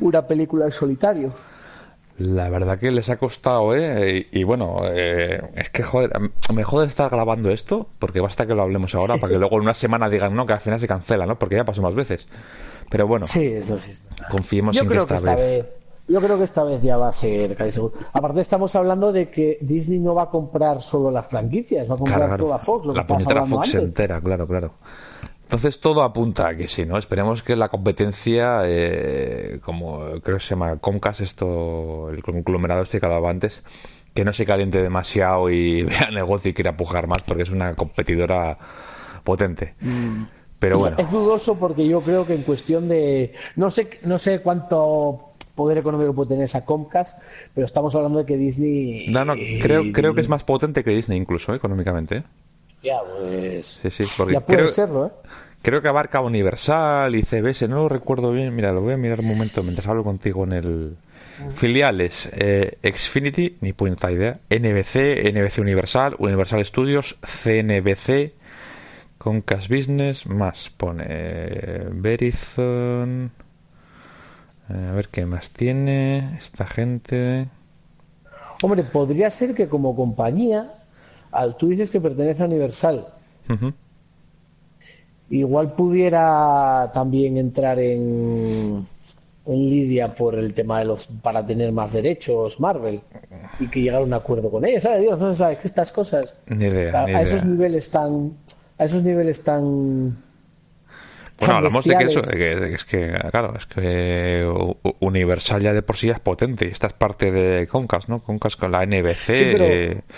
una 0.01 0.27
película 0.27 0.65
en 0.65 0.71
solitario. 0.71 1.33
La 2.19 2.51
verdad 2.51 2.79
que 2.79 2.91
les 2.91 3.09
ha 3.11 3.17
costado, 3.17 3.75
¿eh? 3.75 4.27
Y, 4.31 4.45
bueno, 4.45 4.83
eh, 4.85 5.41
es 5.57 5.71
que 5.71 5.83
joder, 5.83 6.11
me 6.55 6.63
jode 6.63 6.87
estar 6.87 7.11
grabando 7.11 7.51
esto, 7.51 7.89
porque 7.99 8.21
basta 8.21 8.47
que 8.47 8.55
lo 8.55 8.63
hablemos 8.63 8.95
ahora, 8.95 9.17
para 9.17 9.33
que 9.33 9.39
luego 9.41 9.57
en 9.57 9.63
una 9.63 9.75
semana 9.75 10.09
digan, 10.09 10.35
no, 10.35 10.47
que 10.47 10.53
al 10.53 10.61
final 10.61 10.79
se 10.79 10.87
cancela, 10.87 11.27
¿no? 11.27 11.39
Porque 11.39 11.57
ya 11.57 11.65
pasó 11.65 11.83
más 11.83 11.95
veces. 11.95 12.27
Pero 12.91 13.07
bueno, 13.07 13.25
sí, 13.25 13.47
eso 13.47 13.79
sí 13.79 13.93
confiemos 14.31 14.77
en 14.77 14.89
que 14.89 14.97
esta, 14.99 15.35
vez 15.35 15.82
yo 16.09 16.21
creo 16.21 16.39
que 16.39 16.45
esta 16.45 16.65
vez 16.65 16.83
ya 16.83 16.97
va 16.97 17.09
a 17.09 17.13
ser 17.13 17.57
casi 17.57 17.73
seguro. 17.73 17.95
Aparte 18.13 18.41
estamos 18.41 18.75
hablando 18.75 19.13
de 19.13 19.31
que 19.31 19.59
Disney 19.61 20.01
no 20.01 20.15
va 20.15 20.25
a 20.25 20.31
comprar 20.31 20.83
solo 20.83 21.11
las 21.11 21.29
franquicias, 21.29 21.89
va 21.91 21.95
a 21.95 21.99
comprar 21.99 22.37
toda 22.37 22.59
Fox, 22.59 22.87
lo 22.87 22.93
que 22.93 23.01
la 23.01 23.07
hablando 23.09 23.57
Fox 23.57 23.75
entera, 23.75 24.21
claro, 24.21 24.47
claro. 24.47 24.73
Entonces 25.45 25.81
todo 25.81 26.03
apunta 26.03 26.49
a 26.49 26.57
que 26.57 26.67
sí, 26.67 26.87
¿no? 26.87 26.97
Esperemos 26.97 27.43
que 27.43 27.57
la 27.57 27.69
competencia, 27.69 28.63
eh, 28.65 29.61
como 29.63 30.01
creo 30.23 30.39
que 30.39 30.43
se 30.43 30.51
llama 30.51 30.79
Comcast, 30.79 31.21
esto, 31.21 32.09
el 32.09 32.23
conglomerado 32.23 32.83
este 32.83 32.99
que 32.99 33.05
hablaba 33.05 33.29
antes, 33.29 33.63
que 34.15 34.25
no 34.25 34.33
se 34.33 34.47
caliente 34.47 34.83
demasiado 34.83 35.51
y 35.51 35.83
vea 35.85 36.11
negocio 36.11 36.51
y 36.51 36.55
quiera 36.55 36.77
pujar 36.77 37.07
más 37.07 37.23
porque 37.27 37.43
es 37.43 37.51
una 37.51 37.75
competidora 37.75 38.57
potente. 39.25 39.75
Mm. 39.81 40.23
Pero 40.59 40.79
bueno. 40.79 40.97
Es 40.99 41.11
dudoso 41.11 41.59
porque 41.59 41.87
yo 41.87 42.03
creo 42.03 42.25
que 42.25 42.35
en 42.35 42.43
cuestión 42.45 42.89
de 42.89 43.33
no 43.57 43.71
sé 43.71 43.99
no 44.05 44.17
sé 44.17 44.41
cuánto 44.43 45.32
poder 45.55 45.79
económico 45.79 46.15
puede 46.15 46.31
tener 46.31 46.45
esa 46.45 46.65
Comcast, 46.65 47.23
pero 47.55 47.65
estamos 47.65 47.95
hablando 47.95 48.19
de 48.19 48.27
que 48.27 48.37
Disney... 48.37 49.09
No, 49.09 49.25
no, 49.25 49.35
creo, 49.35 49.83
creo 49.93 50.15
que 50.15 50.21
es 50.21 50.29
más 50.29 50.45
potente 50.45 50.83
que 50.83 50.91
Disney 50.91 51.19
incluso, 51.19 51.55
económicamente. 51.55 52.19
¿eh? 52.19 52.23
Ya, 52.83 52.99
pues... 53.01 53.81
Sí, 53.83 53.91
sí, 53.91 54.05
porque 54.19 54.35
ya 54.35 54.41
puede 54.41 54.69
serlo, 54.69 55.07
¿eh? 55.07 55.11
Creo 55.63 55.81
que 55.81 55.89
abarca 55.89 56.21
Universal 56.21 57.15
y 57.15 57.23
CBS, 57.23 57.69
no 57.69 57.83
lo 57.83 57.89
recuerdo 57.89 58.33
bien. 58.33 58.55
Mira, 58.55 58.73
lo 58.73 58.81
voy 58.81 58.95
a 58.95 58.97
mirar 58.97 59.21
un 59.21 59.29
momento 59.29 59.63
mientras 59.63 59.87
hablo 59.87 60.03
contigo 60.03 60.45
en 60.45 60.53
el... 60.53 60.97
Filiales, 61.55 62.29
eh, 62.33 62.79
Xfinity, 62.83 63.57
ni 63.63 63.73
puta 63.73 64.13
idea, 64.13 64.39
NBC, 64.51 65.33
NBC 65.33 65.59
Universal, 65.59 66.15
Universal 66.19 66.65
Studios, 66.65 67.17
CNBC, 67.23 68.33
Comcast 69.19 69.69
Business, 69.69 70.27
más 70.27 70.71
pone 70.71 71.05
Verizon, 71.93 73.27
eh, 73.27 73.42
a 74.73 74.93
ver 74.93 75.09
qué 75.09 75.27
más 75.27 75.51
tiene 75.51 76.39
esta 76.39 76.67
gente. 76.67 77.49
Hombre, 78.63 78.85
podría 78.85 79.31
ser 79.31 79.55
que 79.55 79.69
como 79.69 79.95
compañía, 79.95 80.75
al 81.31 81.57
tú 81.57 81.69
dices 81.69 81.91
que 81.91 82.01
pertenece 82.01 82.43
a 82.43 82.47
Universal, 82.47 83.07
igual 85.31 85.75
pudiera 85.75 86.91
también 86.95 87.37
entrar 87.39 87.79
en, 87.79 88.85
en 89.47 89.59
lidia 89.67 90.15
por 90.15 90.39
el 90.39 90.55
tema 90.55 90.79
de 90.79 90.85
los 90.85 91.07
para 91.07 91.45
tener 91.45 91.73
más 91.73 91.93
derechos 91.93 92.61
Marvel 92.61 93.01
y 93.59 93.69
que 93.69 93.83
llegar 93.83 94.03
a 94.03 94.05
un 94.05 94.15
acuerdo 94.15 94.51
con 94.51 94.65
ellos. 94.65 94.83
¿sabes? 94.83 95.01
Dios, 95.01 95.19
no 95.19 95.35
sabes 95.35 95.59
que 95.59 95.69
estas 95.69 95.91
cosas 95.91 96.35
a, 96.49 97.21
esos 97.21 97.45
niveles 97.45 97.91
tan 97.91 98.33
a 98.79 98.85
esos 98.85 99.03
niveles 99.03 99.43
tan 99.43 100.17
bueno, 101.43 101.57
hablamos 101.57 101.85
de 101.85 101.97
que 101.97 102.05
eso, 102.05 102.21
es 102.21 102.85
que, 102.85 103.13
claro, 103.31 103.55
es 103.57 103.67
que 103.67 104.47
Universal 105.01 105.63
ya 105.63 105.73
de 105.73 105.83
por 105.83 105.97
sí 105.97 106.09
es 106.09 106.21
potente 106.21 106.67
y 106.67 106.69
esta 106.69 106.87
es 106.87 106.93
parte 106.93 107.31
de 107.31 107.67
Comcast, 107.67 108.09
¿no? 108.09 108.23
Comcast 108.23 108.59
con 108.59 108.71
la 108.71 108.87
NBC. 108.87 109.37
Sí, 109.37 109.51
pero, 109.53 109.65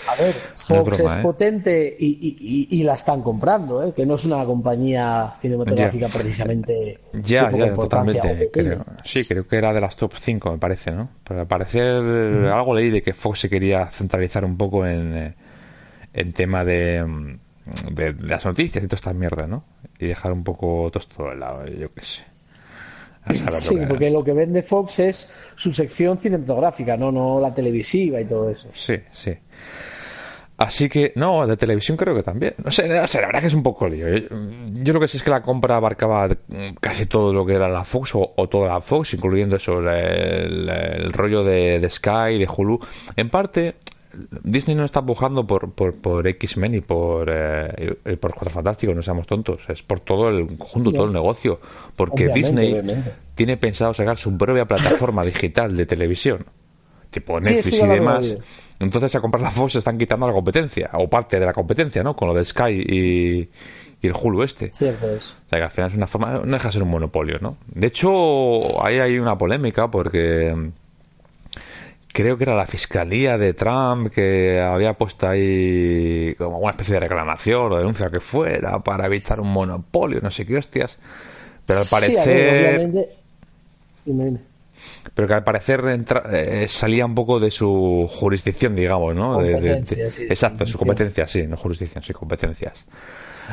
a 0.07 0.15
ver, 0.15 0.35
Fox 0.53 0.99
es, 0.99 1.15
¿eh? 1.15 1.19
potente 1.21 1.97
y, 1.99 2.67
y, 2.69 2.83
la 2.83 2.93
están 2.93 3.21
comprando, 3.21 3.83
¿eh? 3.83 3.93
Que 3.95 4.05
no 4.05 4.15
es 4.15 4.25
una 4.25 4.45
compañía 4.45 5.33
cinematográfica 5.39 6.07
precisamente. 6.07 6.99
Ya, 7.13 7.49
ya, 7.49 7.73
totalmente. 7.73 8.49
Creo. 8.53 8.85
Sí, 9.03 9.27
creo 9.27 9.47
que 9.47 9.57
era 9.57 9.73
de 9.73 9.81
las 9.81 9.95
top 9.95 10.13
5, 10.19 10.51
me 10.51 10.57
parece, 10.57 10.91
¿no? 10.91 11.09
Pero 11.27 11.41
al 11.41 11.47
parecer 11.47 11.85
algo 11.85 12.75
leí 12.75 12.91
de 12.91 13.01
que 13.01 13.13
Fox 13.13 13.39
se 13.39 13.49
quería 13.49 13.87
centralizar 13.87 14.45
un 14.45 14.57
poco 14.57 14.85
en, 14.85 15.17
eh, 15.17 15.35
en 16.13 16.33
tema 16.33 16.63
de 16.63 17.03
mm, 17.65 17.93
de, 17.93 18.13
las 18.19 18.45
noticias 18.45 18.83
y 18.83 18.87
toda 18.87 18.97
esta 18.97 19.13
mierda, 19.13 19.47
¿no? 19.47 19.63
Y 19.99 20.07
dejar 20.07 20.31
un 20.31 20.43
poco 20.43 20.89
todo 20.91 20.99
esto 20.99 21.29
de 21.29 21.35
lado, 21.35 21.65
yo 21.67 21.93
qué 21.93 22.01
sé. 22.01 22.21
Sí, 23.59 23.79
porque 23.87 24.11
lo 24.11 24.23
que 24.23 24.33
vende 24.33 24.61
Fox 24.61 24.99
es 24.99 25.53
su 25.55 25.73
sección 25.73 26.19
cinematográfica, 26.19 26.95
no, 26.95 27.11
no 27.11 27.39
la 27.39 27.53
televisiva 27.53 28.21
y 28.21 28.25
todo 28.25 28.49
eso. 28.49 28.69
Sí, 28.73 28.97
sí. 29.11 29.31
Así 30.57 30.87
que, 30.87 31.11
no, 31.15 31.45
de 31.45 31.57
televisión 31.57 31.97
creo 31.97 32.15
que 32.15 32.23
también. 32.23 32.53
No 32.63 32.71
sé, 32.71 32.87
la 32.87 33.01
verdad 33.01 33.41
que 33.41 33.47
es 33.47 33.53
un 33.53 33.63
poco 33.63 33.89
lío. 33.89 34.07
Yo 34.71 34.93
lo 34.93 34.99
que 35.01 35.07
sé 35.07 35.17
es 35.17 35.23
que 35.23 35.29
la 35.29 35.41
compra 35.41 35.75
abarcaba 35.75 36.29
casi 36.79 37.07
todo 37.07 37.33
lo 37.33 37.45
que 37.45 37.55
era 37.55 37.67
la 37.67 37.83
Fox 37.83 38.11
o, 38.13 38.47
toda 38.47 38.69
la 38.69 38.81
Fox, 38.81 39.13
incluyendo 39.15 39.57
eso, 39.57 39.79
el, 39.79 41.11
rollo 41.11 41.43
de, 41.43 41.79
de, 41.79 41.89
Sky, 41.89 42.39
de 42.39 42.47
Hulu. 42.47 42.79
En 43.17 43.29
parte, 43.29 43.75
Disney 44.43 44.75
no 44.75 44.85
está 44.85 44.99
empujando 44.99 45.45
por, 45.45 45.71
por, 45.71 45.95
por 45.95 46.27
X-Men 46.27 46.75
y 46.75 46.81
por, 46.81 47.29
eh, 47.29 47.95
por 48.19 48.33
Cuatro 48.33 48.49
Fantásticos, 48.49 48.95
no 48.95 49.01
seamos 49.01 49.27
tontos. 49.27 49.61
Es 49.67 49.81
por 49.83 49.99
todo 49.99 50.29
el 50.29 50.47
conjunto, 50.57 50.91
todo 50.91 51.05
el 51.05 51.13
negocio. 51.13 51.59
Porque 51.95 52.27
Disney 52.33 52.81
tiene 53.35 53.57
pensado 53.57 53.93
sacar 53.93 54.17
su 54.17 54.35
propia 54.37 54.65
plataforma 54.65 55.23
digital 55.25 55.75
de 55.75 55.85
televisión, 55.85 56.45
tipo 57.11 57.39
Netflix 57.39 57.79
y 57.79 57.87
demás. 57.87 58.35
Entonces, 58.79 59.15
a 59.15 59.21
comprar 59.21 59.41
la 59.41 59.51
Fox 59.51 59.73
se 59.73 59.79
están 59.79 59.97
quitando 59.97 60.27
la 60.27 60.33
competencia, 60.33 60.89
o 60.93 61.07
parte 61.07 61.39
de 61.39 61.45
la 61.45 61.53
competencia, 61.53 62.03
¿no? 62.03 62.15
Con 62.15 62.27
lo 62.27 62.33
de 62.33 62.43
Sky 62.43 62.71
y, 62.71 63.49
el 64.01 64.13
Hulu 64.13 64.43
este. 64.43 64.71
Cierto 64.71 65.09
es. 65.09 65.35
O 65.47 65.49
sea, 65.49 65.59
que 65.59 65.63
al 65.63 65.71
final 65.71 65.89
es 65.89 65.97
una 65.97 66.05
forma, 66.05 66.33
no 66.33 66.45
deja 66.45 66.67
de 66.67 66.73
ser 66.73 66.83
un 66.83 66.89
monopolio, 66.89 67.39
¿no? 67.41 67.57
De 67.67 67.87
hecho, 67.87 68.85
ahí 68.85 68.99
hay 68.99 69.17
una 69.17 69.35
polémica 69.35 69.87
porque 69.87 70.53
creo 72.15 72.37
que 72.37 72.45
era 72.45 72.55
la 72.55 72.65
fiscalía 72.65 73.37
de 73.37 73.53
Trump 73.53 74.09
que 74.09 74.57
había 74.57 74.93
puesto 74.93 75.27
ahí 75.27 76.33
como 76.35 76.59
una 76.59 76.71
especie 76.71 76.93
de 76.93 77.01
reclamación 77.01 77.73
o 77.73 77.77
denuncia 77.77 78.09
que 78.09 78.21
fuera 78.21 78.79
para 78.79 79.05
evitar 79.07 79.41
un 79.41 79.51
monopolio, 79.51 80.21
no 80.21 80.31
sé 80.31 80.45
qué 80.45 80.55
hostias. 80.55 80.97
Pero 81.65 81.81
al 81.81 81.85
parecer. 81.91 83.09
pero 85.13 85.27
que 85.27 85.33
al 85.33 85.43
parecer 85.43 85.81
eh, 86.31 86.67
salía 86.69 87.05
un 87.05 87.15
poco 87.15 87.37
de 87.37 87.51
su 87.51 88.07
jurisdicción, 88.09 88.77
digamos, 88.77 89.13
¿no? 89.13 89.43
exacto, 89.43 90.65
su 90.65 90.77
competencia, 90.77 91.27
sí, 91.27 91.43
no 91.43 91.57
jurisdicción, 91.57 92.01
sí, 92.01 92.13
competencias. 92.13 92.75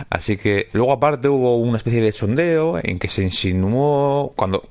Así 0.09 0.37
que 0.37 0.68
luego 0.72 0.92
aparte 0.92 1.29
hubo 1.29 1.57
una 1.57 1.79
especie 1.79 2.01
de 2.01 2.12
sondeo 2.12 2.79
en 2.81 3.01
que 3.01 3.09
se 3.09 3.22
insinuó, 3.22 4.33
cuando 4.37 4.62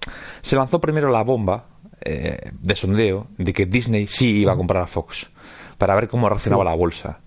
se 0.42 0.56
lanzó 0.56 0.80
primero 0.80 1.10
la 1.10 1.24
bomba, 1.24 1.71
eh, 2.04 2.52
de 2.52 2.76
sondeo 2.76 3.28
de 3.38 3.54
que 3.54 3.66
Disney 3.66 4.08
sí 4.08 4.40
iba 4.40 4.54
a 4.54 4.58
comprar 4.58 4.84
a 4.84 4.88
Fox 4.88 5.30
para 5.78 5.96
ver 5.96 6.08
cómo 6.08 6.30
reaccionaba 6.30 6.64
la 6.64 6.76
bolsa. 6.76 7.20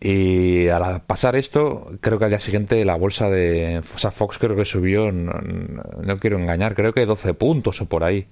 Y 0.00 0.68
al 0.68 1.02
pasar 1.02 1.34
esto, 1.36 1.90
creo 2.00 2.18
que 2.18 2.24
al 2.24 2.30
día 2.30 2.40
siguiente 2.40 2.84
la 2.84 2.96
bolsa 2.96 3.28
de 3.28 3.80
Fox 3.82 4.38
creo 4.38 4.54
que 4.54 4.64
subió, 4.64 5.10
no, 5.10 6.18
quiero 6.20 6.38
engañar, 6.38 6.74
creo 6.74 6.92
que 6.92 7.04
12 7.04 7.34
puntos 7.34 7.80
o 7.80 7.86
por 7.86 8.04
ahí. 8.04 8.26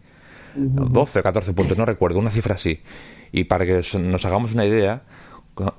12 0.54 1.18
o 1.18 1.22
14 1.22 1.52
puntos, 1.52 1.76
no 1.76 1.84
recuerdo, 1.84 2.18
una 2.18 2.30
cifra 2.30 2.54
así. 2.54 2.80
Y 3.32 3.44
para 3.44 3.66
que 3.66 3.82
nos 3.98 4.24
hagamos 4.24 4.54
una 4.54 4.64
idea, 4.64 5.02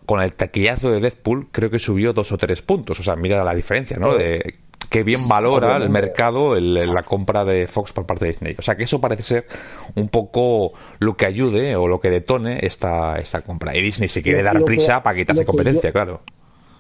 con 0.06 0.22
el 0.22 0.34
taquillazo 0.34 0.92
de 0.92 1.00
Deadpool 1.00 1.50
creo 1.52 1.70
que 1.70 1.80
subió 1.80 2.14
dos 2.14 2.32
o 2.32 2.38
tres 2.38 2.62
puntos. 2.62 3.00
O 3.00 3.04
sea, 3.04 3.16
mira 3.16 3.44
la 3.44 3.54
diferencia, 3.54 3.98
¿no? 3.98 4.16
De 4.16 4.56
que 4.90 5.04
bien 5.04 5.28
valora 5.28 5.78
el 5.78 5.90
mercado 5.90 6.56
la 6.56 7.02
compra 7.08 7.44
de 7.44 7.68
Fox 7.68 7.92
por 7.92 8.06
parte 8.06 8.26
de 8.26 8.32
Disney. 8.32 8.56
O 8.58 8.62
sea 8.62 8.76
que 8.76 8.84
eso 8.84 9.02
parece 9.02 9.24
ser 9.24 9.48
un 9.96 10.10
poco 10.10 10.74
lo 11.00 11.16
que 11.16 11.28
ayude 11.28 11.76
o 11.76 11.88
lo 11.88 12.00
que 12.00 12.10
detone 12.10 12.60
esta, 12.66 13.16
esta 13.18 13.42
compra. 13.42 13.76
Y 13.76 13.82
Disney 13.82 14.08
se 14.08 14.22
quiere 14.22 14.44
dar 14.44 14.64
prisa 14.64 15.02
para 15.04 15.18
quitarse 15.18 15.46
competencia, 15.46 15.92
claro. 15.92 16.22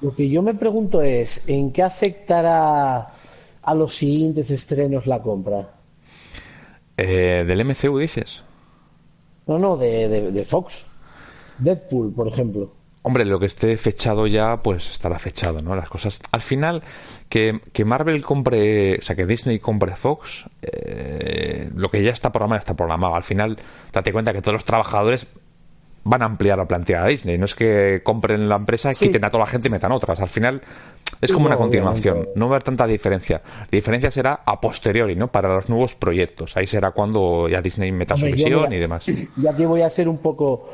Lo 0.01 0.13
que 0.15 0.29
yo 0.29 0.41
me 0.41 0.53
pregunto 0.53 1.01
es, 1.01 1.49
¿en 1.49 1.71
qué 1.71 1.83
afectará 1.83 3.13
a 3.61 3.75
los 3.75 3.95
siguientes 3.95 4.51
estrenos 4.51 5.07
la 5.07 5.21
compra? 5.21 5.71
Eh, 6.95 7.43
¿Del 7.45 7.65
MCU 7.65 7.97
dices? 7.99 8.43
No, 9.47 9.57
no, 9.57 9.75
de, 9.75 10.31
de 10.31 10.45
Fox. 10.45 10.85
Deadpool, 11.57 12.13
por 12.13 12.27
ejemplo. 12.27 12.71
Hombre, 13.07 13.23
lo 13.23 13.39
que 13.39 13.45
esté 13.45 13.77
fechado 13.77 14.27
ya, 14.27 14.57
pues 14.61 14.89
estará 14.89 15.17
fechado, 15.17 15.61
¿no? 15.61 15.75
Las 15.77 15.89
cosas. 15.89 16.19
Al 16.31 16.41
final, 16.41 16.83
que, 17.29 17.59
que 17.73 17.85
Marvel 17.85 18.23
compre, 18.23 18.97
o 18.97 19.01
sea, 19.01 19.15
que 19.15 19.25
Disney 19.25 19.59
compre 19.59 19.95
Fox, 19.95 20.45
eh, 20.61 21.69
lo 21.75 21.89
que 21.89 22.03
ya 22.03 22.11
está 22.11 22.31
programado, 22.31 22.59
está 22.59 22.73
programado. 22.73 23.15
Al 23.15 23.23
final, 23.23 23.57
date 23.91 24.11
cuenta 24.11 24.33
que 24.33 24.41
todos 24.41 24.53
los 24.53 24.65
trabajadores 24.65 25.27
van 26.03 26.21
a 26.21 26.25
ampliar 26.25 26.57
la 26.57 26.65
plantilla 26.65 27.03
de 27.03 27.11
Disney. 27.11 27.37
No 27.37 27.45
es 27.45 27.55
que 27.55 28.01
compren 28.03 28.47
la 28.47 28.55
empresa, 28.55 28.91
quiten 28.91 29.25
a 29.25 29.29
toda 29.29 29.43
la 29.43 29.49
gente 29.49 29.67
y 29.67 29.71
metan 29.71 29.91
otras. 29.91 30.19
Al 30.19 30.29
final, 30.29 30.61
es 31.21 31.31
como 31.31 31.47
una 31.47 31.57
continuación. 31.57 32.29
No 32.35 32.45
va 32.45 32.53
a 32.53 32.55
haber 32.55 32.63
tanta 32.63 32.87
diferencia. 32.87 33.41
La 33.59 33.67
diferencia 33.71 34.09
será 34.09 34.41
a 34.45 34.59
posteriori, 34.61 35.15
¿no? 35.15 35.27
Para 35.27 35.53
los 35.53 35.69
nuevos 35.69 35.95
proyectos. 35.95 36.55
Ahí 36.55 36.65
será 36.65 36.91
cuando 36.91 37.49
ya 37.49 37.61
Disney 37.61 37.91
meta 37.91 38.15
su 38.15 38.25
visión 38.25 38.71
y 38.71 38.79
demás. 38.79 39.05
Y 39.37 39.47
aquí 39.47 39.65
voy 39.65 39.81
a 39.81 39.89
ser 39.89 40.07
un 40.07 40.17
poco 40.17 40.69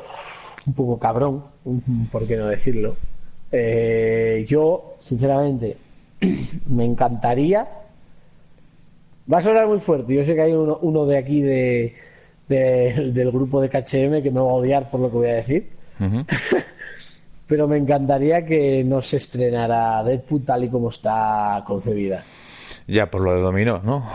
un 0.66 0.72
poco 0.72 0.98
cabrón, 0.98 1.44
por 2.10 2.26
qué 2.26 2.36
no 2.36 2.46
decirlo. 2.46 2.96
Eh, 3.52 4.44
yo, 4.48 4.96
sinceramente, 5.00 5.76
me 6.68 6.84
encantaría. 6.84 7.68
Va 9.32 9.38
a 9.38 9.40
sonar 9.40 9.66
muy 9.66 9.78
fuerte. 9.78 10.14
Yo 10.14 10.24
sé 10.24 10.34
que 10.34 10.42
hay 10.42 10.52
uno, 10.52 11.06
de 11.06 11.16
aquí 11.16 11.40
de, 11.40 11.94
del 12.48 13.30
grupo 13.30 13.60
de 13.60 13.68
KHM 13.68 14.22
que 14.22 14.30
me 14.30 14.40
va 14.40 14.50
a 14.50 14.54
odiar 14.54 14.90
por 14.90 15.00
lo 15.00 15.10
que 15.10 15.16
voy 15.16 15.28
a 15.28 15.34
decir. 15.34 15.70
Pero 17.46 17.68
me 17.68 17.76
encantaría 17.76 18.44
que 18.44 18.82
no 18.84 19.02
se 19.02 19.18
estrenara 19.18 20.02
Deadpool 20.02 20.44
tal 20.44 20.64
y 20.64 20.68
como 20.68 20.88
está 20.88 21.62
concebida. 21.66 22.24
Ya, 22.86 23.10
por 23.10 23.22
lo 23.22 23.34
de 23.34 23.40
dominó, 23.40 23.80
¿no? 23.82 24.06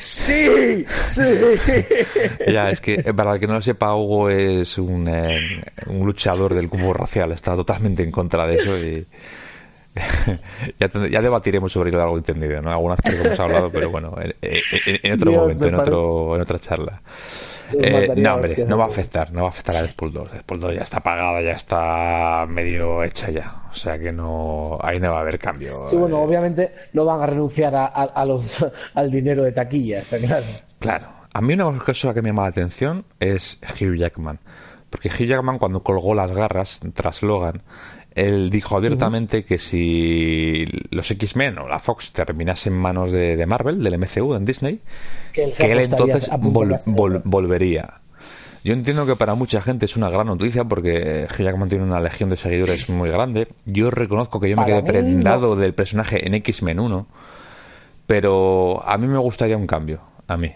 Sí, 0.00 0.84
sí. 1.06 1.22
ya, 2.52 2.70
es 2.70 2.80
que 2.80 3.14
para 3.14 3.34
el 3.34 3.40
que 3.40 3.46
no 3.46 3.54
lo 3.54 3.62
sepa, 3.62 3.94
Hugo 3.94 4.28
es 4.28 4.76
un, 4.76 5.06
eh, 5.06 5.38
un 5.86 6.04
luchador 6.04 6.52
del 6.52 6.68
cubo 6.68 6.92
racial, 6.92 7.30
está 7.30 7.54
totalmente 7.54 8.02
en 8.02 8.10
contra 8.10 8.46
de 8.46 8.56
eso 8.56 8.76
y 8.76 9.06
ya, 11.10 11.20
debatiremos 11.20 11.72
sobre 11.72 11.90
ello 11.90 12.02
algo 12.02 12.18
entendido, 12.18 12.60
¿no? 12.60 12.70
Algunas 12.70 13.00
cosas 13.00 13.20
que 13.20 13.26
hemos 13.28 13.40
hablado, 13.40 13.70
pero 13.70 13.90
bueno, 13.90 14.14
en, 14.20 15.12
otro 15.12 15.32
momento, 15.32 15.68
en, 15.68 15.74
otro, 15.74 16.36
en 16.36 16.42
otra 16.42 16.58
charla. 16.58 17.00
Eh, 17.72 18.14
no, 18.16 18.34
hombre, 18.34 18.66
no 18.66 18.76
va 18.76 18.84
a 18.84 18.88
afectar, 18.88 19.32
no 19.32 19.42
va 19.42 19.46
a 19.48 19.50
afectar 19.50 19.76
a 19.76 19.82
Deadpool 19.82 20.12
2. 20.12 20.32
Deadpool 20.32 20.60
2 20.60 20.74
ya 20.74 20.82
está 20.82 21.00
pagada, 21.00 21.40
ya 21.40 21.52
está 21.52 22.44
medio 22.46 23.02
hecha 23.02 23.30
ya. 23.30 23.62
O 23.70 23.74
sea 23.74 23.98
que 23.98 24.12
no, 24.12 24.78
ahí 24.82 25.00
no 25.00 25.12
va 25.12 25.18
a 25.18 25.20
haber 25.22 25.38
cambio. 25.38 25.86
Sí, 25.86 25.96
bueno, 25.96 26.18
obviamente 26.18 26.72
no 26.92 27.04
van 27.04 27.22
a 27.22 27.26
renunciar 27.26 27.72
a, 27.74 28.24
los, 28.24 28.64
al 28.94 29.10
dinero 29.10 29.44
de 29.44 29.52
taquilla, 29.52 30.00
está 30.00 30.18
claro. 30.18 30.46
Claro. 30.78 31.06
A 31.32 31.40
mí 31.40 31.54
una 31.54 31.78
cosa 31.80 32.14
que 32.14 32.22
me 32.22 32.28
llama 32.28 32.42
la 32.42 32.48
atención 32.48 33.04
es 33.18 33.58
Hugh 33.80 33.96
Jackman. 33.96 34.38
Porque 34.90 35.08
Hugh 35.08 35.26
Jackman 35.26 35.58
cuando 35.58 35.82
colgó 35.82 36.14
las 36.14 36.30
garras 36.30 36.78
tras 36.94 37.22
Logan, 37.22 37.62
él 38.14 38.50
dijo 38.50 38.76
abiertamente 38.76 39.44
que 39.44 39.58
si 39.58 40.66
los 40.90 41.10
X-Men 41.10 41.58
o 41.58 41.68
la 41.68 41.80
Fox 41.80 42.12
terminase 42.12 42.68
en 42.68 42.76
manos 42.76 43.10
de, 43.10 43.44
Marvel, 43.46 43.82
del 43.82 43.98
MCU, 43.98 44.34
en 44.34 44.44
Disney, 44.44 44.80
que 45.32 45.44
él, 45.44 45.78
entonces 45.78 46.30
volvería. 47.24 48.00
Yo 48.62 48.72
entiendo 48.72 49.04
que 49.04 49.16
para 49.16 49.34
mucha 49.34 49.60
gente 49.60 49.84
es 49.84 49.96
una 49.96 50.08
gran 50.08 50.26
noticia 50.26 50.64
porque 50.64 51.26
Jackman 51.38 51.68
tiene 51.68 51.84
una 51.84 52.00
legión 52.00 52.30
de 52.30 52.36
seguidores 52.36 52.88
muy 52.88 53.10
grande. 53.10 53.48
Yo 53.66 53.90
reconozco 53.90 54.40
que 54.40 54.48
yo 54.48 54.56
me 54.56 54.64
quedé 54.64 54.82
prendado 54.82 55.54
del 55.56 55.74
personaje 55.74 56.26
en 56.26 56.34
X-Men 56.34 56.80
1, 56.80 57.06
pero 58.06 58.82
a 58.88 58.96
mí 58.96 59.06
me 59.06 59.18
gustaría 59.18 59.56
un 59.56 59.66
cambio, 59.66 60.00
a 60.28 60.36
mí. 60.36 60.52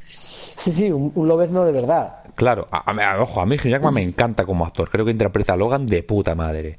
Sí, 0.00 0.72
sí, 0.72 0.90
un, 0.90 1.12
un 1.14 1.28
Lobezno 1.28 1.64
de 1.64 1.72
verdad. 1.72 2.25
Claro, 2.36 2.68
a, 2.70 3.22
ojo, 3.22 3.40
a 3.40 3.46
mí 3.46 3.56
Hugh 3.56 3.70
Jackman 3.70 3.94
me 3.94 4.02
encanta 4.02 4.44
como 4.44 4.66
actor. 4.66 4.90
Creo 4.90 5.06
que 5.06 5.10
interpreta 5.10 5.54
a 5.54 5.56
Logan 5.56 5.86
de 5.86 6.02
puta 6.02 6.34
madre. 6.34 6.78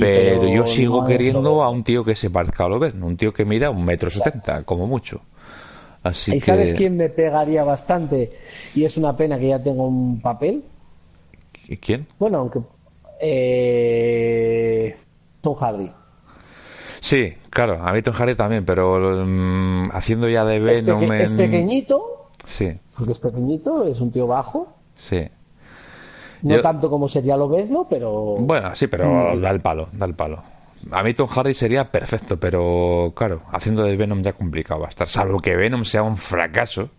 pero, 0.00 0.48
yo 0.48 0.66
sigo 0.66 1.06
queriendo 1.06 1.62
a 1.62 1.68
un 1.68 1.84
tío 1.84 2.02
que 2.02 2.16
se 2.16 2.30
parezca 2.30 2.64
a 2.64 2.68
Logan, 2.70 3.02
un 3.02 3.18
tío 3.18 3.34
que 3.34 3.44
mida 3.44 3.68
un 3.68 3.84
metro 3.84 4.08
setenta, 4.08 4.62
como 4.64 4.86
mucho. 4.86 5.20
Así 6.02 6.36
¿Y 6.36 6.40
sabes 6.40 6.72
quién 6.72 6.96
me 6.96 7.10
pegaría 7.10 7.64
bastante? 7.64 8.32
Y 8.74 8.84
es 8.84 8.96
una 8.96 9.14
pena 9.14 9.38
que 9.38 9.48
ya 9.48 9.62
tengo 9.62 9.86
un 9.86 10.22
papel. 10.22 10.64
¿Quién? 11.82 12.06
Bueno, 12.18 12.38
aunque. 12.38 12.60
Eh... 13.20 14.94
Tom 15.42 15.54
Hardy. 15.54 15.90
Sí, 17.00 17.34
claro, 17.50 17.82
a 17.86 17.92
mí 17.92 18.00
Tom 18.00 18.14
Hardy 18.14 18.36
también, 18.36 18.64
pero 18.64 18.98
mm, 19.26 19.90
haciendo 19.92 20.30
ya 20.30 20.46
de 20.46 20.60
Venom. 20.60 21.12
Es, 21.12 21.32
es 21.32 21.34
pequeñito. 21.34 22.30
Sí. 22.46 22.72
Porque 22.96 23.12
es 23.12 23.20
pequeñito, 23.20 23.84
es 23.84 24.00
un 24.00 24.10
tío 24.10 24.26
bajo. 24.26 24.77
Sí. 24.98 25.26
No 26.42 26.60
tanto 26.60 26.88
como 26.88 27.08
sería 27.08 27.36
Lobezno, 27.36 27.86
pero. 27.88 28.36
Bueno, 28.38 28.74
sí, 28.74 28.86
pero 28.86 29.34
mm. 29.34 29.40
da 29.40 29.50
el 29.50 29.60
palo, 29.60 29.88
da 29.92 30.06
el 30.06 30.14
palo. 30.14 30.42
A 30.92 31.02
mí 31.02 31.12
Tom 31.14 31.26
Hardy 31.26 31.54
sería 31.54 31.90
perfecto, 31.90 32.36
pero 32.38 33.12
claro, 33.14 33.42
haciendo 33.52 33.82
de 33.82 33.96
Venom 33.96 34.22
ya 34.22 34.32
complicado 34.32 34.80
va 34.80 34.86
a 34.86 34.90
estar. 34.90 35.08
Salvo 35.08 35.40
que 35.40 35.56
Venom 35.56 35.84
sea 35.84 36.02
un 36.02 36.16
fracaso, 36.16 36.90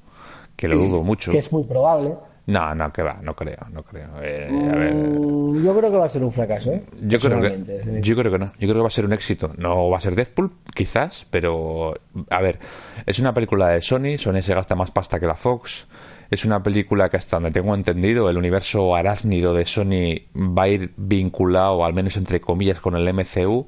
que 0.55 0.67
lo 0.67 0.75
dudo 0.77 1.03
mucho. 1.03 1.31
Que 1.31 1.37
es 1.37 1.51
muy 1.51 1.63
probable. 1.63 2.13
No, 2.47 2.73
no, 2.73 2.91
que 2.91 3.03
va, 3.03 3.19
no 3.21 3.35
creo, 3.35 3.59
no 3.71 3.83
creo. 3.83 4.09
Eh, 4.23 4.49
mm, 4.49 5.63
yo 5.63 5.77
creo 5.77 5.91
que 5.91 5.97
va 5.97 6.05
a 6.05 6.09
ser 6.09 6.23
un 6.23 6.31
fracaso, 6.31 6.71
¿eh? 6.71 6.83
Yo 7.03 7.19
creo, 7.19 7.39
que, 7.39 8.01
yo 8.01 8.15
creo 8.15 8.31
que 8.31 8.39
no, 8.39 8.45
yo 8.45 8.67
creo 8.67 8.73
que 8.73 8.81
va 8.81 8.87
a 8.87 8.91
ser 8.91 9.05
un 9.05 9.13
éxito. 9.13 9.51
No 9.57 9.89
va 9.89 9.97
a 9.97 10.01
ser 10.01 10.15
Deadpool, 10.15 10.51
quizás, 10.73 11.27
pero 11.29 11.93
a 12.29 12.41
ver, 12.41 12.59
es 13.05 13.19
una 13.19 13.33
película 13.33 13.69
de 13.69 13.81
Sony, 13.81 14.17
Sony 14.17 14.41
se 14.41 14.55
gasta 14.55 14.73
más 14.75 14.89
pasta 14.89 15.19
que 15.19 15.27
la 15.27 15.35
Fox. 15.35 15.87
Es 16.31 16.45
una 16.45 16.61
película 16.61 17.09
que 17.09 17.17
hasta 17.17 17.37
donde 17.37 17.51
tengo 17.51 17.73
entendido, 17.73 18.29
el 18.29 18.37
universo 18.37 18.95
arácnido 18.95 19.53
de 19.53 19.65
Sony 19.65 20.27
va 20.35 20.63
a 20.63 20.67
ir 20.67 20.93
vinculado, 20.95 21.83
al 21.83 21.93
menos 21.93 22.15
entre 22.17 22.39
comillas, 22.39 22.79
con 22.79 22.95
el 22.95 23.11
MCU. 23.13 23.65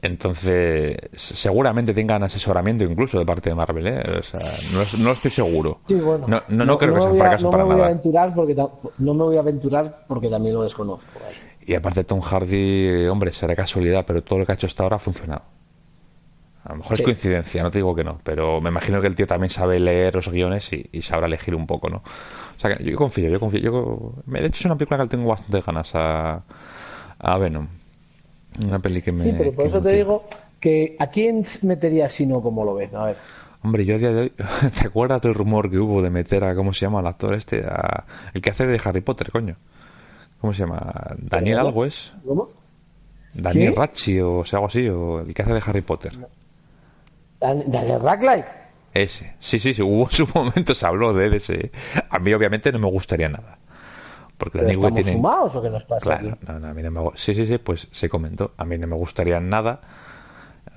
Entonces, 0.00 0.96
seguramente 1.16 1.92
tengan 1.92 2.22
asesoramiento 2.22 2.84
incluso 2.84 3.18
de 3.18 3.26
parte 3.26 3.50
de 3.50 3.56
Marvel, 3.56 3.88
¿eh? 3.88 4.18
O 4.20 4.22
sea, 4.22 5.02
no, 5.02 5.10
estoy 5.10 5.30
seguro. 5.32 5.80
Sí, 5.88 5.96
bueno, 5.96 6.26
no, 6.28 6.64
no, 6.64 6.78
creo 6.78 6.94
que 6.94 7.00
sea 7.00 7.10
un 7.10 7.18
fracaso 7.18 7.50
para 7.50 7.64
nada. 7.64 7.74
Voy 7.74 7.82
a 7.82 7.86
aventurar 7.86 8.34
porque 8.34 8.54
no 8.54 9.14
me 9.14 9.24
voy 9.24 9.36
a 9.36 9.40
aventurar 9.40 10.04
porque 10.06 10.28
también 10.28 10.54
lo 10.54 10.62
desconozco. 10.62 11.10
Y 11.66 11.74
aparte 11.74 12.04
Tom 12.04 12.20
Hardy, 12.20 13.08
hombre, 13.08 13.32
será 13.32 13.56
casualidad, 13.56 14.04
pero 14.06 14.22
todo 14.22 14.38
lo 14.38 14.46
que 14.46 14.52
ha 14.52 14.54
hecho 14.54 14.68
hasta 14.68 14.84
ahora 14.84 14.96
ha 14.96 15.00
funcionado. 15.00 15.42
A 16.68 16.72
lo 16.72 16.78
mejor 16.78 16.98
es 16.98 17.02
coincidencia, 17.02 17.62
no 17.62 17.70
te 17.70 17.78
digo 17.78 17.94
que 17.94 18.04
no, 18.04 18.20
pero 18.22 18.60
me 18.60 18.68
imagino 18.68 19.00
que 19.00 19.06
el 19.06 19.16
tío 19.16 19.26
también 19.26 19.48
sabe 19.48 19.80
leer 19.80 20.14
los 20.14 20.28
guiones 20.28 20.68
y, 20.70 21.00
sabrá 21.00 21.26
elegir 21.26 21.54
un 21.54 21.66
poco, 21.66 21.88
¿no? 21.88 21.96
O 21.96 22.60
sea, 22.60 22.76
que 22.76 22.84
yo 22.84 22.94
confío, 22.94 23.30
yo 23.30 23.40
confío. 23.40 23.60
Yo, 23.60 24.12
de 24.26 24.46
hecho, 24.46 24.58
es 24.58 24.64
una 24.66 24.76
película 24.76 24.98
que 24.98 25.04
le 25.04 25.08
tengo 25.08 25.30
bastante 25.30 25.62
ganas 25.62 25.90
a, 25.94 26.42
a 27.18 27.38
Venom. 27.38 27.68
Una 28.60 28.78
peli 28.80 29.00
que 29.00 29.12
me. 29.12 29.18
Sí, 29.18 29.34
pero 29.38 29.52
por 29.52 29.64
eso 29.64 29.80
te 29.80 29.92
digo 29.92 30.24
que 30.60 30.94
¿a 30.98 31.06
quién 31.06 31.42
metería 31.62 32.06
si 32.10 32.26
no 32.26 32.42
como 32.42 32.64
lo 32.66 32.74
ves? 32.74 32.92
A 32.92 33.06
ver. 33.06 33.16
Hombre, 33.62 33.86
yo 33.86 33.94
a 33.94 33.98
día 33.98 34.10
de 34.10 34.20
hoy. 34.20 34.32
¿Te 34.78 34.88
acuerdas 34.88 35.22
del 35.22 35.32
rumor 35.32 35.70
que 35.70 35.78
hubo 35.78 36.02
de 36.02 36.10
meter 36.10 36.44
a. 36.44 36.54
¿Cómo 36.54 36.74
se 36.74 36.80
llama 36.80 37.00
el 37.00 37.06
actor 37.06 37.32
este? 37.32 37.64
A, 37.64 38.04
el 38.34 38.42
que 38.42 38.50
hace 38.50 38.66
de 38.66 38.78
Harry 38.84 39.00
Potter, 39.00 39.30
coño. 39.30 39.56
¿Cómo 40.38 40.52
se 40.52 40.60
llama? 40.60 41.16
¿Daniel 41.16 41.60
algo 41.60 41.86
es? 41.86 42.12
¿Cómo? 42.26 42.46
Daniel 43.32 43.74
Ratchi 43.74 44.20
o 44.20 44.44
sea, 44.44 44.58
algo 44.58 44.68
así, 44.68 44.86
o 44.88 45.20
el 45.20 45.32
que 45.32 45.42
hace 45.42 45.54
de 45.54 45.62
Harry 45.64 45.80
Potter. 45.80 46.12
¿Daniel 47.40 48.00
Radcliffe? 48.00 48.48
Ese. 48.94 49.34
Sí, 49.38 49.58
sí, 49.58 49.74
sí, 49.74 49.82
hubo 49.82 50.10
su 50.10 50.26
momento, 50.34 50.74
se 50.74 50.86
habló 50.86 51.12
de 51.12 51.36
ese. 51.36 51.70
A 52.10 52.18
mí, 52.18 52.32
obviamente, 52.32 52.72
no 52.72 52.78
me 52.78 52.90
gustaría 52.90 53.28
nada. 53.28 53.58
Porque 54.36 54.58
¿Pero 54.58 54.70
estamos 54.70 54.94
tiene... 55.02 55.12
fumados 55.12 55.56
o 55.56 55.62
qué 55.62 55.70
nos 55.70 55.84
pasa 55.84 56.18
claro, 56.18 56.38
No, 56.46 56.60
no, 56.60 56.68
a 56.68 56.74
mí 56.74 56.82
no 56.82 56.90
me... 56.90 57.10
Sí, 57.16 57.34
sí, 57.34 57.46
sí, 57.46 57.58
pues 57.58 57.88
se 57.90 58.08
comentó. 58.08 58.52
A 58.56 58.64
mí 58.64 58.78
no 58.78 58.86
me 58.86 58.94
gustaría 58.94 59.40
nada. 59.40 59.80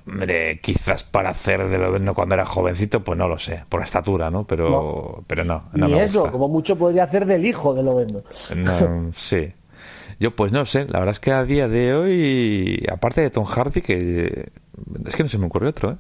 Hombre, 0.08 0.60
quizás 0.62 1.04
para 1.04 1.30
hacer 1.30 1.70
de 1.70 1.78
lo 1.78 2.16
cuando 2.16 2.34
era 2.34 2.46
jovencito, 2.46 3.04
pues 3.04 3.20
no 3.20 3.28
lo 3.28 3.38
sé, 3.38 3.64
por 3.70 3.84
estatura, 3.84 4.32
¿no? 4.32 4.46
Pero 4.46 4.70
no, 4.70 5.24
pero 5.28 5.44
no. 5.44 5.70
no 5.74 5.88
Ni 5.88 6.00
eso, 6.00 6.32
como 6.32 6.48
mucho 6.48 6.76
podría 6.76 7.04
hacer 7.04 7.26
del 7.28 7.46
hijo 7.46 7.76
de 7.76 7.84
Lovendo. 7.84 8.24
No, 8.58 9.12
sí. 9.18 9.54
Yo, 10.20 10.36
pues 10.36 10.52
no 10.52 10.66
sé, 10.66 10.86
la 10.86 11.00
verdad 11.00 11.12
es 11.12 11.20
que 11.20 11.32
a 11.32 11.44
día 11.44 11.68
de 11.68 11.94
hoy, 11.94 12.84
aparte 12.92 13.22
de 13.22 13.30
Tom 13.30 13.46
Hardy, 13.46 13.82
que 13.82 14.52
es 15.06 15.16
que 15.16 15.24
no 15.24 15.30
se 15.30 15.38
me 15.38 15.46
ocurre 15.46 15.68
otro, 15.68 15.92
¿eh? 15.92 15.98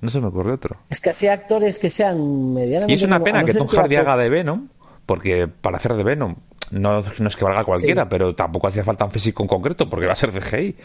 No 0.00 0.10
se 0.10 0.20
me 0.20 0.28
ocurre 0.28 0.52
otro. 0.52 0.76
Es 0.88 1.00
que 1.00 1.10
así 1.10 1.26
actores 1.26 1.78
que 1.78 1.90
sean 1.90 2.54
medianamente. 2.54 2.92
Y 2.92 2.96
es 2.96 3.02
una 3.02 3.20
pena 3.20 3.44
que 3.44 3.54
Tom 3.54 3.66
Hardy 3.66 3.96
haga 3.96 4.16
de 4.16 4.28
Venom, 4.28 4.68
porque 5.06 5.48
para 5.48 5.78
hacer 5.78 5.94
de 5.94 6.04
Venom 6.04 6.36
no, 6.70 7.02
no 7.18 7.28
es 7.28 7.36
que 7.36 7.44
valga 7.44 7.64
cualquiera, 7.64 8.08
pero 8.08 8.34
tampoco 8.34 8.68
hacía 8.68 8.84
falta 8.84 9.04
un 9.04 9.10
físico 9.10 9.42
en 9.42 9.48
concreto, 9.48 9.88
porque 9.88 10.06
va 10.06 10.12
a 10.12 10.16
ser 10.16 10.30
CGI. 10.32 10.76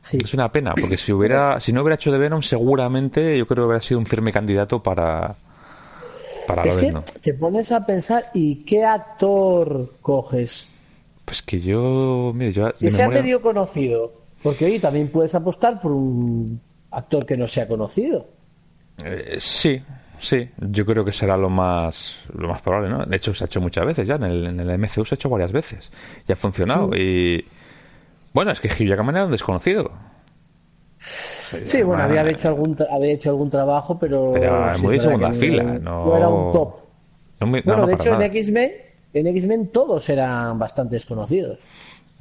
Sí. 0.00 0.18
Es 0.22 0.34
una 0.34 0.50
pena, 0.50 0.74
porque 0.78 0.96
si 0.96 1.12
hubiera, 1.12 1.60
si 1.60 1.72
no 1.72 1.82
hubiera 1.82 1.94
hecho 1.94 2.10
de 2.10 2.18
Venom, 2.18 2.42
seguramente 2.42 3.36
yo 3.36 3.46
creo 3.46 3.64
que 3.64 3.68
hubiera 3.68 3.82
sido 3.82 4.00
un 4.00 4.06
firme 4.06 4.32
candidato 4.32 4.82
para, 4.82 5.36
para 6.46 6.62
es 6.64 6.76
que 6.76 6.92
te 7.20 7.34
pones 7.34 7.70
a 7.72 7.84
pensar, 7.84 8.30
¿y 8.34 8.64
qué 8.64 8.84
actor 8.84 9.94
coges? 10.00 10.66
Pues 11.24 11.42
que 11.42 11.60
yo, 11.60 12.32
mire, 12.34 12.52
yo 12.52 12.72
que 12.74 12.90
sea 12.90 13.08
medio 13.08 13.40
conocido, 13.40 14.12
porque 14.42 14.64
hoy 14.64 14.78
también 14.78 15.08
puedes 15.08 15.34
apostar 15.34 15.80
por 15.80 15.92
un 15.92 16.60
actor 16.90 17.26
que 17.26 17.36
no 17.36 17.46
sea 17.46 17.66
conocido. 17.68 18.26
Eh, 19.04 19.36
sí, 19.38 19.82
sí, 20.18 20.48
yo 20.58 20.84
creo 20.84 21.04
que 21.04 21.12
será 21.12 21.36
lo 21.36 21.48
más 21.48 22.16
lo 22.34 22.48
más 22.48 22.60
probable, 22.62 22.90
¿no? 22.90 23.04
De 23.04 23.16
hecho, 23.16 23.34
se 23.34 23.44
ha 23.44 23.46
hecho 23.46 23.60
muchas 23.60 23.86
veces 23.86 24.06
ya, 24.06 24.16
en 24.16 24.24
el, 24.24 24.46
en 24.46 24.60
el 24.60 24.78
MCU 24.78 25.04
se 25.04 25.14
ha 25.14 25.16
hecho 25.16 25.28
varias 25.28 25.52
veces 25.52 25.90
y 26.28 26.32
ha 26.32 26.36
funcionado. 26.36 26.90
Y 26.94 27.44
bueno, 28.32 28.50
es 28.50 28.60
que 28.60 28.68
Hugh 28.68 28.88
Jackman 28.88 29.16
era 29.16 29.26
un 29.26 29.32
desconocido. 29.32 29.90
Sí, 30.98 31.82
bueno, 31.82 32.02
había 32.02 32.28
hecho 32.28 32.48
algún 32.48 32.76
había 32.90 33.12
hecho 33.12 33.30
algún 33.30 33.48
trabajo, 33.48 33.98
pero, 33.98 34.32
pero 34.34 34.70
muy 34.82 34.98
de 34.98 35.00
segunda 35.00 35.32
fila, 35.32 35.62
no... 35.62 36.16
era 36.16 36.28
un 36.28 36.52
top. 36.52 36.74
bueno, 37.40 37.86
de 37.86 37.94
hecho 37.94 38.14
en 38.14 38.22
X-Men 38.22 38.70
en 39.12 39.26
X-Men 39.26 39.68
todos 39.68 40.08
eran 40.08 40.58
bastante 40.58 40.96
desconocidos. 40.96 41.58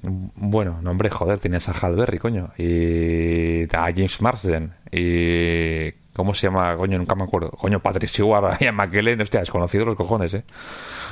Bueno, 0.01 0.79
no 0.81 0.91
hombre, 0.91 1.09
joder, 1.09 1.39
tienes 1.39 1.67
a 1.67 1.71
Hal 1.71 1.95
Berry, 1.95 2.19
coño, 2.19 2.51
y 2.57 3.63
a 3.75 3.91
James 3.93 4.21
Marsden, 4.21 4.73
y... 4.91 5.91
¿Cómo 6.19 6.33
se 6.33 6.47
llama? 6.47 6.75
Coño, 6.75 6.97
nunca 6.97 7.15
me 7.15 7.23
acuerdo. 7.23 7.51
Coño, 7.51 7.79
Patrick 7.79 8.09
Stewart 8.09 8.57
y 8.59 8.65
a 8.65 8.73
McKellen, 8.73 9.21
hostia, 9.21 9.39
desconocidos 9.39 9.87
los 9.87 9.95
cojones, 9.95 10.33
¿eh? 10.33 10.43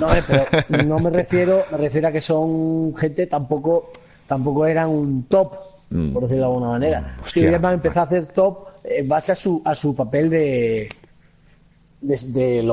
No, 0.01 0.07
pero 0.27 0.45
no 0.85 0.99
me 0.99 1.09
refiero, 1.09 1.63
me 1.71 1.77
refiero 1.77 2.09
a 2.09 2.11
que 2.11 2.19
son 2.19 2.93
gente 2.93 3.25
tampoco, 3.27 3.91
tampoco 4.25 4.65
eran 4.65 4.89
un 4.89 5.23
top, 5.29 5.53
mm. 5.91 6.11
por 6.11 6.23
decirlo 6.23 6.41
de 6.41 6.47
alguna 6.47 6.69
manera. 6.71 7.01
Mm, 7.01 7.23
hostia. 7.23 7.71
empezó 7.71 7.99
a 8.01 8.03
hacer 8.03 8.25
top 8.27 8.67
en 8.83 9.07
base 9.07 9.31
a 9.31 9.35
su, 9.35 9.61
a 9.63 9.73
su 9.75 9.95
papel 9.95 10.29
de, 10.29 10.89
de, 12.01 12.17
de 12.27 12.63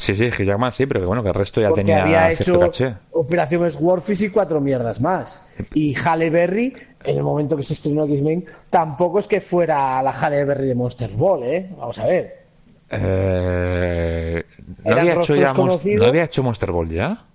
Sí, 0.00 0.14
sí, 0.14 0.30
que 0.30 0.46
llama 0.46 0.72
sí, 0.72 0.86
pero 0.86 1.00
que 1.00 1.06
bueno, 1.06 1.22
que 1.22 1.28
el 1.28 1.34
resto 1.34 1.60
ya 1.60 1.68
Porque 1.68 1.82
tenía 1.82 2.02
había 2.02 2.32
hecho 2.32 2.70
Operaciones 3.10 3.76
Warfish 3.78 4.22
y 4.22 4.30
cuatro 4.30 4.58
mierdas 4.58 4.98
más. 4.98 5.46
Y 5.74 5.94
Halle 5.94 6.30
Berry, 6.30 6.74
en 7.04 7.18
el 7.18 7.22
momento 7.22 7.54
que 7.54 7.62
se 7.62 7.74
estrenó 7.74 8.04
X-Men, 8.04 8.46
tampoco 8.70 9.18
es 9.18 9.28
que 9.28 9.42
fuera 9.42 10.02
la 10.02 10.10
Halle 10.10 10.46
Berry 10.46 10.68
de 10.68 10.74
Monster 10.74 11.10
Ball, 11.10 11.42
¿eh? 11.42 11.70
Vamos 11.76 11.98
a 11.98 12.06
ver. 12.06 12.46
Eh, 12.88 14.42
¿no, 14.86 14.96
había 14.96 15.14
hecho 15.16 15.34
ya 15.34 15.52
¿No 15.52 16.06
había 16.06 16.24
hecho 16.24 16.42
Monster 16.42 16.72
Ball 16.72 16.88
ya? 16.88 17.26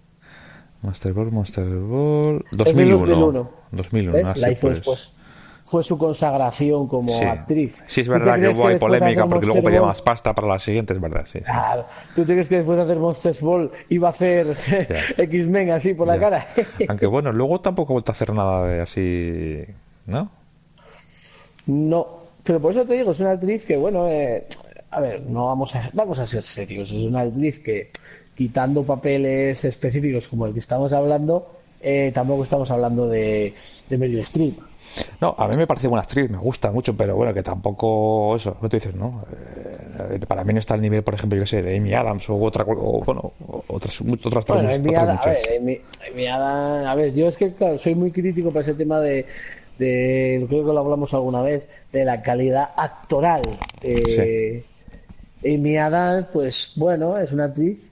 Monster 0.82 1.14
Ball, 1.14 1.32
Monster 1.32 1.66
Ball... 1.66 2.44
2001. 2.52 3.52
2001. 3.74 4.34
la 4.36 4.52
hizo 4.52 4.68
pues. 4.68 4.78
después 4.78 5.16
fue 5.66 5.84
su 5.84 5.98
consagración 5.98 6.88
como 6.88 7.18
actriz. 7.28 7.84
Sí, 7.88 8.02
es 8.02 8.08
verdad 8.08 8.40
que 8.40 8.50
hubo 8.50 8.78
polémica 8.78 9.26
porque 9.26 9.48
luego 9.48 9.64
pedía 9.64 9.82
más 9.82 10.00
pasta 10.00 10.32
para 10.32 10.48
la 10.48 10.60
siguiente, 10.60 10.94
es 10.94 11.02
verdad, 11.02 11.26
sí. 11.32 11.40
Claro. 11.40 11.86
¿Tú 12.16 12.24
crees 12.24 12.48
que 12.48 12.58
después 12.58 12.78
de 12.78 12.84
hacer 12.84 13.00
Monsters 13.00 13.42
Ball 13.42 13.72
iba 13.90 14.10
a 14.10 14.12
hacer 14.12 14.56
X-Men 15.18 15.72
así 15.72 15.96
por 15.96 16.06
la 16.06 16.20
cara? 16.20 16.48
Aunque 16.88 17.08
bueno, 17.08 17.32
luego 17.32 17.62
tampoco 17.62 17.94
ha 17.94 17.96
vuelto 17.96 18.12
a 18.12 18.14
hacer 18.16 18.32
nada 18.32 18.68
de 18.68 18.82
así, 18.82 19.74
¿no? 20.06 20.30
No, 21.66 22.08
pero 22.44 22.60
por 22.60 22.70
eso 22.70 22.86
te 22.86 22.94
digo, 22.94 23.10
es 23.10 23.20
una 23.20 23.32
actriz 23.32 23.66
que, 23.66 23.76
bueno, 23.76 24.08
eh, 24.08 24.46
a 24.92 25.02
ver, 25.02 25.22
no 25.24 25.48
vamos 25.48 25.76
a, 25.76 25.90
vamos 25.94 26.20
a 26.20 26.28
ser 26.28 26.44
serios, 26.44 26.92
es 26.92 27.08
una 27.08 27.22
actriz 27.22 27.60
que 27.60 27.90
quitando 28.36 28.84
papeles 28.84 29.66
específicos 29.66 30.28
como 30.28 30.46
el 30.46 30.54
que 30.54 30.60
estamos 30.60 30.94
hablando, 30.94 31.56
eh, 31.82 32.12
tampoco 32.14 32.44
estamos 32.44 32.70
hablando 32.70 33.08
de, 33.08 33.56
de 33.90 33.98
Meryl 33.98 34.20
Streep 34.20 34.60
no, 35.22 35.36
a 35.38 35.48
mí 35.48 35.58
me 35.58 35.68
parece 35.68 35.88
buena 35.88 36.04
actriz, 36.04 36.30
me 36.30 36.38
gusta 36.38 36.72
mucho, 36.72 36.96
pero 36.96 37.16
bueno, 37.16 37.34
que 37.34 37.44
tampoco 37.44 38.36
eso, 38.36 38.58
¿qué 38.62 38.70
te 38.70 38.78
dices, 38.78 38.96
no? 38.96 39.26
Eh, 40.12 40.20
para 40.28 40.44
mí 40.44 40.54
no 40.54 40.60
está 40.60 40.74
al 40.74 40.82
nivel, 40.82 41.04
por 41.04 41.14
ejemplo, 41.14 41.38
yo 41.38 41.46
sé, 41.46 41.62
de 41.62 41.78
Amy 41.78 41.94
Adams 41.94 42.30
o 42.30 42.36
otra, 42.38 42.64
o, 42.68 43.04
bueno, 43.04 43.34
otras, 43.68 44.00
otras 44.02 44.46
Bueno, 44.46 44.70
Amy, 44.70 44.96
Adams, 44.96 45.22
a 45.22 45.26
ver, 45.26 45.38
Amy, 45.60 46.28
Adams, 46.28 46.88
a 46.88 46.96
ver, 46.96 47.14
yo 47.14 47.28
es 47.28 47.38
que 47.38 47.54
claro, 47.54 47.78
soy 47.78 47.96
muy 47.96 48.12
crítico 48.12 48.50
para 48.50 48.62
ese 48.62 48.74
tema 48.74 49.00
de, 49.00 49.26
de, 49.78 50.46
creo 50.48 50.66
que 50.66 50.74
lo 50.74 50.80
hablamos 50.80 51.14
alguna 51.14 51.42
vez, 51.42 51.70
de 51.92 52.06
la 52.06 52.22
calidad 52.22 52.72
actoral. 52.78 53.42
Eh, 53.82 54.64
Amy 55.46 55.78
Adams, 55.78 56.28
pues 56.32 56.74
bueno, 56.76 57.18
es 57.18 57.32
una 57.32 57.46
actriz 57.46 57.92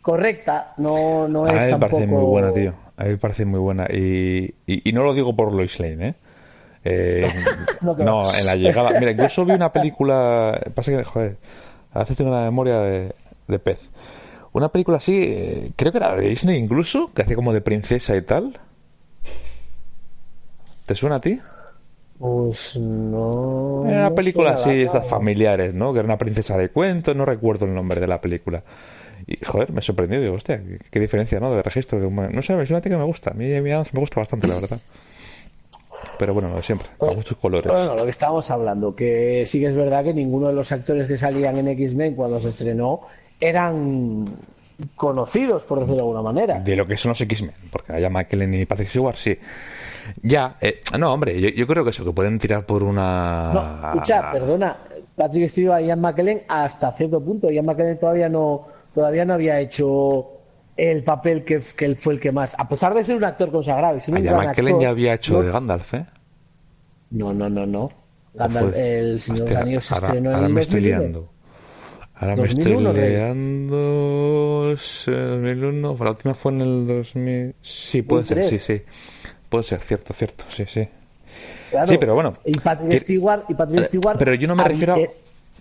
correcta, 0.00 0.74
no, 0.76 1.28
no 1.28 1.46
es 1.46 1.62
a 1.62 1.66
mí 1.66 1.72
me 1.72 1.78
parece 1.78 2.06
muy 2.06 2.24
buena, 2.24 2.52
tío. 2.52 2.74
A 2.96 3.04
mí 3.04 3.10
me 3.10 3.18
parece 3.18 3.44
muy 3.44 3.58
buena. 3.58 3.86
Y, 3.90 4.54
y, 4.66 4.88
y 4.88 4.92
no 4.92 5.02
lo 5.02 5.14
digo 5.14 5.34
por 5.34 5.52
Lois 5.52 5.80
Lane, 5.80 6.08
¿eh? 6.08 6.14
Eh, 6.84 7.26
no, 7.80 7.96
en 7.96 8.46
la 8.46 8.56
llegada. 8.56 8.98
Mira, 8.98 9.12
yo 9.12 9.28
solo 9.28 9.48
vi 9.48 9.52
una 9.52 9.72
película. 9.72 10.60
Pasa 10.74 10.92
que, 10.92 11.04
joder, 11.04 11.36
a 11.92 12.00
veces 12.00 12.16
tengo 12.16 12.30
una 12.30 12.42
memoria 12.42 12.80
de, 12.80 13.58
pez. 13.58 13.78
Una 14.52 14.68
película 14.68 14.98
así, 14.98 15.18
eh, 15.22 15.72
creo 15.76 15.92
que 15.92 15.98
era 15.98 16.14
de 16.14 16.28
Disney 16.28 16.58
incluso, 16.58 17.10
que 17.14 17.22
hacía 17.22 17.36
como 17.36 17.52
de 17.52 17.60
princesa 17.60 18.16
y 18.16 18.22
tal. 18.22 18.58
¿Te 20.86 20.94
suena 20.94 21.16
a 21.16 21.20
ti? 21.20 21.38
Pues 22.18 22.76
no. 22.76 23.84
Era 23.86 24.06
una 24.06 24.14
película 24.14 24.52
así, 24.52 24.82
estas 24.82 25.08
familiares, 25.08 25.74
¿no? 25.74 25.92
Que 25.92 26.00
era 26.00 26.06
una 26.06 26.18
princesa 26.18 26.56
de 26.56 26.68
cuento, 26.68 27.14
no 27.14 27.24
recuerdo 27.24 27.64
el 27.64 27.74
nombre 27.74 28.00
de 28.00 28.06
la 28.06 28.20
película. 28.20 28.62
Y 29.26 29.42
joder, 29.44 29.72
me 29.72 29.80
sorprendió, 29.80 30.20
digo, 30.20 30.34
hostia, 30.34 30.60
qué, 30.90 31.00
diferencia, 31.00 31.40
¿no? 31.40 31.54
De 31.54 31.62
registro. 31.62 31.98
No 31.98 32.42
sé, 32.42 32.60
es 32.60 32.70
una 32.70 32.80
que 32.80 32.90
me 32.90 33.04
gusta. 33.04 33.30
A 33.30 33.34
mí, 33.34 33.54
a 33.54 33.62
mí 33.62 33.70
me 33.70 34.00
gusta 34.00 34.20
bastante, 34.20 34.48
la 34.48 34.54
verdad 34.54 34.78
pero 36.18 36.34
bueno, 36.34 36.54
de 36.54 36.62
siempre, 36.62 36.88
a 37.00 37.12
muchos 37.12 37.36
colores. 37.38 37.72
Bueno, 37.72 37.94
lo 37.94 38.04
que 38.04 38.10
estábamos 38.10 38.50
hablando, 38.50 38.94
que 38.94 39.44
sí 39.46 39.60
que 39.60 39.66
es 39.66 39.74
verdad 39.74 40.04
que 40.04 40.14
ninguno 40.14 40.48
de 40.48 40.54
los 40.54 40.72
actores 40.72 41.06
que 41.06 41.16
salían 41.16 41.58
en 41.58 41.68
X-Men 41.68 42.14
cuando 42.14 42.40
se 42.40 42.50
estrenó 42.50 43.00
eran 43.40 44.36
conocidos, 44.96 45.64
por 45.64 45.80
decirlo 45.80 45.96
de 45.96 46.02
alguna 46.02 46.22
manera. 46.22 46.60
De 46.60 46.76
lo 46.76 46.86
que 46.86 46.96
son 46.96 47.10
los 47.10 47.20
X-Men, 47.20 47.54
porque 47.70 47.92
haya 47.92 48.08
McKellen 48.08 48.54
y 48.54 48.66
Patrick 48.66 48.88
Stewart, 48.88 49.16
sí. 49.16 49.38
Ya, 50.22 50.56
eh, 50.60 50.82
no, 50.98 51.12
hombre, 51.12 51.40
yo, 51.40 51.66
creo 51.66 51.84
que 51.84 51.90
eso, 51.90 52.04
que 52.04 52.12
pueden 52.12 52.38
tirar 52.38 52.66
por 52.66 52.82
una. 52.82 53.52
No, 53.52 53.88
escucha, 53.90 54.30
perdona, 54.32 54.76
Patrick 55.14 55.48
Stewart 55.48 55.80
y 55.80 55.86
Ian 55.86 56.00
McKellen 56.00 56.42
hasta 56.48 56.90
cierto 56.92 57.22
punto. 57.22 57.50
Ian 57.50 57.66
McKellen 57.66 57.98
todavía 57.98 58.28
no, 58.28 58.66
todavía 58.94 59.24
no 59.24 59.34
había 59.34 59.60
hecho 59.60 60.31
el 60.76 61.02
papel 61.04 61.44
que, 61.44 61.60
que 61.76 61.84
él 61.84 61.96
fue 61.96 62.14
el 62.14 62.20
que 62.20 62.32
más, 62.32 62.58
a 62.58 62.68
pesar 62.68 62.94
de 62.94 63.02
ser 63.02 63.16
un 63.16 63.24
actor 63.24 63.50
consagrado. 63.50 63.96
Y 63.98 64.00
ser 64.00 64.14
un 64.14 64.80
ya 64.80 64.88
había 64.88 65.14
hecho 65.14 65.42
de 65.42 65.50
Gandalf, 65.50 65.94
¿eh? 65.94 66.06
No, 67.10 67.32
no, 67.34 67.48
no, 67.48 67.66
no. 67.66 67.90
el 68.74 69.20
Señor 69.20 69.44
de 69.44 69.52
los 69.54 69.62
Anillos 69.62 69.84
se 69.84 69.94
estrenó 69.94 70.30
en 70.30 70.34
ahora 70.36 70.46
el 70.46 70.52
me 70.54 70.60
estoy 70.62 70.80
2001. 70.80 71.00
liando. 71.02 71.28
Ahora 72.14 72.36
2001, 72.36 72.92
me 72.92 72.98
estoy 73.00 73.10
liando. 73.16 74.76
sí, 74.78 75.10
2001. 75.10 75.96
La 76.04 76.10
última 76.10 76.34
fue 76.34 76.52
en 76.52 76.60
el 76.62 76.86
2000. 76.86 77.54
Sí, 77.62 78.02
puede 78.02 78.22
ser, 78.22 78.36
sí, 78.44 78.56
2003. 78.56 78.62
sí. 78.64 78.82
Puede 79.48 79.64
ser, 79.64 79.80
cierto, 79.80 80.14
cierto, 80.14 80.44
sí, 80.48 80.64
sí. 80.66 80.88
Claro. 81.70 81.90
Sí, 81.92 81.98
pero 81.98 82.14
bueno. 82.14 82.32
Y 82.46 82.58
Patrick 82.58 82.90
Que- 82.90 82.98
Stewart, 82.98 83.44
y 83.48 83.54
Patrick 83.54 83.84
Stewart. 83.84 84.18
Pero 84.18 84.34
yo 84.34 84.46
no 84.48 84.56
me 84.56 84.64
refiero 84.64 84.94
a, 84.94 84.98
eh, 84.98 85.10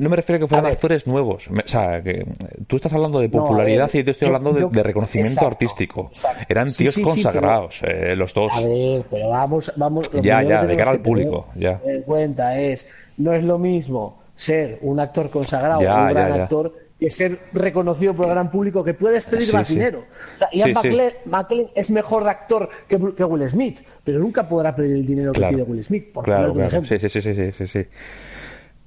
no 0.01 0.09
me 0.09 0.15
refiero 0.15 0.37
a 0.37 0.39
que 0.39 0.47
fueran 0.47 0.65
a 0.65 0.69
actores 0.69 1.05
nuevos. 1.07 1.47
O 1.47 1.67
sea, 1.67 2.01
que 2.01 2.25
tú 2.67 2.75
estás 2.77 2.91
hablando 2.93 3.19
de 3.19 3.27
No, 3.29 3.43
popularidad 3.43 3.89
ver, 3.91 4.01
y 4.01 4.05
yo 4.05 4.11
estoy 4.11 4.27
hablando 4.27 4.53
de, 4.53 4.61
yo- 4.61 4.69
de 4.69 4.83
reconocimiento 4.83 5.31
exacto, 5.31 5.47
artístico. 5.47 6.07
exacto. 6.11 6.45
Eran 6.49 6.67
Sí, 6.69 6.83
tíos 6.83 6.95
sí, 6.95 7.01
sí, 7.05 7.05
pero- 7.23 7.33
consagrados, 7.33 7.79
eh, 7.83 8.15
los 8.15 8.33
dos. 8.33 8.51
A 8.53 8.61
ver, 8.61 9.05
pero 9.09 9.29
vamos, 9.29 9.71
vamos. 9.75 10.11
Ya, 10.21 10.43
ya, 10.43 10.65
de 10.65 10.75
cara 10.77 10.91
al 10.91 11.01
público, 11.01 11.47
ya. 11.55 11.79
En 11.85 12.01
cuenta 12.03 12.59
es, 12.59 12.89
no 13.17 13.33
es 13.33 13.43
lo 13.43 13.57
mismo 13.57 14.19
ser 14.35 14.79
un 14.81 14.99
actor 14.99 15.29
consagrado, 15.29 15.81
Ya, 15.83 16.01
un 16.03 16.09
gran 16.09 16.35
ya. 16.35 16.43
actor, 16.43 16.73
que 16.99 17.11
ser 17.11 17.37
reconocido 17.53 18.15
por 18.15 18.25
el 18.25 18.31
gran 18.31 18.49
público, 18.49 18.83
que 18.83 18.95
puedes 18.95 19.27
pedir 19.27 19.45
Sí, 19.47 19.53
más 19.53 19.67
sí. 19.67 19.75
dinero. 19.75 19.99
O 20.33 20.37
sea, 20.37 20.47
Ian 20.51 20.73
Sí, 20.81 21.67
es 21.75 21.91
mejor 21.91 22.27
actor 22.27 22.67
que, 22.87 22.97
que 23.15 23.23
Will 23.23 23.47
Smith, 23.49 23.81
pero 24.03 24.17
nunca 24.17 24.47
podrá 24.49 24.75
pedir 24.75 24.95
el 24.95 25.05
dinero 25.05 25.31
Claro, 25.31 25.57
que 25.57 25.63
pide 25.63 25.71
Will 25.71 25.83
Smith, 25.83 26.11
por 26.11 26.23
claro, 26.25 26.53
claro. 26.53 26.83
sí, 26.85 26.97
sí, 26.97 27.09
sí, 27.09 27.21
sí, 27.21 27.67
sí. 27.67 27.85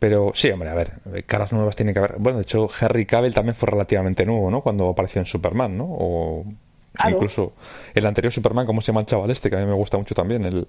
Pero 0.05 0.33
sí, 0.35 0.51
hombre, 0.51 0.69
a 0.69 0.75
ver, 0.75 0.93
caras 1.25 1.51
nuevas 1.51 1.75
tiene 1.77 1.95
que 1.95 1.99
haber. 1.99 2.17
Bueno, 2.19 2.37
de 2.37 2.43
hecho, 2.43 2.69
Henry 2.79 3.07
Cavill 3.07 3.33
también 3.33 3.55
fue 3.55 3.71
relativamente 3.71 4.27
nuevo, 4.27 4.51
¿no? 4.51 4.61
Cuando 4.61 4.91
apareció 4.91 5.19
en 5.23 5.25
Superman, 5.25 5.79
¿no? 5.79 5.87
O 5.89 6.45
Claro. 6.93 7.17
incluso 7.17 7.55
el 7.95 8.05
anterior 8.05 8.31
Superman, 8.31 8.67
¿cómo 8.67 8.83
se 8.83 8.89
llama 8.89 9.01
el 9.01 9.07
chaval 9.07 9.31
este? 9.31 9.49
Que 9.49 9.57
a 9.57 9.61
mí 9.61 9.65
me 9.65 9.73
gusta 9.73 9.97
mucho 9.97 10.15
también, 10.15 10.45
el... 10.45 10.69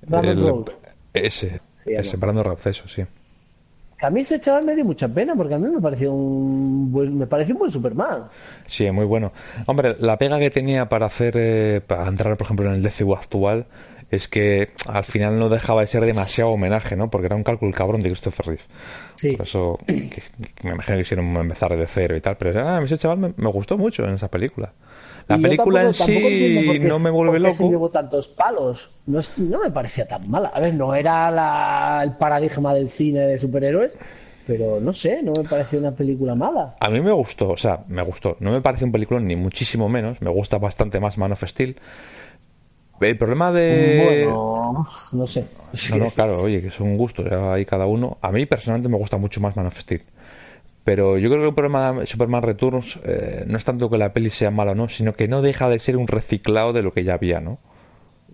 Brandon 0.00 0.64
el-. 1.12 1.22
Ese, 1.24 1.60
Se 1.84 1.90
llama. 1.90 2.00
ese, 2.06 2.16
Brandon 2.16 2.44
Routh, 2.44 2.66
eso, 2.68 2.88
sí. 2.88 3.02
A 4.00 4.08
mí 4.08 4.20
ese 4.20 4.40
chaval 4.40 4.64
me 4.64 4.74
dio 4.74 4.84
mucha 4.86 5.08
pena, 5.08 5.34
porque 5.36 5.52
a 5.52 5.58
mí 5.58 5.68
me 5.68 5.82
pareció 5.82 6.10
un 6.10 6.90
buen, 6.90 7.18
me 7.18 7.26
pareció 7.26 7.54
un 7.54 7.58
buen 7.58 7.70
Superman. 7.70 8.28
Sí, 8.66 8.90
muy 8.92 9.04
bueno. 9.04 9.30
Hombre, 9.66 9.94
la 10.00 10.16
pega 10.16 10.38
que 10.38 10.48
tenía 10.50 10.88
para 10.88 11.04
hacer, 11.04 11.34
eh, 11.36 11.82
para 11.86 12.08
entrar, 12.08 12.34
por 12.38 12.46
ejemplo, 12.46 12.66
en 12.66 12.76
el 12.76 12.82
DCU 12.82 13.12
actual, 13.14 13.66
es 14.10 14.26
que 14.28 14.70
al 14.86 15.04
final 15.04 15.38
no 15.38 15.48
dejaba 15.48 15.82
de 15.82 15.86
ser 15.86 16.04
demasiado 16.04 16.50
homenaje, 16.50 16.96
¿no? 16.96 17.10
Porque 17.10 17.26
era 17.26 17.36
un 17.36 17.44
cálculo 17.44 17.72
cabrón 17.72 18.02
de 18.02 18.08
Christopher 18.08 18.46
Reeve. 18.46 18.62
Sí. 19.16 19.36
Por 19.36 19.46
eso, 19.46 19.78
que- 19.86 20.10
que 20.10 20.22
me 20.68 20.70
imagino 20.74 20.96
que 20.96 21.02
hicieron 21.02 21.36
empezar 21.36 21.76
de 21.76 21.86
cero 21.86 22.16
y 22.16 22.20
tal. 22.20 22.36
Pero 22.36 22.58
ah, 22.66 22.80
ese 22.82 22.96
chaval 22.98 23.18
me, 23.18 23.32
me 23.36 23.50
gustó 23.50 23.76
mucho 23.76 24.04
en 24.04 24.14
esa 24.14 24.28
película. 24.28 24.72
La 25.26 25.36
Y 25.36 25.42
película 25.42 25.82
tampoco- 25.82 26.04
en 26.10 26.72
sí 26.72 26.78
no 26.80 26.98
me 26.98 27.10
vuelve 27.10 27.52
se 27.52 27.62
loco. 27.62 27.70
llevó 27.70 27.90
tantos 27.90 28.28
palos. 28.28 28.90
No, 29.06 29.18
es- 29.20 29.36
no 29.38 29.60
me 29.62 29.70
parecía 29.70 30.08
tan 30.08 30.26
mala. 30.30 30.48
A 30.48 30.60
ver, 30.60 30.72
no 30.72 30.94
era 30.94 31.30
la- 31.30 32.00
el 32.02 32.16
paradigma 32.16 32.72
del 32.72 32.88
cine 32.88 33.20
de 33.20 33.38
superhéroes, 33.38 33.94
pero 34.46 34.80
no 34.80 34.94
sé, 34.94 35.22
no 35.22 35.32
me 35.36 35.46
pareció 35.46 35.78
una 35.80 35.90
película 35.94 36.34
mala. 36.34 36.76
A 36.80 36.88
mí 36.88 37.02
me 37.02 37.12
gustó, 37.12 37.50
o 37.50 37.56
sea, 37.58 37.80
me 37.88 38.02
gustó. 38.02 38.38
No 38.40 38.52
me 38.52 38.62
parece 38.62 38.86
un 38.86 38.92
película 38.92 39.20
ni 39.20 39.36
muchísimo 39.36 39.86
menos. 39.90 40.18
Me 40.22 40.30
gusta 40.30 40.56
bastante 40.56 40.98
más 40.98 41.18
Man 41.18 41.32
of 41.32 41.44
Steel. 41.46 41.76
El 43.00 43.16
problema 43.16 43.52
de... 43.52 44.24
Bueno, 44.26 44.84
no 45.12 45.26
sé. 45.26 45.46
No, 45.90 45.96
no, 45.98 46.10
claro, 46.10 46.42
oye, 46.42 46.62
que 46.62 46.70
son 46.70 46.96
gustos, 46.96 47.26
ya 47.30 47.52
hay 47.52 47.64
cada 47.64 47.86
uno. 47.86 48.18
A 48.22 48.32
mí 48.32 48.46
personalmente 48.46 48.88
me 48.88 48.96
gusta 48.96 49.16
mucho 49.18 49.40
más 49.40 49.56
Man 49.56 49.66
of 49.66 49.78
Steel. 49.78 50.02
Pero 50.84 51.18
yo 51.18 51.28
creo 51.28 51.42
que 51.42 51.48
el 51.48 51.54
problema 51.54 51.92
de 51.92 52.06
Superman 52.06 52.42
Returns 52.42 52.98
eh, 53.04 53.44
no 53.46 53.58
es 53.58 53.64
tanto 53.64 53.90
que 53.90 53.98
la 53.98 54.12
peli 54.12 54.30
sea 54.30 54.50
mala 54.50 54.72
o 54.72 54.74
no, 54.74 54.88
sino 54.88 55.12
que 55.14 55.28
no 55.28 55.42
deja 55.42 55.68
de 55.68 55.78
ser 55.78 55.96
un 55.96 56.08
reciclado 56.08 56.72
de 56.72 56.82
lo 56.82 56.92
que 56.92 57.04
ya 57.04 57.14
había, 57.14 57.40
¿no? 57.40 57.58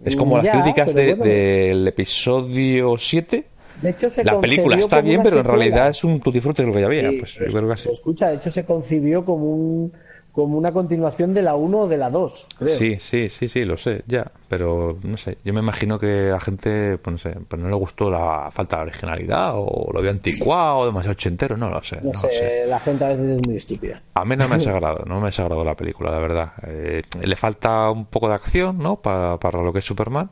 Es 0.05 0.16
como 0.16 0.37
las 0.38 0.50
críticas 0.50 0.92
pero 0.92 1.07
de- 1.07 1.14
bueno. 1.14 1.33
del 1.33 1.88
episodio 1.88 2.96
7. 2.98 3.46
De 3.83 3.90
hecho, 3.90 4.09
se 4.09 4.22
La 4.24 4.40
película 4.40 4.77
está 4.77 5.00
bien, 5.00 5.22
pero 5.22 5.40
en 5.40 5.44
realidad 5.44 5.90
es 5.90 6.05
un 6.05 6.20
tutti 6.20 6.38
de 6.40 6.62
lo 6.64 6.72
que 6.72 6.81
ya 6.81 6.87
había. 6.87 7.11
Sí, 7.11 7.16
Pues 7.18 7.35
yo 7.35 7.46
creo 7.46 7.66
que 7.66 7.72
así. 7.72 7.88
escucha, 7.90 8.29
de 8.29 8.37
hecho 8.37 8.50
se 8.50 8.64
concibió 8.64 9.24
como 9.24 9.46
un 9.46 9.92
como 10.35 10.59
una 10.59 10.73
continuación 10.73 11.33
de 11.33 11.42
la 11.42 11.55
1 11.55 11.79
o 11.79 11.88
de 11.88 11.97
la 11.97 12.11
2, 12.11 12.47
creo. 12.59 12.77
Sí, 12.77 12.97
sí, 12.99 13.29
sí, 13.29 13.49
sí, 13.49 13.64
lo 13.64 13.77
sé, 13.77 14.03
ya. 14.09 14.33
Pero 14.49 14.99
no 15.05 15.16
sé, 15.16 15.38
yo 15.44 15.55
me 15.55 15.61
imagino 15.61 15.99
que 15.99 16.29
a 16.31 16.33
la 16.33 16.40
gente, 16.40 16.99
pues 16.99 17.12
no 17.12 17.18
sé, 17.18 17.38
pues 17.49 17.62
no 17.62 17.68
le 17.68 17.77
gustó 17.77 18.11
la 18.11 18.51
falta 18.51 18.79
de 18.79 18.83
originalidad 18.83 19.53
o 19.55 19.90
lo 19.92 20.03
vio 20.03 20.11
anticuado 20.11 20.79
o 20.79 20.87
demasiado 20.87 21.12
ochentero, 21.12 21.57
no 21.57 21.70
lo 21.70 21.83
sé. 21.85 21.97
No 21.97 22.03
no 22.03 22.09
lo 22.12 22.18
sé, 22.18 22.66
la 22.66 22.81
gente 22.81 23.05
a 23.05 23.09
veces 23.09 23.31
es 23.31 23.47
muy 23.47 23.57
estúpida. 23.57 24.03
A 24.14 24.25
mí 24.25 24.35
no 24.37 24.49
me 24.49 24.57
ha 24.57 24.59
desagradado, 24.59 25.05
no 25.07 25.16
me 25.20 25.23
ha 25.23 25.27
desagradado 25.27 25.64
la 25.64 25.77
película, 25.77 26.11
la 26.11 26.18
verdad. 26.18 26.53
Eh, 26.66 27.03
le 27.23 27.37
falta 27.37 27.90
un 27.90 28.07
poco 28.07 28.29
de 28.29 28.35
acción, 28.35 28.79
¿no? 28.79 28.97
Para, 28.97 29.38
para 29.38 29.62
lo 29.62 29.73
que 29.73 29.79
es 29.79 29.85
Superman, 29.85 30.31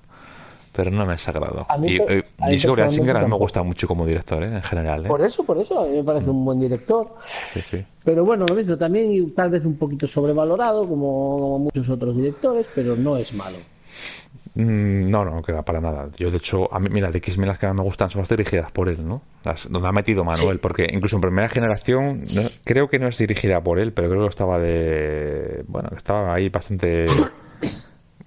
pero 0.73 0.91
no 0.91 1.05
me 1.05 1.13
ha 1.13 1.17
desagradado. 1.17 1.67
A 1.69 1.77
mí 1.79 1.93
Y, 1.93 1.99
per- 1.99 2.11
eh, 2.13 2.25
a 2.41 2.47
mí 2.49 2.55
y 2.55 2.59
Singer 2.61 2.81
a 2.85 2.89
mí 2.91 3.01
me 3.01 3.13
tampoco. 3.13 3.39
gusta 3.41 3.63
mucho 3.63 3.87
como 3.87 4.07
director, 4.07 4.43
¿eh? 4.43 4.47
En 4.47 4.63
general, 4.63 5.05
¿eh? 5.05 5.09
Por 5.09 5.21
eso, 5.23 5.45
por 5.45 5.59
eso, 5.59 5.81
a 5.81 5.87
mí 5.87 5.97
me 5.97 6.05
parece 6.05 6.31
un 6.31 6.45
buen 6.45 6.59
director. 6.61 7.15
Sí, 7.53 7.61
sí. 7.61 7.85
Pero 8.05 8.25
bueno, 8.25 8.47
lo 8.49 8.55
mismo, 8.55 8.77
también 8.77 9.13
y 9.13 9.23
tal 9.33 9.51
vez 9.51 9.65
un 9.65 9.77
poquito 9.77 10.07
sobrevalorado, 10.07 10.89
como, 10.89 11.39
como 11.41 11.59
muchos 11.61 11.89
otros 11.91 12.17
directores, 12.17 12.69
pero 12.75 12.97
no 12.97 13.17
es 13.17 13.33
malo. 13.35 13.59
Mm, 14.55 15.09
No, 15.11 15.25
no, 15.25 15.43
queda 15.43 15.63
para 15.63 15.81
nada. 15.81 16.09
Yo, 16.17 16.31
de 16.31 16.37
hecho, 16.39 16.73
a 16.75 16.79
mí, 16.79 16.89
mira, 16.91 17.11
de 17.11 17.19
X-Men 17.19 17.49
las 17.49 17.59
que 17.59 17.67
más 17.67 17.77
me 17.77 17.83
gustan 17.83 18.11
son 18.11 18.21
las 18.23 18.29
dirigidas 18.29 18.71
por 18.73 18.89
él, 18.89 19.07
¿no? 19.07 19.23
Las 19.45 19.67
donde 19.71 19.89
ha 19.89 19.93
metido 19.93 20.25
Manuel, 20.25 20.57
Sí. 20.57 20.61
porque 20.63 20.87
incluso 20.93 21.17
en 21.17 21.23
primera 21.23 21.49
generación, 21.49 22.23
no- 22.35 22.43
creo 22.65 22.89
que 22.89 22.99
no 22.99 23.09
es 23.09 23.17
dirigida 23.19 23.61
por 23.63 23.79
él, 23.79 23.93
pero 23.93 24.09
creo 24.11 24.23
que 24.23 24.29
estaba 24.29 24.59
de. 24.59 25.65
Bueno, 25.69 25.89
que 25.91 25.97
estaba 25.97 26.35
ahí 26.35 26.49
bastante. 26.49 27.07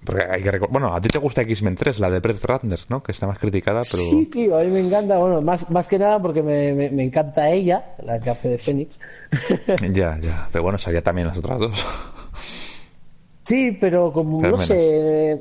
Porque 0.06 0.24
hay 0.24 0.42
que 0.42 0.58
Bueno, 0.70 0.94
a 0.94 1.00
ti 1.00 1.08
te 1.08 1.18
gusta 1.18 1.42
X-Men 1.42 1.74
3, 1.74 1.98
la 1.98 2.08
de 2.08 2.20
Brett 2.20 2.42
Ratner, 2.42 2.80
¿no? 2.88 3.02
Que 3.02 3.12
está 3.12 3.26
más 3.26 3.38
criticada, 3.38 3.82
pero. 3.82 4.02
Sí, 4.02 4.26
tío, 4.32 4.56
a 4.56 4.62
mí 4.62 4.70
me 4.70 4.80
encanta, 4.80 5.18
bueno, 5.18 5.42
más, 5.42 5.68
más 5.70 5.88
que 5.88 5.98
nada 5.98 6.20
porque 6.22 6.42
me, 6.42 6.72
me, 6.72 6.88
me 6.90 7.02
encanta 7.02 7.50
ella, 7.50 7.84
la 8.02 8.18
que 8.20 8.30
hace 8.30 8.48
de 8.48 8.58
Fénix. 8.58 8.98
Ya, 9.92 10.18
ya. 10.22 10.48
Pero 10.52 10.62
bueno, 10.62 10.78
salía 10.78 11.02
también 11.02 11.28
las 11.28 11.36
otras 11.36 11.58
dos. 11.58 11.78
Sí, 13.42 13.76
pero 13.80 14.12
como, 14.12 14.40
Pero 14.40 14.52
no 14.52 14.56
menos. 14.58 14.66
sé, 14.66 15.40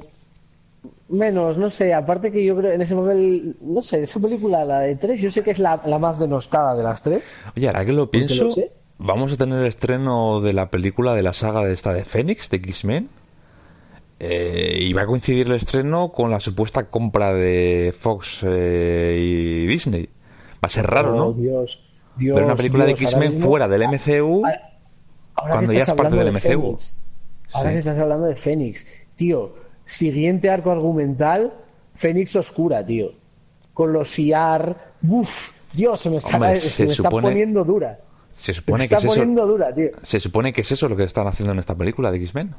menos, 1.09 1.57
no 1.57 1.69
sé, 1.69 1.93
aparte 1.93 2.31
que 2.31 2.43
yo 2.43 2.55
creo 2.55 2.71
en 2.73 2.81
ese 2.81 2.95
papel, 2.95 3.55
no 3.61 3.81
sé, 3.81 4.03
esa 4.03 4.19
película, 4.19 4.63
la 4.65 4.79
de 4.81 4.95
tres, 4.95 5.21
yo 5.21 5.31
sé 5.31 5.41
que 5.43 5.51
es 5.51 5.59
la, 5.59 5.81
la 5.85 5.97
más 5.99 6.19
denostada 6.19 6.75
de 6.75 6.83
las 6.83 7.01
tres. 7.01 7.23
Oye, 7.55 7.67
ahora 7.67 7.85
que 7.85 7.93
lo 7.93 8.09
pienso, 8.09 8.43
lo 8.43 8.49
vamos 8.97 9.31
a 9.31 9.37
tener 9.37 9.59
el 9.59 9.67
estreno 9.67 10.41
de 10.41 10.53
la 10.53 10.69
película 10.69 11.13
de 11.13 11.23
la 11.23 11.33
saga 11.33 11.63
de 11.65 11.73
esta 11.73 11.93
de 11.93 12.05
Fénix, 12.05 12.49
de 12.49 12.57
X-Men. 12.57 13.09
Eh, 14.19 14.77
y 14.79 14.93
va 14.93 15.01
a 15.01 15.05
coincidir 15.05 15.47
el 15.47 15.55
estreno 15.55 16.09
con 16.11 16.31
la 16.31 16.39
supuesta 16.39 16.89
compra 16.89 17.33
de 17.33 17.93
Fox 17.99 18.39
eh, 18.43 19.17
y 19.21 19.65
Disney. 19.67 20.05
Va 20.53 20.67
a 20.67 20.69
ser 20.69 20.85
raro, 20.87 21.13
Oh, 21.13 21.17
¿no? 21.17 21.33
Dios, 21.33 21.91
Dios, 22.15 22.35
Ver 22.35 22.45
una 22.45 22.55
película 22.55 22.85
Dios, 22.85 22.99
de 22.99 23.05
X-Men 23.05 23.41
fuera 23.41 23.67
del 23.67 23.83
MCU. 23.83 24.45
Ahora- 24.45 24.61
ahora 25.35 25.53
cuando 25.53 25.73
ya 25.73 25.79
es 25.79 25.85
parte 25.85 26.01
hablando 26.01 26.17
del 26.17 26.25
de 26.27 26.31
MCU. 26.31 26.61
Fénix, 26.61 27.03
ahora 27.51 27.69
Sí. 27.69 27.73
que 27.73 27.79
estás 27.79 27.99
hablando 27.99 28.25
de 28.27 28.35
Fénix, 28.35 28.85
tío, 29.15 29.55
siguiente 29.85 30.49
arco 30.49 30.71
argumental, 30.71 31.53
Fénix 31.93 32.35
Oscura, 32.37 32.85
tío. 32.85 33.11
Con 33.73 33.91
los 33.91 34.17
IAR, 34.17 34.93
uff, 35.09 35.51
Dios, 35.73 35.99
se 35.99 36.09
me 36.09 36.15
está, 36.17 36.35
Hombre, 36.37 36.55
se 36.61 36.69
se 36.69 36.85
me 36.85 36.93
está 36.93 37.09
supone- 37.09 37.27
poniendo 37.27 37.65
dura. 37.65 37.99
Se 38.37 38.53
me 38.53 38.77
que 38.77 38.83
está 38.83 38.97
eso. 38.97 39.07
poniendo 39.07 39.45
dura, 39.45 39.73
tío. 39.73 39.89
Se 40.03 40.19
supone 40.21 40.53
que 40.53 40.61
es 40.61 40.71
eso 40.71 40.87
lo 40.87 40.95
que 40.95 41.03
están 41.03 41.27
haciendo 41.27 41.51
en 41.51 41.59
esta 41.59 41.75
película 41.75 42.11
de 42.11 42.17
X-Men. 42.17 42.55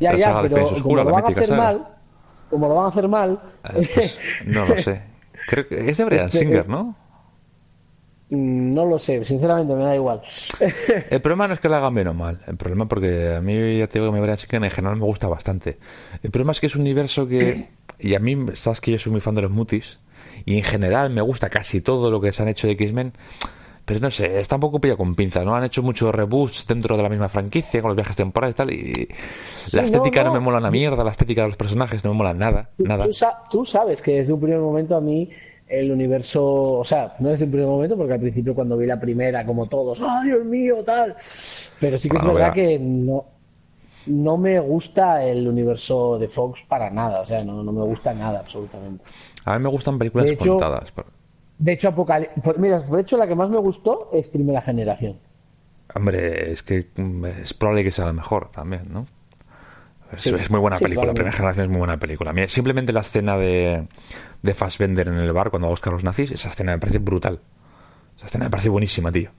Ya, 0.00 0.16
ya, 0.16 0.42
pero 0.42 0.72
como 0.82 0.96
lo 0.96 1.04
van 1.04 1.24
a 1.24 1.28
hacer 1.28 1.46
saga. 1.46 1.56
mal, 1.56 1.86
como 2.48 2.68
lo 2.68 2.74
van 2.74 2.84
a 2.86 2.88
hacer 2.88 3.06
mal, 3.08 3.40
Eh, 3.64 3.88
pues, 3.94 4.42
no 4.46 4.66
lo 4.66 4.82
sé. 4.82 5.02
Creo 5.46 5.68
que 5.68 5.90
es 5.90 5.96
de 5.96 6.04
Brian 6.04 6.26
Este, 6.26 6.38
Singer, 6.38 6.64
eh, 6.64 6.68
¿no? 6.68 6.96
mm, 8.30 8.74
no 8.74 8.86
lo 8.86 8.98
sé, 8.98 9.24
sinceramente 9.24 9.74
me 9.74 9.84
da 9.84 9.94
igual. 9.94 10.22
El 11.10 11.20
problema 11.20 11.48
no 11.48 11.54
es 11.54 11.60
que 11.60 11.68
la 11.68 11.78
hagan 11.78 11.94
bien 11.94 12.08
o 12.08 12.14
mal. 12.14 12.40
El 12.46 12.56
problema 12.56 12.86
porque 12.88 13.34
a 13.36 13.40
mí, 13.40 13.78
ya 13.78 13.86
te 13.86 13.98
digo 13.98 14.10
que 14.10 14.16
me 14.16 14.20
Brian 14.22 14.38
Singer 14.38 14.64
en 14.64 14.70
general 14.70 14.96
me 14.96 15.04
gusta 15.04 15.28
bastante. 15.28 15.78
El 16.22 16.30
problema 16.30 16.52
es 16.52 16.60
que 16.60 16.66
es 16.66 16.74
un 16.74 16.82
universo 16.82 17.26
que... 17.26 17.56
Y 18.02 18.14
a 18.14 18.18
mí, 18.18 18.34
sabes 18.54 18.80
que 18.80 18.92
yo 18.92 18.98
soy 18.98 19.12
muy 19.12 19.20
fan 19.20 19.34
de 19.34 19.42
los 19.42 19.50
mutis. 19.50 19.98
Y 20.46 20.56
en 20.56 20.64
general 20.64 21.10
me 21.10 21.20
gusta 21.20 21.50
casi 21.50 21.82
todo 21.82 22.10
lo 22.10 22.18
que 22.22 22.32
se 22.32 22.40
han 22.42 22.48
hecho 22.48 22.66
de 22.66 22.72
X-Men. 22.72 23.12
Pero 23.90 23.98
no 23.98 24.10
sé, 24.12 24.38
está 24.38 24.54
un 24.54 24.60
poco 24.60 24.78
pillado 24.80 24.98
con 24.98 25.16
pinzas, 25.16 25.44
¿no? 25.44 25.52
Han 25.56 25.64
hecho 25.64 25.82
muchos 25.82 26.14
reboots 26.14 26.64
dentro 26.64 26.96
de 26.96 27.02
la 27.02 27.08
misma 27.08 27.28
franquicia, 27.28 27.80
con 27.82 27.88
los 27.88 27.96
viajes 27.96 28.14
temporales 28.14 28.54
y 28.54 28.56
tal. 28.56 28.72
Y 28.72 29.08
Sí, 29.64 29.76
la 29.78 29.82
estética 29.82 30.20
no, 30.22 30.28
no, 30.28 30.34
no. 30.34 30.40
me 30.40 30.44
mola 30.44 30.58
una 30.58 30.70
mierda, 30.70 31.02
la 31.02 31.10
estética 31.10 31.42
de 31.42 31.48
los 31.48 31.56
personajes 31.56 32.04
no 32.04 32.12
me 32.12 32.18
mola 32.18 32.32
nada, 32.32 32.70
Tú- 32.76 32.84
nada. 32.84 33.04
Tú, 33.04 33.12
sa- 33.12 33.42
tú 33.50 33.64
sabes 33.64 34.00
que 34.00 34.12
desde 34.18 34.32
un 34.32 34.38
primer 34.38 34.60
momento 34.60 34.94
a 34.96 35.00
mí 35.00 35.28
el 35.66 35.90
universo, 35.90 36.44
o 36.78 36.84
sea, 36.84 37.14
no 37.18 37.30
desde 37.30 37.46
un 37.46 37.50
primer 37.50 37.66
momento, 37.66 37.96
porque 37.96 38.12
al 38.12 38.20
principio 38.20 38.54
cuando 38.54 38.76
vi 38.76 38.86
la 38.86 39.00
primera, 39.00 39.44
como 39.44 39.66
todos, 39.66 40.00
¡oh, 40.00 40.22
Dios 40.24 40.44
mío, 40.44 40.84
tal! 40.84 41.16
Pero 41.80 41.98
sí 41.98 42.08
que 42.08 42.16
es 42.16 42.24
verdad 42.24 42.52
que 42.52 42.78
no, 42.78 43.24
no 44.06 44.36
me 44.36 44.60
gusta 44.60 45.24
el 45.26 45.48
universo 45.48 46.16
de 46.16 46.28
Fox 46.28 46.62
para 46.62 46.90
nada, 46.90 47.22
o 47.22 47.26
sea, 47.26 47.42
no, 47.42 47.64
no 47.64 47.72
me 47.72 47.82
gusta 47.82 48.14
nada 48.14 48.38
absolutamente. 48.38 49.04
A 49.44 49.56
mí 49.58 49.64
me 49.64 49.68
gustan 49.68 49.98
películas 49.98 50.26
De 50.26 50.34
hecho- 50.34 50.52
contadas. 50.52 50.92
pero- 50.94 51.08
De 51.60 51.72
hecho, 51.72 51.94
Apocali- 51.94 52.30
por- 52.42 52.58
mira, 52.58 52.80
de 52.80 53.00
hecho 53.00 53.16
la 53.18 53.26
que 53.26 53.34
más 53.34 53.50
me 53.50 53.58
gustó 53.58 54.10
es 54.12 54.28
Primera 54.28 54.62
Generación. 54.62 55.18
Hombre, 55.94 56.52
es 56.52 56.62
que 56.62 56.86
mm, 56.96 57.24
es 57.26 57.54
probable 57.54 57.84
que 57.84 57.90
sea 57.90 58.06
la 58.06 58.12
mejor 58.14 58.50
también, 58.50 58.84
¿no? 58.90 59.06
Es, 60.12 60.50
muy 60.50 60.58
buena 60.58 60.78
película, 60.78 61.06
la 61.06 61.14
primera 61.14 61.32
generación 61.32 61.66
es 61.66 61.70
muy 61.70 61.78
buena 61.78 61.98
película. 61.98 62.34
simplemente 62.48 62.92
la 62.92 63.00
escena 63.02 63.36
de, 63.36 63.86
de 64.42 64.54
Fassbender 64.54 65.06
en 65.06 65.14
el 65.14 65.32
bar 65.32 65.50
cuando 65.50 65.66
va 65.66 65.70
a 65.70 65.74
buscar 65.74 65.92
los 65.92 66.02
nazis, 66.02 66.32
esa 66.32 66.48
escena 66.48 66.72
me 66.72 66.78
parece 66.78 66.98
brutal. 66.98 67.40
Esa 68.16 68.26
escena 68.26 68.46
me 68.46 68.50
parece 68.50 68.70
buenísima, 68.70 69.12
tío. 69.12 69.30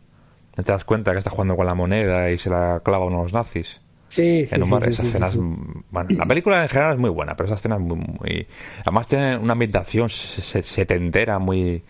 ¿No 0.55 0.63
te 0.63 0.72
das 0.72 0.86
cuenta 0.86 1.11
que 1.11 1.17
está 1.17 1.30
jugando 1.30 1.57
con 1.57 1.65
la 1.65 1.76
moneda 1.76 2.32
y 2.32 2.38
se 2.38 2.49
la 2.49 2.82
clava 2.86 3.03
a 3.03 3.07
unos 3.07 3.34
nazis? 3.34 3.82
Sí, 4.07 4.45
sí, 4.45 4.61
sí, 4.61 5.39
bueno, 5.89 6.09
la 6.17 6.26
película 6.26 6.61
en 6.63 6.69
general 6.69 6.93
es 6.93 6.99
muy 6.99 7.09
buena, 7.09 7.36
pero 7.36 7.47
esa 7.47 7.55
escena 7.55 7.76
es 7.76 7.82
muy, 7.82 7.97
muy... 7.97 8.47
Además 8.82 9.07
tiene 9.07 9.38
una 9.38 9.53
ambientación 9.53 10.09
setentera 10.09 11.39
muy 11.39 11.84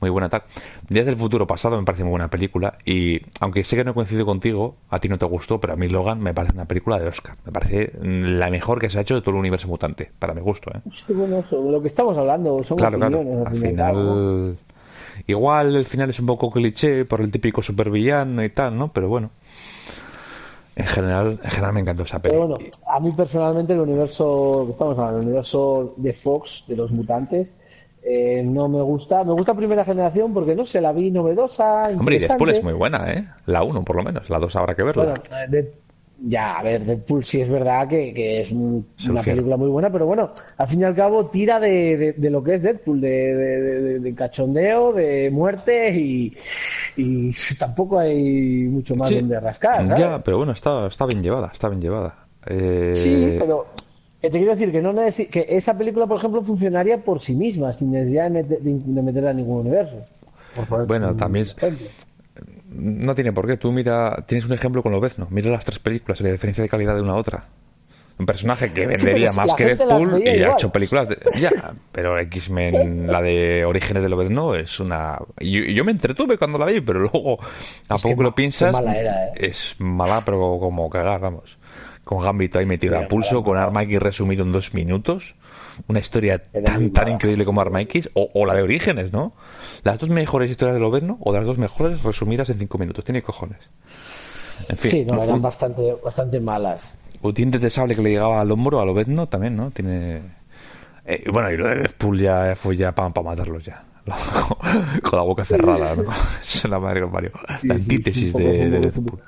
muy 0.00 0.10
buena 0.10 0.28
tal. 0.28 0.42
Días 0.88 1.06
del 1.06 1.16
futuro 1.16 1.46
pasado 1.46 1.78
me 1.78 1.84
parece 1.84 2.02
muy 2.02 2.10
buena 2.10 2.28
película 2.28 2.78
y 2.84 3.20
aunque 3.40 3.64
sé 3.64 3.76
que 3.76 3.84
no 3.84 3.94
coincido 3.94 4.24
contigo, 4.24 4.76
a 4.88 4.98
ti 4.98 5.08
no 5.08 5.18
te 5.18 5.26
gustó, 5.26 5.60
pero 5.60 5.74
a 5.74 5.76
mí 5.76 5.88
Logan 5.88 6.20
me 6.20 6.34
parece 6.34 6.54
una 6.54 6.64
película 6.64 6.98
de 6.98 7.08
Oscar. 7.08 7.36
Me 7.44 7.52
parece 7.52 7.92
la 8.02 8.50
mejor 8.50 8.80
que 8.80 8.88
se 8.88 8.98
ha 8.98 9.02
hecho 9.02 9.14
de 9.14 9.20
todo 9.20 9.32
el 9.32 9.40
universo 9.40 9.68
mutante, 9.68 10.10
para 10.18 10.34
mi 10.34 10.40
gusto. 10.40 10.70
¿eh? 10.74 10.80
Sí, 10.90 11.12
bueno, 11.12 11.44
sobre 11.44 11.70
lo 11.70 11.80
que 11.80 11.88
estamos 11.88 12.16
hablando, 12.16 12.62
son 12.64 12.78
claro, 12.78 12.98
claro. 12.98 13.24
Al 13.46 13.56
final... 13.56 14.58
Igual 15.26 15.76
el 15.76 15.84
final 15.84 16.10
es 16.10 16.18
un 16.18 16.26
poco 16.26 16.50
cliché 16.50 17.04
por 17.04 17.20
el 17.20 17.30
típico 17.30 17.62
supervillano 17.62 18.42
y 18.42 18.50
tal, 18.50 18.78
¿no? 18.78 18.92
Pero 18.92 19.08
bueno. 19.08 19.30
En 20.76 20.86
general, 20.86 21.38
en 21.42 21.50
general 21.50 21.74
me 21.74 21.80
encantó 21.80 22.04
esa 22.04 22.20
película. 22.20 22.54
Pero 22.56 22.58
bueno, 22.58 22.76
a 22.88 23.00
mí 23.00 23.12
personalmente 23.12 23.74
el 23.74 23.80
universo, 23.80 24.68
estamos 24.70 24.98
hablando, 24.98 25.20
el 25.20 25.26
universo 25.26 25.94
de 25.98 26.14
Fox, 26.14 26.64
de 26.68 26.76
los 26.76 26.90
mutantes, 26.90 27.54
eh, 28.02 28.42
no 28.44 28.68
me 28.68 28.80
gusta. 28.82 29.24
Me 29.24 29.32
gusta 29.32 29.54
primera 29.54 29.84
generación 29.84 30.32
porque 30.32 30.54
no 30.54 30.64
sé, 30.64 30.80
la 30.80 30.92
vi 30.92 31.10
novedosa. 31.10 31.88
Hombre, 31.88 32.16
y 32.16 32.18
Deadpool 32.18 32.50
es 32.50 32.64
muy 32.64 32.72
buena, 32.72 33.12
¿eh? 33.12 33.26
La 33.46 33.62
1 33.62 33.84
por 33.84 33.96
lo 33.96 34.02
menos, 34.02 34.28
la 34.30 34.38
2 34.38 34.56
habrá 34.56 34.74
que 34.74 34.82
verla. 34.82 35.20
ya, 36.22 36.58
a 36.58 36.62
ver, 36.62 36.84
Deadpool 36.84 37.24
sí 37.24 37.42
es 37.42 37.48
verdad 37.50 37.88
que, 37.88 38.40
es 38.40 38.52
una 38.52 39.22
película 39.22 39.56
muy 39.56 39.68
buena, 39.68 39.90
pero 39.90 40.06
bueno, 40.06 40.30
al 40.56 40.66
fin 40.66 40.80
y 40.80 40.84
al 40.84 40.94
cabo 40.94 41.26
tira 41.26 41.60
de, 41.60 42.14
lo 42.18 42.42
que 42.42 42.54
es 42.54 42.62
Deadpool, 42.62 43.00
de, 43.00 44.14
cachondeo, 44.16 44.94
de 44.94 45.30
muerte 45.30 45.90
y, 45.94 46.34
tampoco 47.58 47.98
hay 47.98 48.64
mucho 48.64 48.96
más 48.96 49.10
donde 49.10 49.38
rascar. 49.40 49.86
Ya, 49.98 50.22
pero 50.22 50.38
bueno, 50.38 50.52
está, 50.52 50.86
está 50.86 51.04
bien 51.04 51.22
llevada, 51.22 51.50
está 51.52 51.68
bien 51.68 51.82
llevada. 51.82 52.14
Eh... 52.46 52.92
Sí, 52.94 53.36
pero 53.38 53.66
te 54.28 54.38
quiero 54.38 54.52
decir 54.52 54.70
que 54.70 54.82
no 54.82 54.94
que 54.94 55.46
esa 55.48 55.76
película, 55.78 56.06
por 56.06 56.18
ejemplo, 56.18 56.42
funcionaría 56.42 56.98
por 56.98 57.20
sí 57.20 57.34
misma, 57.34 57.72
sin 57.72 57.90
necesidad 57.90 58.30
de, 58.30 59.02
meterla 59.02 59.30
en 59.30 59.38
ningún 59.38 59.60
universo. 59.60 60.04
bueno, 60.86 61.16
también 61.16 61.46
no 62.68 63.14
tiene 63.14 63.32
por 63.32 63.46
qué. 63.46 63.56
Tú 63.56 63.72
mira, 63.72 64.24
tienes 64.26 64.44
un 64.44 64.52
ejemplo 64.52 64.82
con 64.82 64.92
Lobezno. 64.92 65.26
Mira 65.30 65.50
las 65.50 65.64
tres 65.64 65.78
películas, 65.78 66.20
la 66.20 66.32
diferencia 66.32 66.62
de 66.62 66.68
calidad 66.68 66.94
de 66.94 67.02
una 67.02 67.12
a 67.12 67.16
otra. 67.16 67.44
Un 68.18 68.26
personaje 68.26 68.70
que 68.70 68.86
vendería 68.86 69.32
más 69.32 69.54
que 69.54 69.74
Deadpool 69.74 70.22
y 70.22 70.42
ha 70.42 70.52
hecho 70.52 70.70
películas 70.70 71.08
de... 71.08 71.16
Ya, 71.40 71.50
pero 71.90 72.18
X-Men, 72.18 73.10
la 73.10 73.22
de 73.22 73.64
Orígenes 73.64 74.02
de 74.02 74.10
Lobezno, 74.10 74.54
es 74.54 74.78
una... 74.78 75.18
Yo, 75.38 75.60
yo 75.60 75.84
me 75.86 75.92
entretuve 75.92 76.36
cuando 76.36 76.58
la 76.58 76.66
vi, 76.66 76.82
pero 76.82 77.00
luego, 77.00 77.38
a 77.88 77.96
poco 77.96 78.22
lo 78.22 78.34
piensas, 78.34 78.74
¿eh? 78.74 79.32
es 79.36 79.74
mala, 79.78 80.22
pero 80.22 80.58
como 80.60 80.90
cagar, 80.90 81.20
vamos 81.20 81.59
con 82.10 82.24
Gambito 82.24 82.58
ahí 82.58 82.66
metido 82.66 82.98
a 82.98 83.06
pulso, 83.06 83.44
con 83.44 83.56
Arma 83.56 83.84
X 83.84 84.00
resumido 84.00 84.42
en 84.42 84.50
dos 84.50 84.74
minutos. 84.74 85.36
Una 85.86 86.00
historia 86.00 86.42
tan, 86.64 86.90
tan 86.90 87.08
increíble 87.08 87.44
como 87.44 87.60
Arma 87.60 87.80
X, 87.82 88.10
o, 88.14 88.44
la 88.46 88.54
de 88.54 88.62
Orígenes, 88.64 89.12
¿no? 89.12 89.32
Las 89.84 90.00
dos 90.00 90.08
mejores 90.10 90.50
historias 90.50 90.74
de 90.74 90.80
Lobezno, 90.80 91.18
o 91.20 91.32
las 91.32 91.46
dos 91.46 91.56
mejores 91.56 92.02
resumidas 92.02 92.50
en 92.50 92.58
cinco 92.58 92.78
minutos. 92.78 93.04
Tiene 93.04 93.22
cojones. 93.22 93.60
En 94.68 94.76
fin, 94.76 94.90
sí, 94.90 95.04
no, 95.04 95.22
eran 95.22 95.40
bastante, 95.40 95.94
bastante 96.04 96.40
malas. 96.40 96.98
O 97.22 97.30
dientes 97.30 97.60
de 97.60 97.70
sable 97.70 97.94
que 97.94 98.02
le 98.02 98.10
llegaba 98.10 98.40
al 98.40 98.50
hombro 98.50 98.80
a 98.80 98.84
Lobezno 98.84 99.28
también, 99.28 99.54
¿no? 99.54 99.70
Tiene. 99.70 100.20
Eh, 101.04 101.30
bueno, 101.32 101.48
y 101.52 101.56
lo 101.56 101.68
de 101.68 101.76
Deadpool 101.76 102.20
ya 102.20 102.56
fue 102.56 102.76
ya 102.76 102.90
para 102.90 103.08
matarlos 103.22 103.64
ya. 103.64 103.84
con 105.04 105.16
la 105.16 105.22
boca 105.22 105.44
cerrada, 105.44 105.94
¿no? 105.94 106.10
es 106.42 106.64
la 106.64 106.80
madre 106.80 107.06
Mario. 107.06 107.30
la 107.62 107.74
antítesis 107.74 108.34
de, 108.34 108.68
de 108.68 108.80
Deadpool. 108.80 109.20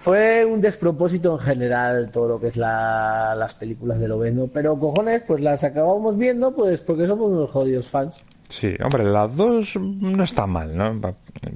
Fue 0.00 0.44
un 0.46 0.60
despropósito 0.60 1.34
en 1.34 1.38
general 1.40 2.10
todo 2.10 2.28
lo 2.28 2.40
que 2.40 2.48
es 2.48 2.56
las 2.56 3.54
películas 3.54 4.00
de 4.00 4.08
Loveno, 4.08 4.48
pero 4.52 4.78
cojones, 4.78 5.22
pues 5.26 5.42
las 5.42 5.62
acabamos 5.62 6.16
viendo 6.16 6.54
pues 6.54 6.80
porque 6.80 7.06
somos 7.06 7.30
unos 7.30 7.50
jodidos 7.50 7.88
fans. 7.88 8.22
Sí, 8.48 8.74
hombre, 8.82 9.04
las 9.04 9.36
dos 9.36 9.76
no 9.76 10.24
están 10.24 10.50
mal, 10.50 10.76
¿no? 10.76 10.94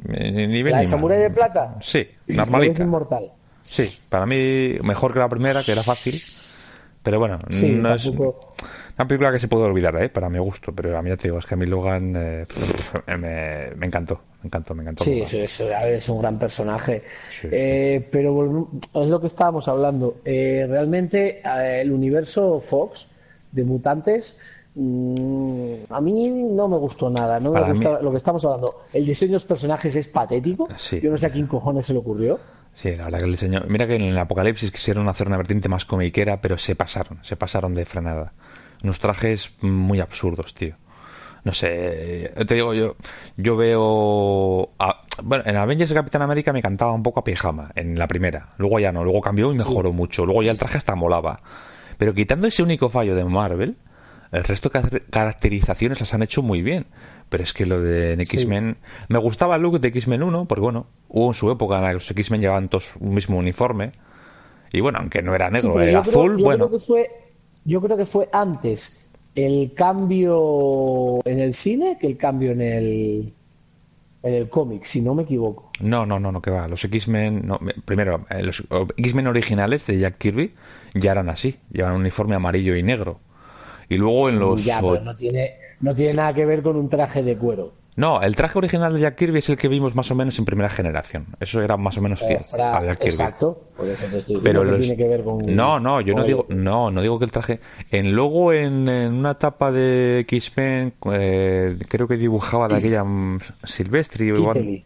Ni 0.07 0.62
¿La 0.62 0.78
de 0.80 0.86
Samurai 0.86 1.18
de 1.18 1.30
Plata? 1.30 1.76
Sí, 1.80 2.07
normalita. 2.28 2.82
inmortal. 2.82 3.32
Sí, 3.61 3.84
para 4.11 4.26
mí 4.26 4.74
mejor 4.84 5.12
que 5.14 5.18
la 5.18 5.28
primera, 5.28 5.62
que 5.64 5.72
era 5.72 5.82
fácil. 5.82 6.14
Pero 7.03 7.18
bueno, 7.18 7.38
no 7.62 7.95
es 7.95 8.11
una 8.97 9.09
película 9.09 9.32
que 9.32 9.40
se 9.40 9.49
puede 9.49 9.64
olvidar, 9.64 10.01
¿eh? 10.01 10.09
Para 10.09 10.28
mi 10.28 10.38
gusto, 10.38 10.72
pero 10.72 10.97
a 10.97 11.03
mí 11.03 11.11
ya 11.11 11.16
te 11.16 11.24
digo, 11.24 11.38
es 11.38 11.47
que 11.47 11.55
a 11.55 11.57
mí 11.57 11.66
Logan 11.66 12.14
eh, 12.16 12.47
me, 13.18 13.74
me, 13.74 13.86
encantó, 13.86 14.20
me 14.42 14.47
encantó, 14.47 14.74
me 14.74 14.82
encantó. 14.82 15.03
Sí, 15.03 15.20
es, 15.20 15.61
es, 15.61 16.09
un 16.09 16.20
gran 16.20 16.38
personaje. 16.38 17.03
Eh, 17.42 18.07
pero 18.11 18.68
es 18.95 19.09
lo 19.09 19.20
que 19.20 19.26
estábamos 19.26 19.66
hablando. 19.66 20.18
Eh, 20.24 20.66
realmente 20.68 21.42
el 21.80 21.90
universo 21.90 22.61
Fox 22.61 23.09
de 23.51 23.64
mutantes 23.64 24.38
mm, 24.76 25.74
a 25.90 26.01
mí 26.01 26.28
no 26.28 26.68
me 26.68 26.76
gustó 26.76 27.11
nada, 27.11 27.40
no 27.40 27.51
me 27.51 27.72
gusta 27.72 28.01
lo 28.01 28.12
que 28.12 28.16
estamos 28.18 28.45
hablando. 28.45 28.84
El 28.92 29.07
diseño 29.07 29.30
de 29.30 29.34
los 29.34 29.45
personajes 29.45 29.97
es 29.97 30.07
patético. 30.07 30.68
Yo 31.03 31.11
no 31.11 31.16
sé 31.16 31.26
a 31.26 31.30
quién 31.30 31.49
cojones 31.49 31.86
se 31.86 31.95
le 31.95 31.99
ocurrió. 31.99 32.38
Sí, 32.76 32.95
la 32.95 33.05
verdad 33.05 33.18
que 33.18 33.24
el 33.24 33.32
diseño. 33.32 33.62
Mira 33.66 33.88
que 33.88 33.97
en 33.97 34.03
el 34.03 34.18
Apocalipsis 34.18 34.70
quisieron 34.70 35.09
hacer 35.09 35.26
una 35.26 35.36
vertiente 35.36 35.68
más 35.68 35.84
comiquera, 35.84 36.40
pero 36.40 36.59
se 36.59 36.76
pasaron, 36.76 37.18
se 37.24 37.34
pasaron 37.34 37.74
de 37.74 37.84
frenada 37.84 38.32
unos 38.85 39.01
trajes 39.01 39.51
muy 39.61 39.99
absurdos, 40.01 40.55
tío. 40.55 40.76
No 41.43 41.53
sé, 41.53 42.32
te 42.47 42.55
digo 42.55 42.72
yo, 42.72 42.97
yo 43.37 43.57
veo... 43.57 44.70
bueno, 45.22 45.45
en 45.47 45.57
Avengers 45.57 45.91
de 45.91 45.95
Capitán 45.95 46.22
América 46.22 46.53
me 46.53 46.62
cantaba 46.62 46.95
un 46.95 47.03
poco 47.03 47.20
a 47.20 47.24
pijama, 47.24 47.70
en 47.74 47.99
la 47.99 48.07
primera. 48.07 48.55
Luego 48.57 48.78
ya 48.80 48.93
no, 48.93 49.05
luego 49.05 49.20
cambió 49.20 49.53
y 49.53 49.57
mejoró 49.57 49.93
mucho. 49.93 50.24
Luego 50.24 50.43
ya 50.43 50.53
el 50.53 50.59
traje 50.59 50.78
hasta 50.78 50.95
molaba. 50.95 51.41
Pero 51.99 52.14
quitando 52.14 52.47
ese 52.47 52.62
único 52.62 52.89
fallo 52.89 53.14
de 53.14 53.24
Marvel, 53.24 53.76
el 54.32 54.45
resto 54.45 54.70
de 54.70 55.03
caracterizaciones 55.11 56.01
las 56.01 56.14
han 56.14 56.22
hecho 56.22 56.41
muy 56.41 56.62
bien. 56.62 56.87
Pero 57.28 57.43
es 57.43 57.53
que 57.53 57.66
lo 57.66 57.80
de 57.80 58.14
X-Men... 58.14 58.78
Me 59.09 59.18
gustaba 59.18 59.57
el 59.57 59.62
look 59.62 59.80
de 59.80 59.89
X-Men 59.89 60.22
1, 60.22 60.47
porque 60.47 60.62
bueno, 60.62 60.87
hubo 61.09 61.28
en 61.28 61.35
su 61.35 61.51
época 61.51 61.76
en 61.76 61.82
la 61.82 61.89
que 61.89 61.95
los 61.95 62.11
X-Men 62.11 62.41
llevaban 62.41 62.68
todos 62.68 62.95
un 63.01 63.14
mismo 63.14 63.37
uniforme. 63.37 63.93
Y 64.72 64.80
bueno, 64.80 64.99
aunque 64.99 65.20
no 65.20 65.35
era 65.35 65.51
negro, 65.51 65.78
era 65.78 66.01
azul, 66.01 66.39
bueno... 66.43 66.70
que 66.70 66.78
fue 66.78 67.24
yo 67.65 67.81
creo 67.81 67.97
que 67.97 68.07
fue 68.07 68.29
antes 68.33 69.09
el 69.35 69.73
cambio 69.75 71.21
en 71.25 71.41
el 71.41 71.55
cine 71.55 71.99
que 72.01 72.07
el 72.07 72.17
cambio 72.17 72.53
en 72.53 72.61
el 72.61 73.33
en 74.23 74.33
el 74.33 74.49
cómic, 74.49 74.85
si 74.85 75.03
no 75.03 75.15
me 75.15 75.25
equivoco. 75.25 75.71
No, 75.81 76.07
no, 76.07 76.19
no, 76.19 76.33
no, 76.33 76.41
que 76.41 76.51
va. 76.51 76.67
Los 76.67 76.83
X-Men, 76.83 77.47
primero, 77.85 78.25
eh, 78.31 78.43
los 78.43 78.62
X-Men 78.97 79.27
originales 79.27 79.87
de 79.87 79.99
Jack 79.99 80.17
Kirby 80.17 80.55
ya 80.95 81.12
eran 81.12 81.29
así, 81.29 81.57
llevan 81.71 81.93
un 81.93 82.01
uniforme 82.01 82.35
amarillo 82.35 82.75
y 82.75 82.83
negro. 82.83 83.21
Y 83.91 83.97
luego 83.99 84.31
en 84.31 84.39
los... 84.39 84.65
Ya, 84.65 84.81
pero 84.81 85.03
no 85.03 85.15
tiene, 85.15 85.57
no 85.81 85.95
tiene 85.95 86.15
nada 86.15 86.33
que 86.33 86.47
ver 86.47 86.62
con 86.62 86.77
un 86.77 86.89
traje 86.89 87.23
de 87.23 87.37
cuero. 87.37 87.75
No, 87.97 88.20
el 88.22 88.34
traje 88.34 88.59
original 88.59 88.92
de 88.92 89.01
Jack 89.01 89.16
Kirby 89.16 89.38
es 89.38 89.49
el 89.49 89.57
que 89.57 89.68
vimos 89.68 89.95
más 89.95 90.11
o 90.11 90.16
menos 90.16 90.36
en 90.38 90.45
primera 90.45 90.68
generación. 90.68 91.26
Eso 91.38 91.62
era 91.62 91.76
más 91.76 91.97
o 91.97 92.01
menos 92.01 92.18
fiel 92.18 92.40
a 92.61 92.84
Jack 92.84 92.99
Kirby. 92.99 93.11
Exacto, 93.11 93.68
por 93.76 93.88
eso 93.88 94.07
te 94.07 94.18
estoy 94.18 94.40
Pero 94.42 94.64
que 94.64 94.78
tiene 94.78 94.97
que 94.97 95.09
ver 95.09 95.22
con. 95.22 95.55
No, 95.55 95.78
no, 95.78 96.01
yo 96.01 96.14
no 96.14 96.24
digo, 96.24 96.47
no, 96.49 96.90
no 96.90 97.03
digo 97.03 97.18
que 97.20 97.24
el 97.26 97.30
traje. 97.30 97.61
En 97.92 98.12
luego 98.12 98.53
en, 98.53 98.88
una 98.88 99.32
etapa 99.32 99.70
de 99.70 100.20
X-Men, 100.20 100.95
eh, 101.12 101.78
creo 101.88 102.09
que 102.09 102.16
dibujaba 102.16 102.66
de 102.66 102.76
aquella 102.76 103.05
um, 103.05 103.38
Silvestri 103.62 104.28
igual. 104.28 104.84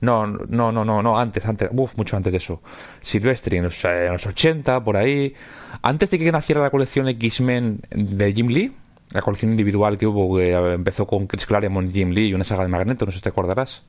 No, 0.00 0.28
no, 0.28 0.70
no, 0.70 0.84
no, 0.84 1.02
no, 1.02 1.18
antes, 1.18 1.44
antes, 1.44 1.70
uf, 1.72 1.96
mucho 1.96 2.16
antes 2.16 2.30
de 2.30 2.36
eso. 2.36 2.62
Silvestri 3.00 3.56
en 3.56 3.64
los, 3.64 3.84
en 3.84 4.12
los 4.12 4.24
80, 4.24 4.84
por 4.84 4.96
ahí. 4.96 5.34
Antes 5.82 6.10
de 6.10 6.20
que 6.20 6.30
naciera 6.30 6.62
la 6.62 6.70
colección 6.70 7.08
X-Men 7.08 7.80
de 7.90 8.32
Jim 8.32 8.46
Lee 8.46 8.72
la 9.10 9.22
colección 9.22 9.50
individual 9.50 9.96
que 9.96 10.06
hubo, 10.06 10.36
que 10.36 10.52
empezó 10.52 11.06
con 11.06 11.26
Chris 11.26 11.46
Claremont, 11.46 11.92
Jim 11.92 12.10
Lee 12.10 12.28
y 12.28 12.34
una 12.34 12.44
saga 12.44 12.62
de 12.62 12.68
Magneto, 12.68 13.06
no 13.06 13.12
sé 13.12 13.18
si 13.18 13.22
te 13.22 13.30
acordarás. 13.30 13.82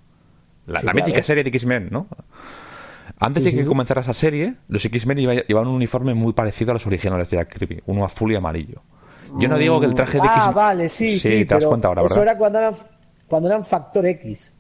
La, 0.66 0.94
mítica 0.94 1.24
serie 1.24 1.44
de 1.44 1.50
X-Men, 1.50 1.90
¿no? 1.92 2.08
Antes 3.20 3.44
de 3.44 3.54
que 3.54 3.66
comenzara 3.66 4.02
esa 4.02 4.14
serie, 4.14 4.56
los 4.68 4.86
X-Men 4.86 5.18
llevaban 5.18 5.68
un 5.68 5.76
uniforme 5.76 6.14
muy 6.14 6.34
parecido 6.34 6.72
a 6.72 6.74
los 6.76 6.86
originales 6.86 7.30
de 7.30 7.38
Jack 7.38 7.58
Kirby, 7.58 7.82
uno 7.88 8.06
azul 8.06 8.32
y 8.32 8.36
amarillo. 8.36 8.82
Yo 9.38 9.48
no 9.48 9.58
digo 9.58 9.80
que 9.80 9.88
el 9.88 9.96
traje 9.96 10.20
de 10.20 10.26
X... 10.26 10.32
Ah, 10.34 10.52
vale, 10.52 10.90
sí, 10.90 11.20
sí, 11.20 11.46
te 11.46 11.56
das 11.56 11.66
cuenta 11.66 11.88
ahora, 11.90 12.02
¿verdad? 12.02 12.18
Eso 12.18 12.24
era 12.24 12.38
cuando 12.38 12.60
eran, 12.60 12.74
cuando 13.28 13.50
eran 13.50 13.66
Factor 13.66 14.06
X. 14.06 14.54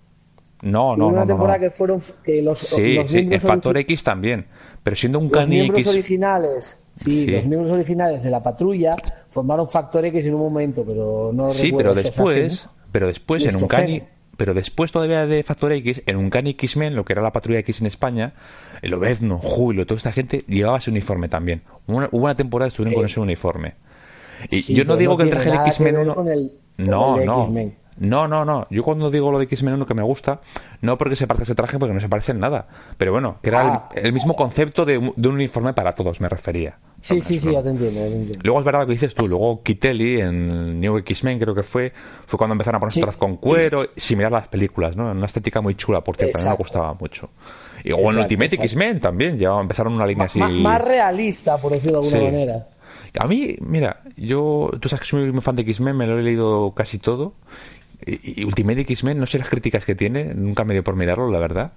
No, 0.61 0.95
no, 0.97 1.07
una 1.07 1.21
no. 1.21 1.27
temporada 1.27 1.59
que 1.59 1.69
fueron 1.69 2.01
que 2.23 2.41
los, 2.41 2.59
sí, 2.59 2.93
los 2.93 3.09
sí, 3.09 3.17
en 3.31 3.39
Factor 3.41 3.77
X 3.77 4.03
también. 4.03 4.45
Pero 4.83 4.95
siendo 4.95 5.19
un 5.19 5.29
los 5.31 5.47
miembros 5.47 5.87
originales, 5.87 6.87
sí, 6.95 7.27
los 7.27 7.45
miembros 7.45 7.71
originales 7.71 8.23
de 8.23 8.29
la 8.29 8.41
patrulla 8.41 8.95
formaron 9.29 9.67
Factor 9.67 10.05
X 10.05 10.25
en 10.25 10.33
un 10.33 10.41
momento, 10.41 10.83
pero 10.85 11.31
no 11.33 11.53
Sí, 11.53 11.71
pero 11.75 11.93
después, 11.93 12.61
pero 12.91 13.07
después 13.07 13.43
en 13.43 13.61
un 13.61 13.67
cani 13.67 14.03
pero 14.39 14.53
después 14.53 14.93
todavía 14.93 15.27
de 15.27 15.43
Factor 15.43 15.73
X, 15.73 16.01
en 16.05 16.15
un 16.15 16.31
X-Men, 16.33 16.95
lo 16.95 17.03
que 17.03 17.11
era 17.11 17.21
la 17.21 17.33
Patrulla 17.33 17.59
X 17.59 17.81
en 17.81 17.87
España, 17.87 18.31
el 18.81 18.93
Obezno, 18.93 19.37
Julio, 19.37 19.85
toda 19.85 19.97
esta 19.97 20.13
gente 20.13 20.45
llevaba 20.47 20.77
ese 20.77 20.91
uniforme 20.91 21.27
también. 21.27 21.61
Hubo 21.87 22.07
una, 22.13 22.35
temporada 22.35 22.69
que 22.69 22.73
estuvieron 22.73 23.01
con 23.01 23.05
ese 23.05 23.19
uniforme. 23.19 23.73
Y 24.49 24.73
yo 24.73 24.85
no 24.85 24.95
digo 24.95 25.17
que 25.17 25.23
el 25.23 25.29
traje 25.31 25.51
de 25.51 25.57
X-Men 25.57 25.97
1... 25.97 26.15
no, 26.77 27.17
no. 27.25 27.53
No, 27.99 28.27
no, 28.27 28.45
no. 28.45 28.65
Yo 28.69 28.83
cuando 28.83 29.11
digo 29.11 29.31
lo 29.31 29.37
de 29.37 29.45
X-Men 29.45 29.75
1 29.75 29.85
que 29.85 29.93
me 29.93 30.03
gusta, 30.03 30.39
no 30.81 30.97
porque 30.97 31.15
se 31.15 31.27
parezca 31.27 31.43
ese 31.43 31.55
traje, 31.55 31.77
porque 31.77 31.93
no 31.93 31.99
se 31.99 32.07
parece 32.07 32.31
en 32.31 32.39
nada. 32.39 32.67
Pero 32.97 33.11
bueno, 33.11 33.37
que 33.41 33.49
era 33.49 33.89
el, 33.93 34.09
ah. 34.09 34.11
mismo 34.11 34.35
concepto 34.35 34.85
de, 34.85 34.97
un 34.97 35.13
uniforme 35.17 35.73
para 35.73 35.93
todos, 35.93 36.21
me 36.21 36.29
refería. 36.29 36.77
Sí, 37.01 37.21
sí, 37.21 37.39
sí, 37.39 37.51
ya 37.51 37.61
te 37.61 37.69
entiendo, 37.69 38.33
Luego 38.41 38.59
es 38.59 38.65
verdad 38.65 38.81
lo 38.81 38.87
que 38.87 38.93
dices 38.93 39.13
tú. 39.13 39.27
Luego 39.27 39.61
Kitelli 39.63 40.21
en 40.21 40.79
New 40.79 40.97
X-Men, 40.97 41.39
creo 41.39 41.53
que 41.53 41.63
fue, 41.63 41.91
fue 42.25 42.37
cuando 42.37 42.53
empezaron 42.53 42.77
a 42.77 42.79
ponerse 42.79 43.01
sí. 43.01 43.17
con 43.17 43.37
cuero, 43.37 43.85
similar 43.95 44.33
a 44.33 44.39
las 44.39 44.47
películas, 44.47 44.95
¿no? 44.95 45.11
Una 45.11 45.25
estética 45.25 45.61
muy 45.61 45.75
chula, 45.75 46.01
por 46.01 46.15
cierto, 46.15 46.39
a 46.39 46.41
mí 46.41 46.49
me 46.49 46.55
gustaba 46.55 46.93
mucho. 46.93 47.29
Y 47.83 47.91
o 47.91 48.11
en 48.11 48.17
Ultimate 48.17 48.55
X-Men 48.55 48.99
también, 48.99 49.37
ya 49.37 49.51
empezaron 49.59 49.93
una 49.93 50.05
línea 50.05 50.25
así. 50.25 50.39
Más 50.39 50.81
realista, 50.81 51.57
por 51.57 51.71
decirlo 51.71 52.01
de 52.01 52.07
alguna 52.07 52.31
manera. 52.31 52.67
A 53.19 53.27
mí, 53.27 53.55
mira, 53.61 54.01
yo, 54.17 54.69
tú 54.79 54.89
sabes 54.89 55.01
que 55.01 55.07
soy 55.07 55.31
muy 55.31 55.41
fan 55.41 55.55
de 55.55 55.63
X-Men, 55.63 55.97
me 55.97 56.05
lo 56.05 56.19
he 56.19 56.23
leído 56.23 56.73
casi 56.75 56.99
todo. 56.99 57.33
Y, 58.05 58.43
Ultimate 58.43 58.81
X-Men, 58.81 59.19
no 59.19 59.25
sé 59.25 59.39
las 59.39 59.49
críticas 59.49 59.85
que 59.85 59.95
tiene, 59.95 60.33
nunca 60.33 60.63
me 60.63 60.73
dio 60.73 60.83
por 60.83 60.95
mirarlo, 60.95 61.29
la 61.29 61.39
verdad. 61.39 61.71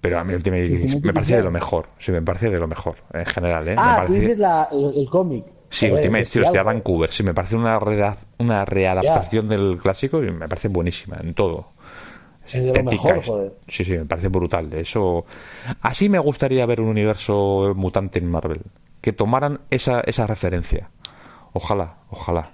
Pero 0.00 0.20
a 0.20 0.24
mí 0.24 0.34
Ultimate, 0.34 0.66
X-Men 0.66 1.00
me 1.04 1.12
parece 1.12 1.36
de 1.36 1.42
lo 1.42 1.50
mejor, 1.50 1.88
sí, 1.98 2.12
me 2.12 2.22
parece 2.22 2.50
de 2.50 2.58
lo 2.58 2.68
mejor, 2.68 2.96
en 3.12 3.26
general. 3.26 3.68
¿eh? 3.68 3.74
Ah, 3.76 4.04
tú 4.06 4.12
dices 4.12 4.40
el, 4.70 5.08
cómic. 5.10 5.44
Sí, 5.70 5.90
Ultimate, 5.90 6.24
tío, 6.24 6.44
hostia, 6.44 6.62
Vancouver, 6.62 7.10
sí, 7.12 7.22
me 7.22 7.34
parece 7.34 7.56
una, 7.56 7.78
una 8.38 8.64
readaptación 8.64 9.48
del 9.48 9.78
clásico 9.82 10.22
y 10.22 10.30
me 10.30 10.48
parece 10.48 10.68
buenísima 10.68 11.18
en 11.20 11.34
todo. 11.34 11.72
Es 12.52 12.64
de 12.64 12.72
lo 12.72 12.82
mejor, 12.82 13.24
joder. 13.24 13.52
Sí, 13.68 13.84
sí, 13.84 13.92
me 13.92 14.06
parece 14.06 14.28
brutal. 14.28 14.72
Eso. 14.72 15.26
Así 15.82 16.08
me 16.08 16.18
gustaría 16.18 16.64
ver 16.64 16.80
un 16.80 16.88
universo 16.88 17.72
mutante 17.76 18.18
en 18.18 18.30
Marvel. 18.30 18.62
Que 19.00 19.12
tomaran 19.12 19.60
esa, 19.70 20.00
esa 20.00 20.26
referencia. 20.26 20.88
Ojalá, 21.52 21.96
ojalá. 22.10 22.50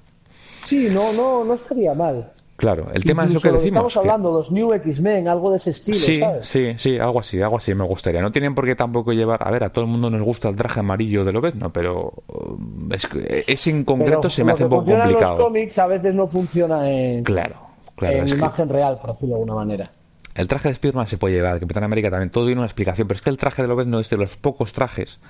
Sí, 0.63 0.89
no, 0.91 1.13
no, 1.13 1.45
no 1.45 1.55
estaría 1.55 1.95
mal. 1.95 2.33
Claro, 2.57 2.89
el 2.93 3.03
tema 3.03 3.25
es 3.25 3.33
lo 3.33 3.41
que 3.41 3.49
decimos. 3.49 3.67
Estamos 3.67 3.97
hablando, 3.97 4.31
los 4.31 4.53
New 4.53 4.73
X-Men, 4.75 5.27
algo 5.27 5.51
de 5.51 5.57
ese 5.57 5.71
estilo, 5.71 5.99
sí, 5.99 6.21
Sí, 6.43 6.77
sí, 6.79 6.99
algo 6.99 7.21
así, 7.21 7.41
algo 7.43 7.57
así 7.57 7.75
me 7.75 7.85
gustaría. 7.85 8.23
No 8.23 8.31
tienen 8.31 8.55
por 8.55 8.65
qué 8.65 8.77
tampoco 8.77 9.13
llevar. 9.13 9.47
A 9.47 9.51
ver, 9.51 9.65
a 9.65 9.71
todo 9.71 9.85
el 9.85 9.91
mundo 9.91 10.09
nos 10.09 10.23
gusta 10.23 10.49
el 10.49 10.57
traje 10.57 10.81
amarillo 10.81 11.25
de 11.25 11.33
Lobezno, 11.33 11.73
pero. 11.73 12.13
Um, 12.29 12.93
es, 12.93 13.09
ese 13.49 13.71
en 13.71 13.85
concreto 13.85 14.31
se 14.31 14.45
me 14.45 14.53
hace 14.53 14.65
un 14.65 14.71
poco 14.71 14.85
complicado. 14.85 15.11
En 15.11 15.21
los 15.21 15.31
cómics 15.33 15.79
a 15.79 15.87
veces 15.89 16.15
no 16.15 16.29
funciona 16.29 16.89
en. 16.89 17.25
Claro, 17.25 17.57
claro. 17.97 18.19
En 18.19 18.29
imagen 18.29 18.69
real, 18.69 18.99
por 19.01 19.11
decirlo 19.11 19.35
de 19.35 19.41
alguna 19.43 19.55
manera. 19.57 19.91
El 20.35 20.49
traje 20.49 20.69
de 20.69 20.75
Spiderman 20.75 21.07
se 21.07 21.17
puede 21.17 21.35
llevar, 21.35 21.55
el 21.55 21.61
Capitán 21.61 21.85
América 21.85 22.11
también, 22.11 22.31
todo 22.31 22.47
tiene 22.47 22.61
una 22.61 22.67
explicación, 22.67 23.07
pero 23.07 23.19
es 23.19 23.23
que 23.23 23.31
el 23.31 23.37
traje 23.37 23.63
de 23.63 23.69
Lobezno 23.69 24.01
es 24.01 24.11
de 24.11 24.17
los 24.17 24.37
pocos 24.37 24.73
trajes 24.73 25.21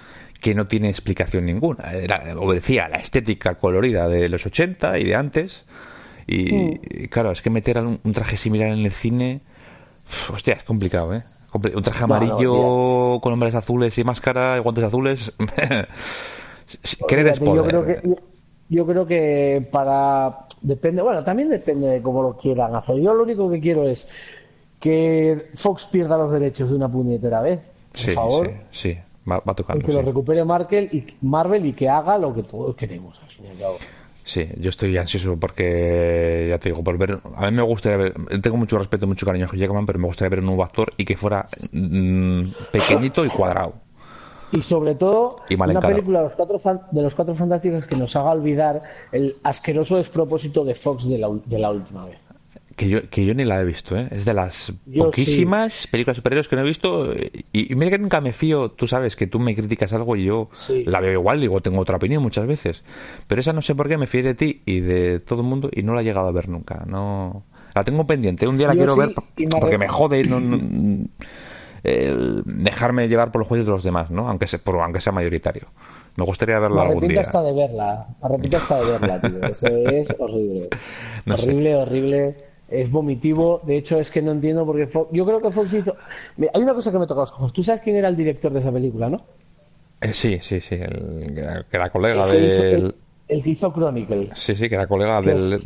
que 0.40 0.54
no 0.54 0.66
tiene 0.66 0.88
explicación 0.88 1.44
ninguna. 1.44 1.92
Era, 1.92 2.22
obedecía 2.38 2.86
a 2.86 2.88
la 2.88 2.96
estética 2.96 3.56
colorida 3.56 4.08
de 4.08 4.28
los 4.28 4.46
80 4.46 4.98
y 4.98 5.04
de 5.04 5.14
antes 5.14 5.64
y, 6.26 7.08
claro, 7.08 7.32
es 7.32 7.42
que 7.42 7.50
meter 7.50 7.78
un, 7.78 8.12
traje 8.12 8.36
similar 8.36 8.68
en 8.68 8.84
el 8.84 8.92
cine, 8.92 9.40
hostia, 10.32 10.54
es 10.54 10.62
complicado, 10.64 11.14
¿eh? 11.14 11.22
Un 11.52 11.82
traje 11.82 12.02
amarillo 12.02 13.20
con 13.20 13.32
hombres 13.32 13.54
azules 13.54 13.96
y 13.96 14.04
máscara 14.04 14.56
y 14.56 14.60
guantes 14.60 14.84
azules. 14.84 15.32
¿Qué 17.08 17.36
yo 17.38 17.64
creo 17.64 17.86
que 17.86 18.16
yo 18.70 18.86
creo 18.86 19.06
que 19.06 19.68
para 19.70 20.46
depende, 20.62 21.02
bueno, 21.02 21.22
también 21.22 21.48
depende 21.50 21.88
de 21.88 22.02
cómo 22.02 22.22
lo 22.22 22.36
quieran 22.36 22.74
hacer. 22.74 22.96
Yo 22.96 23.14
lo 23.14 23.22
único 23.22 23.50
que 23.50 23.60
quiero 23.60 23.86
es 23.86 24.08
que 24.80 25.50
Fox 25.54 25.84
pierda 25.84 26.16
los 26.16 26.32
derechos 26.32 26.70
de 26.70 26.76
una 26.76 26.88
puñetera 26.88 27.40
vez, 27.40 27.60
por 27.92 28.10
favor. 28.10 28.52
Sí, 28.72 28.98
Va, 29.30 29.40
tocando. 29.54 29.82
Y 29.82 29.86
que 29.86 29.92
lo 29.92 30.02
recupere 30.02 30.44
Marvel 30.44 30.88
y, 30.92 31.06
Marvel 31.22 31.64
y 31.64 31.72
que 31.72 31.88
haga 31.88 32.18
lo 32.18 32.34
que 32.34 32.42
todos 32.42 32.76
queremos, 32.76 33.18
al 33.22 33.28
fin 33.28 33.46
y 33.46 33.48
al 33.50 33.58
cabo. 33.58 33.76
Sí, 34.24 34.48
yo 34.58 34.70
estoy 34.70 34.96
ansioso 34.96 35.36
porque, 35.38 36.46
ya 36.48 36.58
te 36.58 36.70
digo, 36.70 36.82
por 36.82 36.96
ver. 36.96 37.20
A 37.36 37.50
mí 37.50 37.56
me 37.56 37.62
gustaría 37.62 37.98
ver. 37.98 38.14
Tengo 38.40 38.56
mucho 38.56 38.78
respeto, 38.78 39.06
mucho 39.06 39.26
cariño 39.26 39.46
a 39.46 39.48
Hugh 39.48 39.58
Jackman, 39.58 39.84
pero 39.84 39.98
me 39.98 40.06
gustaría 40.06 40.30
ver 40.30 40.38
un 40.38 40.46
nuevo 40.46 40.64
actor 40.64 40.92
y 40.96 41.04
que 41.04 41.16
fuera 41.16 41.44
mm, 41.72 42.40
pequeñito 42.72 43.24
y 43.24 43.28
cuadrado. 43.28 43.74
Y 44.52 44.62
sobre 44.62 44.94
todo, 44.94 45.40
una 45.50 45.80
película 45.80 46.20
de 46.20 46.24
los, 46.24 46.36
cuatro 46.36 46.58
de 46.90 47.02
los 47.02 47.14
cuatro 47.14 47.34
fantásticos 47.34 47.86
que 47.86 47.96
nos 47.96 48.14
haga 48.16 48.30
olvidar 48.30 48.82
el 49.10 49.36
asqueroso 49.42 49.96
despropósito 49.96 50.64
de 50.64 50.74
Fox 50.74 51.08
de 51.08 51.18
la 51.18 51.70
última 51.70 52.06
vez 52.06 52.23
que 52.76 52.88
yo, 52.88 53.08
que 53.08 53.24
yo 53.24 53.34
ni 53.34 53.44
la 53.44 53.60
he 53.60 53.64
visto, 53.64 53.96
¿eh? 53.96 54.08
Es 54.10 54.24
de 54.24 54.34
las 54.34 54.72
poquísimas 54.96 55.86
películas 55.86 56.16
superiores 56.16 56.48
que 56.48 56.56
no 56.56 56.62
he 56.62 56.64
visto. 56.64 57.14
Y, 57.52 57.74
mira 57.74 57.92
que 57.92 57.98
nunca 57.98 58.20
me 58.20 58.32
fío, 58.32 58.70
tú 58.70 58.86
sabes, 58.86 59.16
que 59.16 59.26
tú 59.26 59.38
me 59.38 59.54
criticas 59.54 59.92
algo 59.92 60.16
y 60.16 60.24
yo 60.24 60.48
la 60.86 61.00
veo 61.00 61.12
igual, 61.12 61.40
digo, 61.40 61.60
tengo 61.60 61.80
otra 61.80 61.96
opinión 61.96 62.22
muchas 62.22 62.46
veces. 62.46 62.82
Pero 63.28 63.40
esa 63.40 63.52
no 63.52 63.62
sé 63.62 63.74
por 63.74 63.88
qué 63.88 63.96
me 63.96 64.06
fío 64.06 64.24
de 64.24 64.34
ti 64.34 64.62
y 64.66 64.80
de 64.80 65.20
todo 65.20 65.42
el 65.42 65.46
mundo 65.46 65.68
y 65.72 65.82
no 65.82 65.94
la 65.94 66.00
he 66.00 66.04
llegado 66.04 66.26
a 66.26 66.32
ver 66.32 66.48
nunca. 66.48 66.84
No 66.86 67.44
La 67.74 67.84
tengo 67.84 68.06
pendiente, 68.06 68.48
un 68.48 68.58
día 68.58 68.68
la 68.68 68.74
quiero 68.74 68.96
ver 68.96 69.14
porque 69.50 69.78
me 69.78 69.88
jode 69.88 70.24
no, 70.24 70.40
dejarme 71.84 73.08
llevar 73.08 73.30
por 73.30 73.40
los 73.40 73.48
juicios 73.48 73.66
de 73.66 73.72
los 73.72 73.84
demás, 73.84 74.10
¿no? 74.10 74.28
Aunque 74.28 74.46
sea, 74.46 74.58
por, 74.58 74.80
aunque 74.80 75.00
sea 75.00 75.12
mayoritario. 75.12 75.68
Me 76.16 76.24
gustaría 76.24 76.58
verla 76.60 76.82
algún 76.82 77.08
día. 77.08 77.20
hasta 77.20 77.42
de 77.42 77.52
verla. 77.52 78.06
Me 78.38 78.56
hasta 78.56 78.80
de 78.80 78.90
verla, 78.92 79.20
tío. 79.20 79.42
Eso 79.42 79.66
es 79.66 80.14
horrible. 80.18 80.68
horrible, 81.28 81.76
horrible 81.76 82.53
es 82.68 82.90
vomitivo. 82.90 83.60
De 83.64 83.76
hecho, 83.76 83.98
es 83.98 84.10
que 84.10 84.22
no 84.22 84.32
entiendo 84.32 84.64
porque 84.64 84.86
Fox, 84.86 85.10
yo 85.12 85.24
creo 85.24 85.40
que 85.40 85.50
Fox 85.50 85.72
hizo. 85.72 85.96
Hay 86.52 86.62
una 86.62 86.74
cosa 86.74 86.90
que 86.90 86.98
me 86.98 87.06
toca 87.06 87.20
los 87.20 87.32
ojos. 87.32 87.52
Tú 87.52 87.62
sabes 87.62 87.80
quién 87.80 87.96
era 87.96 88.08
el 88.08 88.16
director 88.16 88.52
de 88.52 88.60
esa 88.60 88.72
película, 88.72 89.08
¿no? 89.08 89.22
Eh, 90.00 90.12
sí, 90.12 90.38
sí, 90.42 90.60
sí. 90.60 90.74
El, 90.74 91.64
que 91.70 91.76
era 91.76 91.90
colega 91.90 92.26
del. 92.26 92.94
el, 93.28 93.42
que 93.42 93.50
hizo 93.50 93.72
Chronicle. 93.72 94.30
Sí, 94.34 94.54
sí, 94.54 94.68
que 94.68 94.74
era 94.74 94.86
colega 94.86 95.20
del. 95.20 95.60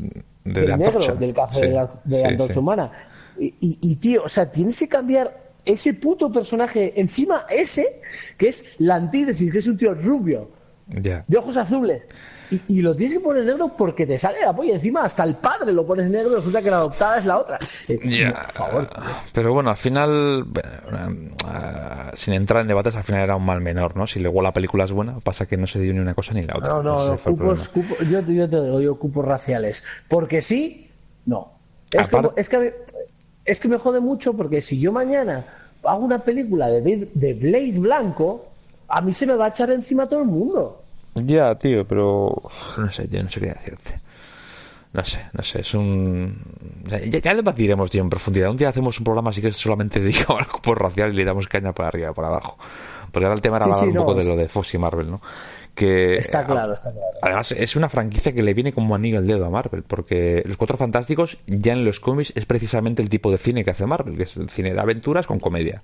del 0.45 0.79
negro, 0.79 1.15
del 1.17 1.35
café 1.35 1.61
de, 1.61 1.73
la, 1.73 1.89
de 2.05 2.59
Humana. 2.59 2.93
Y, 3.39 3.55
y, 3.61 3.97
tío, 3.97 4.25
o 4.25 4.29
sea, 4.29 4.51
tienes 4.51 4.79
que 4.79 4.89
cambiar 4.89 5.49
ese 5.65 5.95
puto 5.95 6.33
personaje, 6.33 6.99
encima 7.01 7.47
ese, 7.49 8.01
que 8.37 8.49
es 8.49 8.77
la 8.79 8.97
antítesis, 8.97 9.53
que 9.53 9.59
es 9.59 9.67
un 9.67 9.77
tío 9.77 9.95
rubio, 9.95 10.51
de 10.87 11.37
ojos 11.37 11.57
azules. 11.57 12.03
Y, 12.51 12.83
lo 12.83 12.95
tienes 12.95 13.15
que 13.15 13.21
poner 13.21 13.45
negro 13.45 13.73
porque 13.77 14.07
te 14.07 14.19
sale 14.19 14.41
la 14.41 14.55
polla. 14.55 14.75
Encima, 14.75 15.05
hasta 15.05 15.25
el 15.25 15.37
padre 15.37 15.73
lo 15.73 15.87
pones 15.87 16.11
negro 16.11 16.33
y 16.33 16.35
resulta 16.37 16.63
que 16.63 16.71
la 16.71 16.79
adoptada 16.79 17.19
es 17.19 17.27
la 17.27 17.39
otra. 17.39 17.59
Eh, 17.89 18.33
por 18.33 18.53
favor. 18.53 18.89
Pero 19.33 19.53
bueno, 19.53 19.71
al 19.71 19.77
final, 19.77 20.47
eh, 20.55 22.11
sin 22.17 22.35
entrar 22.35 22.63
en 22.63 22.69
debates, 22.69 22.95
al 22.95 23.05
final 23.05 23.23
era 23.23 23.37
un 23.37 23.45
mal 23.45 23.61
menor, 23.61 23.97
¿no? 23.97 24.07
Si 24.07 24.19
luego 24.19 24.41
la 24.43 24.53
película 24.53 24.85
es 24.85 24.93
buena, 24.93 25.21
pasa 25.21 25.47
que 25.47 25.57
no 25.57 25.67
se 25.67 25.81
dio 25.81 25.93
ni 25.93 26.01
una 26.01 26.15
cosa 26.15 26.33
ni 26.33 26.43
la 26.43 26.57
otra. 26.57 26.69
No, 26.69 26.83
no, 26.83 27.19
cupos, 27.19 27.71
yo, 28.09 28.21
yo, 28.21 28.49
te 28.49 28.63
digo 28.63 28.81
yo 28.81 28.99
cupos 28.99 29.25
raciales. 29.25 29.85
Porque 30.09 30.41
sí, 30.41 30.91
no. 31.27 31.53
Es, 31.91 32.09
que, 32.09 32.31
es, 32.37 32.49
que, 32.49 32.75
es 33.45 33.61
que 33.61 33.69
me 33.69 33.79
jode 33.79 34.01
mucho 34.01 34.35
porque 34.35 34.61
si 34.61 34.79
yo 34.79 34.93
mañana 34.93 35.47
hago 35.83 36.05
una 36.05 36.19
película 36.19 36.69
de, 36.69 37.09
de 37.13 37.35
Blade 37.35 37.79
Blanco, 37.79 38.47
a 38.89 39.01
mí 39.01 39.13
se 39.13 39.27
me 39.27 39.35
va 39.35 39.47
a 39.47 39.49
echar 39.49 39.71
encima 39.71 40.09
todo 40.09 40.21
el 40.21 40.29
mundo. 40.29 40.83
Ya, 41.27 41.55
tío, 41.57 41.87
pero 41.87 42.43
no 42.77 42.91
sé, 42.91 43.09
yo 43.09 43.23
no 43.23 43.31
sé 43.31 43.41
qué 43.41 43.47
decirte. 43.47 44.01
No 44.93 45.05
sé, 45.05 45.21
no 45.33 45.43
sé, 45.43 45.61
es 45.61 45.75
un... 45.75 46.43
Ya, 46.87 46.99
ya 46.99 47.35
debatiremos, 47.35 47.91
tío, 47.91 48.03
en 48.03 48.09
profundidad. 48.09 48.51
Un 48.51 48.57
día 48.57 48.71
hacemos 48.71 48.99
un 48.99 49.05
programa 49.05 49.31
así 49.31 49.43
que 49.43 49.53
solamente 49.53 50.01
dedicado 50.01 50.39
al 50.39 50.49
cupo 50.49 50.75
racial 50.75 51.13
y 51.13 51.17
le 51.17 51.25
damos 51.25 51.47
caña 51.47 51.73
para 51.73 51.89
arriba, 51.89 52.13
para 52.15 52.29
abajo. 52.29 52.57
Porque 53.13 53.27
ahora 53.27 53.37
el 53.37 53.43
tema 53.43 53.59
era 53.59 53.67
hablar 53.67 53.89
un 53.89 53.95
poco 53.95 54.15
de 54.15 54.25
lo 54.25 54.37
de 54.37 54.49
Fox 54.49 54.75
y 54.75 54.79
Marvel, 54.79 55.11
¿no? 55.11 55.21
Que, 55.75 56.17
está 56.17 56.45
claro, 56.45 56.73
está 56.73 56.91
claro. 56.91 57.07
Además, 57.23 57.53
es 57.53 57.77
una 57.77 57.89
franquicia 57.89 58.33
que 58.33 58.43
le 58.43 58.53
viene 58.53 58.73
como 58.73 58.97
anillo 58.97 59.19
al 59.19 59.27
dedo 59.27 59.47
a 59.47 59.51
Marvel, 59.51 59.85
porque 59.85 60.43
Los 60.45 60.57
Cuatro 60.57 60.77
Fantásticos 60.77 61.39
ya 61.47 61.73
en 61.73 61.85
los 61.85 62.01
cómics 62.01 62.33
es 62.35 62.47
precisamente 62.47 63.01
el 63.01 63.09
tipo 63.09 63.31
de 63.31 63.39
cine 63.39 63.65
que 63.65 63.71
hace 63.71 63.87
Marvel, 63.87 64.17
que 64.17 64.25
es 64.25 64.37
el 64.37 64.51
cine 64.51 64.75
de 64.75 64.81
aventuras 64.81 65.27
con 65.27 65.39
comedia. 65.39 65.83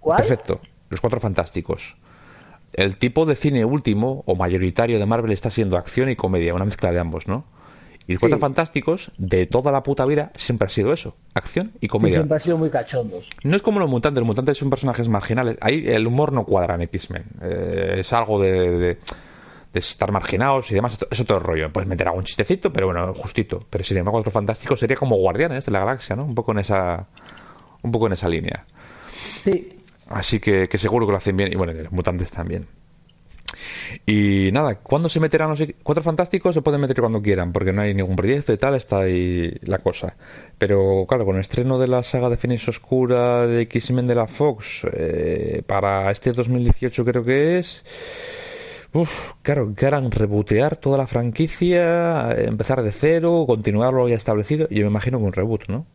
¿Cuál? 0.00 0.22
Perfecto. 0.22 0.60
Los 0.88 1.00
Cuatro 1.00 1.20
Fantásticos 1.20 1.96
el 2.74 2.98
tipo 2.98 3.24
de 3.24 3.36
cine 3.36 3.64
último 3.64 4.22
o 4.26 4.34
mayoritario 4.34 4.98
de 4.98 5.06
Marvel 5.06 5.32
está 5.32 5.50
siendo 5.50 5.76
acción 5.76 6.08
y 6.10 6.16
comedia, 6.16 6.54
una 6.54 6.64
mezcla 6.64 6.92
de 6.92 7.00
ambos, 7.00 7.26
¿no? 7.26 7.44
Y 8.06 8.12
los 8.12 8.20
Cuatro 8.20 8.38
Fantásticos, 8.38 9.10
de 9.16 9.46
toda 9.46 9.72
la 9.72 9.82
puta 9.82 10.04
vida, 10.04 10.30
siempre 10.34 10.66
ha 10.66 10.68
sido 10.68 10.92
eso, 10.92 11.16
acción 11.32 11.72
y 11.80 11.88
comedia. 11.88 12.16
siempre 12.16 12.36
ha 12.36 12.40
sido 12.40 12.58
muy 12.58 12.68
cachondos. 12.68 13.30
No 13.44 13.56
es 13.56 13.62
como 13.62 13.80
los 13.80 13.88
mutantes, 13.88 14.20
los 14.20 14.26
mutantes 14.26 14.58
son 14.58 14.68
personajes 14.68 15.08
marginales. 15.08 15.56
Ahí 15.60 15.84
el 15.86 16.06
humor 16.06 16.32
no 16.32 16.44
cuadra 16.44 16.74
en 16.74 16.82
X-Men. 16.82 17.24
Eh, 17.40 17.94
es 18.00 18.12
algo 18.12 18.42
de, 18.42 18.98
estar 19.72 20.12
marginados 20.12 20.70
y 20.70 20.74
demás, 20.74 20.98
es 21.10 21.20
otro 21.20 21.38
rollo. 21.38 21.72
Puedes 21.72 21.88
meter 21.88 22.06
algún 22.06 22.24
chistecito, 22.24 22.70
pero 22.70 22.88
bueno, 22.88 23.14
justito. 23.14 23.64
Pero 23.70 23.82
sin 23.82 23.96
embargo, 23.96 24.18
Cuatro 24.18 24.32
Fantásticos 24.32 24.80
sería 24.80 24.96
como 24.96 25.16
Guardianes 25.16 25.64
de 25.64 25.72
la 25.72 25.78
Galaxia, 25.78 26.14
¿no? 26.14 26.24
Un 26.24 26.34
poco 26.34 26.52
en 26.52 26.58
esa, 26.58 27.06
un 27.82 27.90
poco 27.90 28.06
en 28.06 28.12
esa 28.12 28.28
línea. 28.28 28.66
Sí, 29.40 29.73
Así 30.08 30.40
que, 30.40 30.68
seguro 30.78 31.06
que 31.06 31.12
lo 31.12 31.18
hacen 31.18 31.36
bien. 31.36 31.52
Y 31.52 31.56
bueno, 31.56 31.72
los 31.72 31.92
mutantes 31.92 32.30
también. 32.30 32.66
Y 34.06 34.50
nada, 34.52 34.76
cuando 34.76 35.08
se 35.08 35.20
meterán 35.20 35.50
los 35.50 35.60
cuatro 35.82 36.02
fantásticos 36.02 36.54
se 36.54 36.62
pueden 36.62 36.80
meter 36.80 37.00
cuando 37.00 37.22
quieran, 37.22 37.52
porque 37.52 37.72
no 37.72 37.82
hay 37.82 37.94
ningún 37.94 38.16
proyecto 38.16 38.52
y 38.52 38.58
tal, 38.58 38.74
está 38.74 39.00
ahí 39.00 39.52
la 39.62 39.78
cosa. 39.78 40.16
Pero 40.58 41.06
claro, 41.08 41.24
con 41.24 41.36
el 41.36 41.42
estreno 41.42 41.78
de 41.78 41.88
la 41.88 42.02
saga 42.02 42.28
de 42.30 42.36
Phoenix 42.36 42.68
Oscura 42.68 43.46
de 43.46 43.62
X-Men 43.62 44.06
de 44.06 44.14
la 44.14 44.26
Fox 44.26 44.82
eh, 44.92 45.62
para 45.66 46.10
este 46.10 46.32
2018 46.32 47.04
creo 47.04 47.24
que 47.24 47.58
es... 47.58 47.84
Uf, 48.92 49.10
claro, 49.42 49.74
que 49.74 49.86
harán 49.86 50.10
rebotear 50.12 50.76
toda 50.76 50.96
la 50.96 51.08
franquicia, 51.08 52.30
empezar 52.30 52.80
de 52.82 52.92
cero, 52.92 53.44
continuar 53.46 53.92
lo 53.92 54.08
ya 54.08 54.14
establecido. 54.14 54.68
Yo 54.68 54.82
me 54.84 54.90
imagino 54.90 55.18
que 55.18 55.24
un 55.24 55.32
reboot, 55.32 55.68
¿no? 55.68 55.86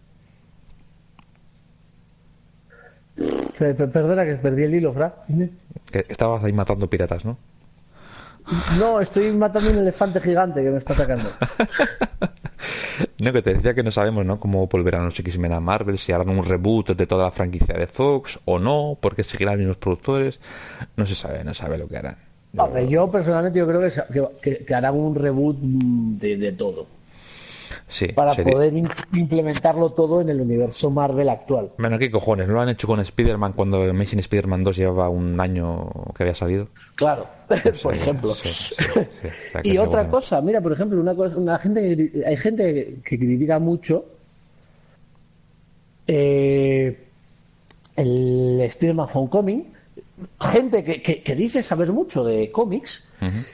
Perdona 3.59 4.25
que 4.25 4.35
perdí 4.35 4.63
el 4.63 4.75
hilo, 4.75 4.93
Fra. 4.93 5.13
estabas 6.07 6.43
ahí 6.43 6.53
matando 6.53 6.89
piratas, 6.89 7.25
¿no? 7.25 7.37
No, 8.79 8.99
estoy 8.99 9.31
matando 9.33 9.69
un 9.69 9.77
elefante 9.77 10.19
gigante 10.19 10.63
que 10.63 10.71
me 10.71 10.77
está 10.77 10.93
atacando. 10.93 11.29
no, 13.19 13.31
que 13.31 13.41
te 13.43 13.53
decía 13.53 13.75
que 13.75 13.83
no 13.83 13.91
sabemos, 13.91 14.25
¿no? 14.25 14.39
Cómo 14.39 14.65
volverán 14.65 15.05
los 15.05 15.19
X-Men 15.19 15.53
a 15.53 15.59
Marvel, 15.59 15.99
si 15.99 16.11
harán 16.11 16.29
un 16.29 16.43
reboot 16.43 16.95
de 16.95 17.05
toda 17.05 17.25
la 17.25 17.31
franquicia 17.31 17.75
de 17.75 17.85
Fox 17.85 18.39
o 18.45 18.57
no, 18.57 18.97
porque 18.99 19.23
seguirán 19.23 19.55
los 19.55 19.59
mismos 19.59 19.77
productores. 19.77 20.39
No 20.95 21.05
se 21.05 21.13
sabe, 21.13 21.43
no 21.43 21.53
sabe 21.53 21.77
lo 21.77 21.87
que 21.87 21.97
harán. 21.97 22.17
Yo, 22.87 23.11
personalmente 23.11 23.59
yo 23.59 23.67
creo 23.67 23.81
que, 24.41 24.65
que, 24.65 24.73
harán 24.73 24.95
un 24.95 25.13
reboot 25.13 25.57
de 25.59 26.51
todo 26.53 26.98
para 28.15 28.35
poder 28.35 28.73
implementarlo 29.13 29.91
todo 29.91 30.21
en 30.21 30.29
el 30.29 30.41
universo 30.41 30.89
Marvel 30.89 31.29
actual. 31.29 31.71
Bueno, 31.77 31.97
¿qué 31.97 32.09
cojones? 32.11 32.47
Lo 32.47 32.61
han 32.61 32.69
hecho 32.69 32.87
con 32.87 32.99
Spider-Man 32.99 33.53
cuando 33.53 33.81
Amazing 33.83 34.19
Spider-Man 34.19 34.63
2 34.63 34.77
llevaba 34.77 35.09
un 35.09 35.39
año 35.39 35.89
que 36.15 36.23
había 36.23 36.35
salido. 36.35 36.67
Claro, 36.95 37.27
por 37.83 37.93
ejemplo. 37.93 38.35
y 39.63 39.77
otra 39.77 40.09
cosa, 40.09 40.41
mira, 40.41 40.61
por 40.61 40.73
ejemplo, 40.73 40.99
una, 40.99 41.15
cosa, 41.15 41.37
una 41.37 41.57
gente 41.57 42.23
hay 42.25 42.37
gente 42.37 42.99
que 43.03 43.17
critica 43.17 43.59
mucho 43.59 44.05
eh, 46.07 47.05
el 47.95 48.61
Spider-Man 48.61 49.07
Homecoming. 49.13 49.73
Gente 50.41 50.83
que, 50.83 51.01
que, 51.01 51.35
dice 51.35 51.63
saber 51.63 51.93
mucho 51.93 52.25
de 52.25 52.51
cómics, 52.51 53.07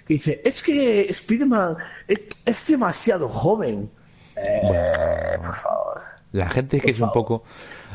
que 0.07 0.13
dice, 0.13 0.41
es 0.43 0.63
que 0.63 1.01
Spider-Man 1.01 1.77
es, 2.07 2.25
es 2.43 2.67
demasiado 2.67 3.29
joven 3.29 3.89
eh, 4.35 5.37
por 5.37 5.53
favor. 5.53 6.01
La 6.31 6.49
gente 6.49 6.77
es 6.77 6.83
que 6.83 6.91
es 6.91 7.01
un 7.01 7.11
poco. 7.11 7.43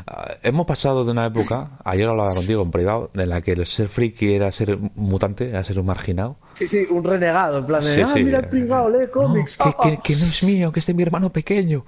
Ah, 0.07 0.35
hemos 0.41 0.65
pasado 0.65 1.05
de 1.05 1.11
una 1.11 1.27
época, 1.27 1.77
ayer 1.83 2.07
hablaba 2.07 2.33
contigo 2.33 2.63
en 2.63 2.71
privado, 2.71 3.11
en 3.13 3.29
la 3.29 3.41
que 3.41 3.51
el 3.51 3.65
ser 3.67 3.87
friki 3.87 4.33
era 4.33 4.51
ser 4.51 4.77
mutante, 4.95 5.49
era 5.49 5.63
ser 5.63 5.79
un 5.79 5.85
marginado. 5.85 6.37
Sí, 6.53 6.65
sí, 6.65 6.87
un 6.89 7.03
renegado, 7.03 7.59
en 7.59 7.65
plan 7.65 7.83
de, 7.83 8.03
ah, 8.03 8.13
mira 8.15 8.39
el 8.39 8.47
pringado, 8.47 8.89
lee 8.89 9.07
cómics. 9.13 9.57
que, 9.57 9.91
no 9.91 9.99
es 10.03 10.43
mío, 10.43 10.71
que 10.71 10.79
este 10.79 10.91
es 10.91 10.95
mi 10.95 11.03
hermano 11.03 11.29
pequeño. 11.29 11.85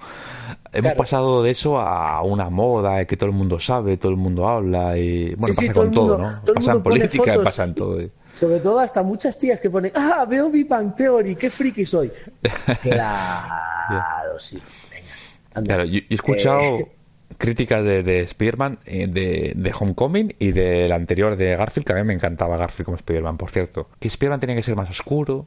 Hemos 0.72 0.94
pasado 0.94 1.42
de 1.42 1.50
eso 1.50 1.78
a 1.78 2.22
una 2.22 2.50
moda 2.50 3.04
que 3.04 3.16
todo 3.16 3.30
el 3.30 3.34
mundo 3.34 3.58
sabe, 3.60 3.96
todo 3.96 4.10
el 4.10 4.18
mundo 4.18 4.48
habla 4.48 4.96
y 4.96 5.34
bueno, 5.34 5.54
pasa 5.54 5.72
con 5.72 5.90
todo, 5.90 6.18
¿no? 6.18 6.54
pasa 6.54 6.72
en 6.72 6.82
política, 6.82 7.34
pasa 7.42 7.64
en 7.64 7.74
todo. 7.74 7.98
Sobre 8.34 8.58
todo 8.58 8.80
hasta 8.80 9.02
muchas 9.02 9.38
tías 9.38 9.60
que 9.60 9.70
ponen, 9.70 9.92
ah, 9.94 10.26
veo 10.28 10.50
mi 10.50 10.64
Bang 10.64 10.94
Theory, 10.96 11.36
qué 11.36 11.50
friki 11.50 11.84
soy. 11.84 12.10
claro, 12.82 14.38
sí. 14.38 14.58
Venga, 14.90 15.64
claro, 15.64 15.84
yo 15.84 16.00
he 16.10 16.14
escuchado 16.14 16.60
eh, 16.60 16.92
críticas 17.38 17.84
de, 17.84 18.02
de 18.02 18.22
Spider-Man, 18.22 18.80
eh, 18.86 19.06
de, 19.08 19.52
de, 19.54 19.72
Homecoming 19.78 20.34
y 20.40 20.50
del 20.50 20.90
anterior 20.90 21.36
de 21.36 21.56
Garfield, 21.56 21.86
que 21.86 21.92
a 21.92 21.96
mí 21.96 22.02
me 22.02 22.12
encantaba 22.12 22.56
Garfield 22.56 22.86
como 22.86 22.96
Spider-Man, 22.96 23.36
por 23.36 23.50
cierto. 23.52 23.88
Que 24.00 24.08
Spider-Man 24.08 24.40
tenía 24.40 24.56
que 24.56 24.64
ser 24.64 24.74
más 24.74 24.90
oscuro. 24.90 25.46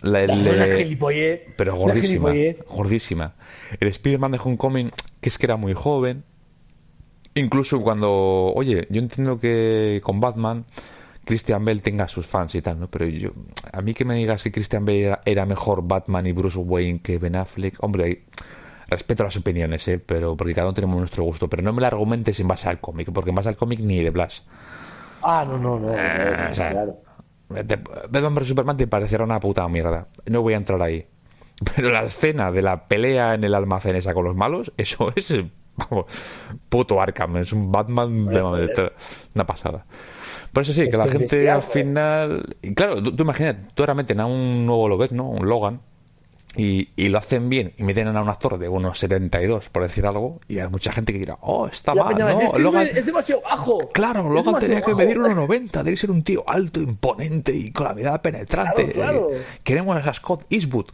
La, 0.00 0.26
pero 1.56 1.74
gordísima, 1.74 2.32
gordísima. 2.68 3.34
El 3.80 3.88
Spider-Man 3.88 4.30
de 4.30 4.38
Homecoming, 4.42 4.92
que 5.20 5.28
es 5.28 5.36
que 5.36 5.46
era 5.46 5.56
muy 5.56 5.74
joven. 5.74 6.24
Incluso 7.34 7.80
cuando, 7.82 8.10
oye, 8.54 8.86
yo 8.90 9.00
entiendo 9.00 9.40
que 9.40 10.00
con 10.04 10.20
Batman 10.20 10.64
Christian 11.28 11.62
Bale 11.62 11.82
tenga 11.82 12.08
sus 12.08 12.26
fans 12.26 12.54
y 12.54 12.62
tal, 12.62 12.80
¿no? 12.80 12.88
Pero 12.88 13.04
yo, 13.04 13.32
a 13.70 13.82
mí 13.82 13.92
que 13.92 14.06
me 14.06 14.14
digas 14.14 14.42
que 14.42 14.50
Christian 14.50 14.86
Bale 14.86 15.18
era, 15.26 15.44
mejor 15.44 15.86
Batman 15.86 16.26
y 16.26 16.32
Bruce 16.32 16.58
Wayne 16.58 17.00
que 17.02 17.18
Ben 17.18 17.36
Affleck, 17.36 17.76
hombre, 17.84 18.24
respeto 18.88 19.24
las 19.24 19.36
opiniones, 19.36 19.86
¿eh? 19.88 19.98
Pero 19.98 20.38
porque 20.38 20.54
cada 20.54 20.68
uno 20.68 20.74
tenemos 20.74 20.96
nuestro 20.96 21.24
gusto, 21.24 21.46
pero 21.46 21.62
no 21.62 21.74
me 21.74 21.82
lo 21.82 21.86
argumentes 21.86 22.40
en 22.40 22.48
base 22.48 22.66
al 22.70 22.80
cómic, 22.80 23.10
porque 23.12 23.28
en 23.28 23.36
base 23.36 23.50
al 23.50 23.58
cómic 23.58 23.80
ni 23.80 24.02
de 24.02 24.08
Blas. 24.08 24.42
Ah, 25.22 25.44
no, 25.46 25.58
no, 25.58 25.78
no, 25.78 25.92
eh, 25.94 26.50
claro. 26.54 26.96
Batman 27.50 28.34
vs 28.34 28.48
Superman 28.48 28.78
te 28.78 28.86
parecerá 28.86 29.22
una 29.22 29.38
puta 29.38 29.68
mierda. 29.68 30.08
No 30.24 30.40
voy 30.40 30.54
a 30.54 30.56
entrar 30.56 30.80
ahí. 30.80 31.06
Pero 31.76 31.90
la 31.90 32.04
escena 32.04 32.50
de 32.50 32.62
la 32.62 32.88
pelea 32.88 33.34
en 33.34 33.44
el 33.44 33.54
almacén 33.54 33.96
esa 33.96 34.14
con 34.14 34.24
los 34.24 34.34
malos, 34.34 34.72
eso 34.78 35.12
es 35.14 35.30
vamos, 35.76 36.06
puto 36.70 37.02
Arkham, 37.02 37.36
es 37.36 37.52
un 37.52 37.70
Batman 37.70 38.26
de, 38.28 38.42
una 39.34 39.46
pasada. 39.46 39.84
Por 40.58 40.64
eso 40.64 40.72
sí, 40.72 40.88
que 40.88 40.96
la 40.96 41.06
gente 41.06 41.48
al 41.48 41.62
final. 41.62 42.56
Y 42.62 42.74
claro, 42.74 43.00
tú, 43.00 43.22
imaginas, 43.22 43.58
tú 43.76 43.84
realmente 43.86 44.12
en 44.12 44.20
un 44.22 44.66
nuevo 44.66 44.88
lo 44.88 44.98
ves, 44.98 45.12
¿no? 45.12 45.28
Un 45.28 45.48
Logan. 45.48 45.82
Y, 46.56 46.88
y, 46.96 47.10
lo 47.10 47.18
hacen 47.18 47.48
bien 47.48 47.74
y 47.78 47.84
meten 47.84 48.08
a 48.08 48.20
un 48.20 48.28
actor 48.28 48.58
de 48.58 48.68
unos 48.68 48.98
72, 48.98 49.68
por 49.68 49.84
decir 49.84 50.04
algo, 50.04 50.40
y 50.48 50.58
hay 50.58 50.66
mucha 50.66 50.90
gente 50.90 51.12
que 51.12 51.20
dirá, 51.20 51.38
oh, 51.42 51.68
está 51.68 51.94
mal, 51.94 52.12
no, 52.18 52.40
es, 52.40 52.58
Logan... 52.58 52.88
es, 52.92 53.06
demasiado 53.06 53.40
bajo. 53.42 53.88
Claro, 53.90 54.28
Logan 54.28 54.58
tenía 54.58 54.80
que 54.80 54.96
medir 54.96 55.18
1,90, 55.18 55.84
debe 55.84 55.96
ser 55.96 56.10
un 56.10 56.24
tío 56.24 56.42
alto, 56.44 56.80
imponente 56.80 57.54
y 57.54 57.70
con 57.70 57.86
la 57.86 57.94
mirada 57.94 58.20
penetrante. 58.20 58.88
Claro, 58.88 59.28
Queremos 59.62 60.04
a 60.04 60.12
Scott 60.12 60.44
Eastwood. 60.50 60.86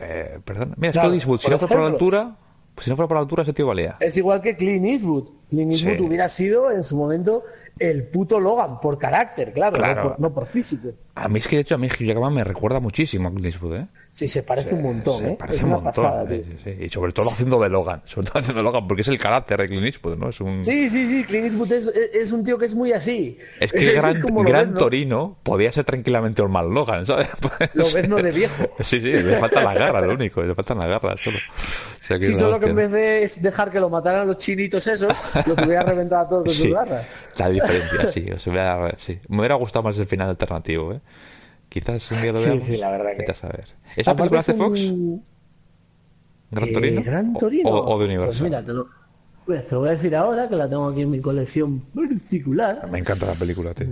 eh, 0.00 0.40
perdón, 0.44 0.74
mira, 0.78 0.94
Scott 0.94 1.14
Eastwood, 1.14 1.38
si 1.38 1.48
no 1.48 1.60
fue 1.60 1.68
por 1.68 1.78
la 1.78 1.86
altura, 1.86 2.36
pues 2.74 2.86
si 2.86 2.90
no 2.90 2.96
fuera 2.96 3.06
por 3.06 3.18
la 3.18 3.20
altura, 3.20 3.44
ese 3.44 3.52
tío 3.52 3.68
valía. 3.68 3.98
Es 4.00 4.16
igual 4.16 4.40
que 4.40 4.56
Clint 4.56 4.84
Eastwood. 4.84 5.39
Clint 5.50 5.72
Eastwood 5.72 6.00
hubiera 6.00 6.28
sido 6.28 6.70
en 6.70 6.82
su 6.84 6.96
momento 6.96 7.44
el 7.78 8.04
puto 8.04 8.38
Logan, 8.38 8.78
por 8.78 8.98
carácter, 8.98 9.52
claro, 9.52 10.16
No, 10.18 10.32
por, 10.32 10.46
físico. 10.46 10.90
A 11.14 11.28
mí 11.28 11.38
es 11.38 11.48
que 11.48 11.56
de 11.56 11.62
hecho 11.62 11.74
a 11.74 11.78
mí 11.78 11.88
Hugh 11.88 12.06
Jackman 12.06 12.34
me 12.34 12.44
recuerda 12.44 12.78
muchísimo 12.78 13.28
a 13.28 13.30
Clint 13.30 13.46
Eastwood, 13.46 13.76
¿eh? 13.76 13.86
Sí, 14.10 14.26
se 14.26 14.42
parece 14.42 14.74
un 14.74 14.82
montón, 14.82 15.24
¿eh? 15.24 15.36
Parece 15.38 15.64
un 15.64 15.70
montón. 15.70 15.86
Pasada, 15.86 16.28
Y 16.34 16.88
sobre 16.88 17.12
todo 17.12 17.30
haciendo 17.30 17.60
de 17.60 17.68
Logan, 17.68 18.02
sobre 18.06 18.26
todo 18.26 18.40
haciendo 18.40 18.60
de 18.60 18.64
Logan, 18.64 18.86
porque 18.86 19.02
es 19.02 19.08
el 19.08 19.18
carácter 19.18 19.58
de 19.60 19.68
Clint 19.68 19.86
Eastwood, 19.86 20.18
¿no? 20.18 20.30
Es 20.30 20.40
un... 20.40 20.64
Sí, 20.64 20.90
sí, 20.90 21.06
sí, 21.06 21.24
Clint 21.24 21.46
Eastwood 21.46 21.72
es, 21.72 21.86
es 21.86 22.32
un 22.32 22.44
tío 22.44 22.58
que 22.58 22.66
es 22.66 22.74
muy 22.74 22.92
así. 22.92 23.38
Es 23.60 23.72
que 23.72 23.92
Gran, 24.00 24.20
gran 24.44 24.74
Torino 24.74 25.38
podía 25.42 25.72
ser 25.72 25.84
tranquilamente 25.84 26.42
un 26.42 26.50
mal 26.50 26.68
Logan, 26.68 27.06
¿sabes? 27.06 27.28
Lo 27.74 27.84
ves 27.84 28.08
no 28.08 28.16
de 28.16 28.32
viejo. 28.32 28.68
sí, 28.80 29.00
sí, 29.00 29.12
le 29.12 29.38
falta 29.38 29.62
la 29.62 29.74
garra, 29.74 30.00
lo 30.00 30.14
único, 30.14 30.42
le 30.42 30.54
faltan 30.54 30.78
las 30.78 30.88
garras, 30.88 31.20
solo. 31.20 32.20
sí, 32.20 32.34
solo 32.34 32.58
que 32.58 32.66
en 32.66 32.76
vez 32.76 32.90
de 32.90 33.30
dejar 33.40 33.70
que 33.70 33.78
lo 33.78 33.88
mataran 33.88 34.26
los 34.26 34.38
chinitos 34.38 34.86
esos, 34.86 35.12
los 35.46 35.58
hubiera 35.58 35.82
reventado 35.82 36.22
a 36.22 36.28
todos 36.28 36.44
con 36.44 36.54
sus 36.54 36.72
garras. 36.72 37.30
La 37.38 37.48
diferencia, 37.48 38.12
sí, 38.12 38.26
o 38.48 39.32
me 39.32 39.38
hubiera 39.38 39.54
gustado 39.56 39.82
más 39.84 39.98
el 39.98 40.06
final 40.06 40.28
alternativo, 40.28 40.92
¿eh? 40.92 41.00
Quizás 41.68 42.10
un 42.10 42.22
día 42.22 42.32
lo 42.32 42.40
veamos. 42.40 42.62
Sí, 42.64 42.72
sí, 42.72 42.76
la 42.76 42.90
verdad 42.90 43.12
que. 43.16 43.34
Saber. 43.34 43.68
¿Esa 43.96 44.14
película 44.16 44.40
hace 44.40 44.54
Fox? 44.54 44.80
¿Gran 46.50 46.68
eh, 46.68 46.72
Torino? 46.72 47.02
¿Gran 47.04 47.34
Torino? 47.34 47.70
O, 47.70 47.98
de 47.98 48.04
Universal? 48.06 48.28
Pues 48.28 48.42
mira, 48.42 48.64
te 48.64 48.72
lo, 48.72 48.88
pues 49.46 49.66
te 49.66 49.74
lo 49.74 49.80
voy 49.82 49.90
a 49.90 49.92
decir 49.92 50.16
ahora, 50.16 50.48
que 50.48 50.56
la 50.56 50.68
tengo 50.68 50.88
aquí 50.88 51.02
en 51.02 51.10
mi 51.10 51.20
colección 51.20 51.80
particular. 51.94 52.88
Me 52.90 52.98
encanta 52.98 53.26
la 53.26 53.34
película, 53.34 53.72
tío. 53.72 53.86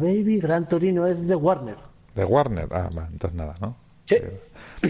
Baby, 0.00 0.40
Gran 0.40 0.68
Torino 0.68 1.06
es 1.06 1.28
de 1.28 1.36
Warner. 1.36 1.76
¿De 2.16 2.24
Warner? 2.24 2.68
Ah, 2.72 2.88
va, 2.96 3.08
entonces 3.12 3.36
nada, 3.36 3.54
¿no? 3.60 3.76
Sí. 4.06 4.16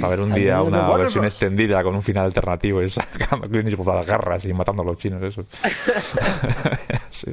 A 0.02 0.08
ver 0.08 0.20
un 0.20 0.34
día 0.34 0.62
una 0.62 0.94
versión 0.96 1.24
extendida 1.24 1.82
con 1.82 1.94
un 1.94 2.02
final 2.02 2.26
alternativo 2.26 2.82
y 2.82 2.90
sacando 2.90 3.48
Clint 3.50 3.76
por 3.76 3.94
las 3.94 4.06
garras 4.06 4.44
y 4.44 4.52
matando 4.52 4.82
a 4.82 4.86
los 4.86 4.98
chinos, 4.98 5.22
eso. 5.22 5.44
sí, 7.10 7.30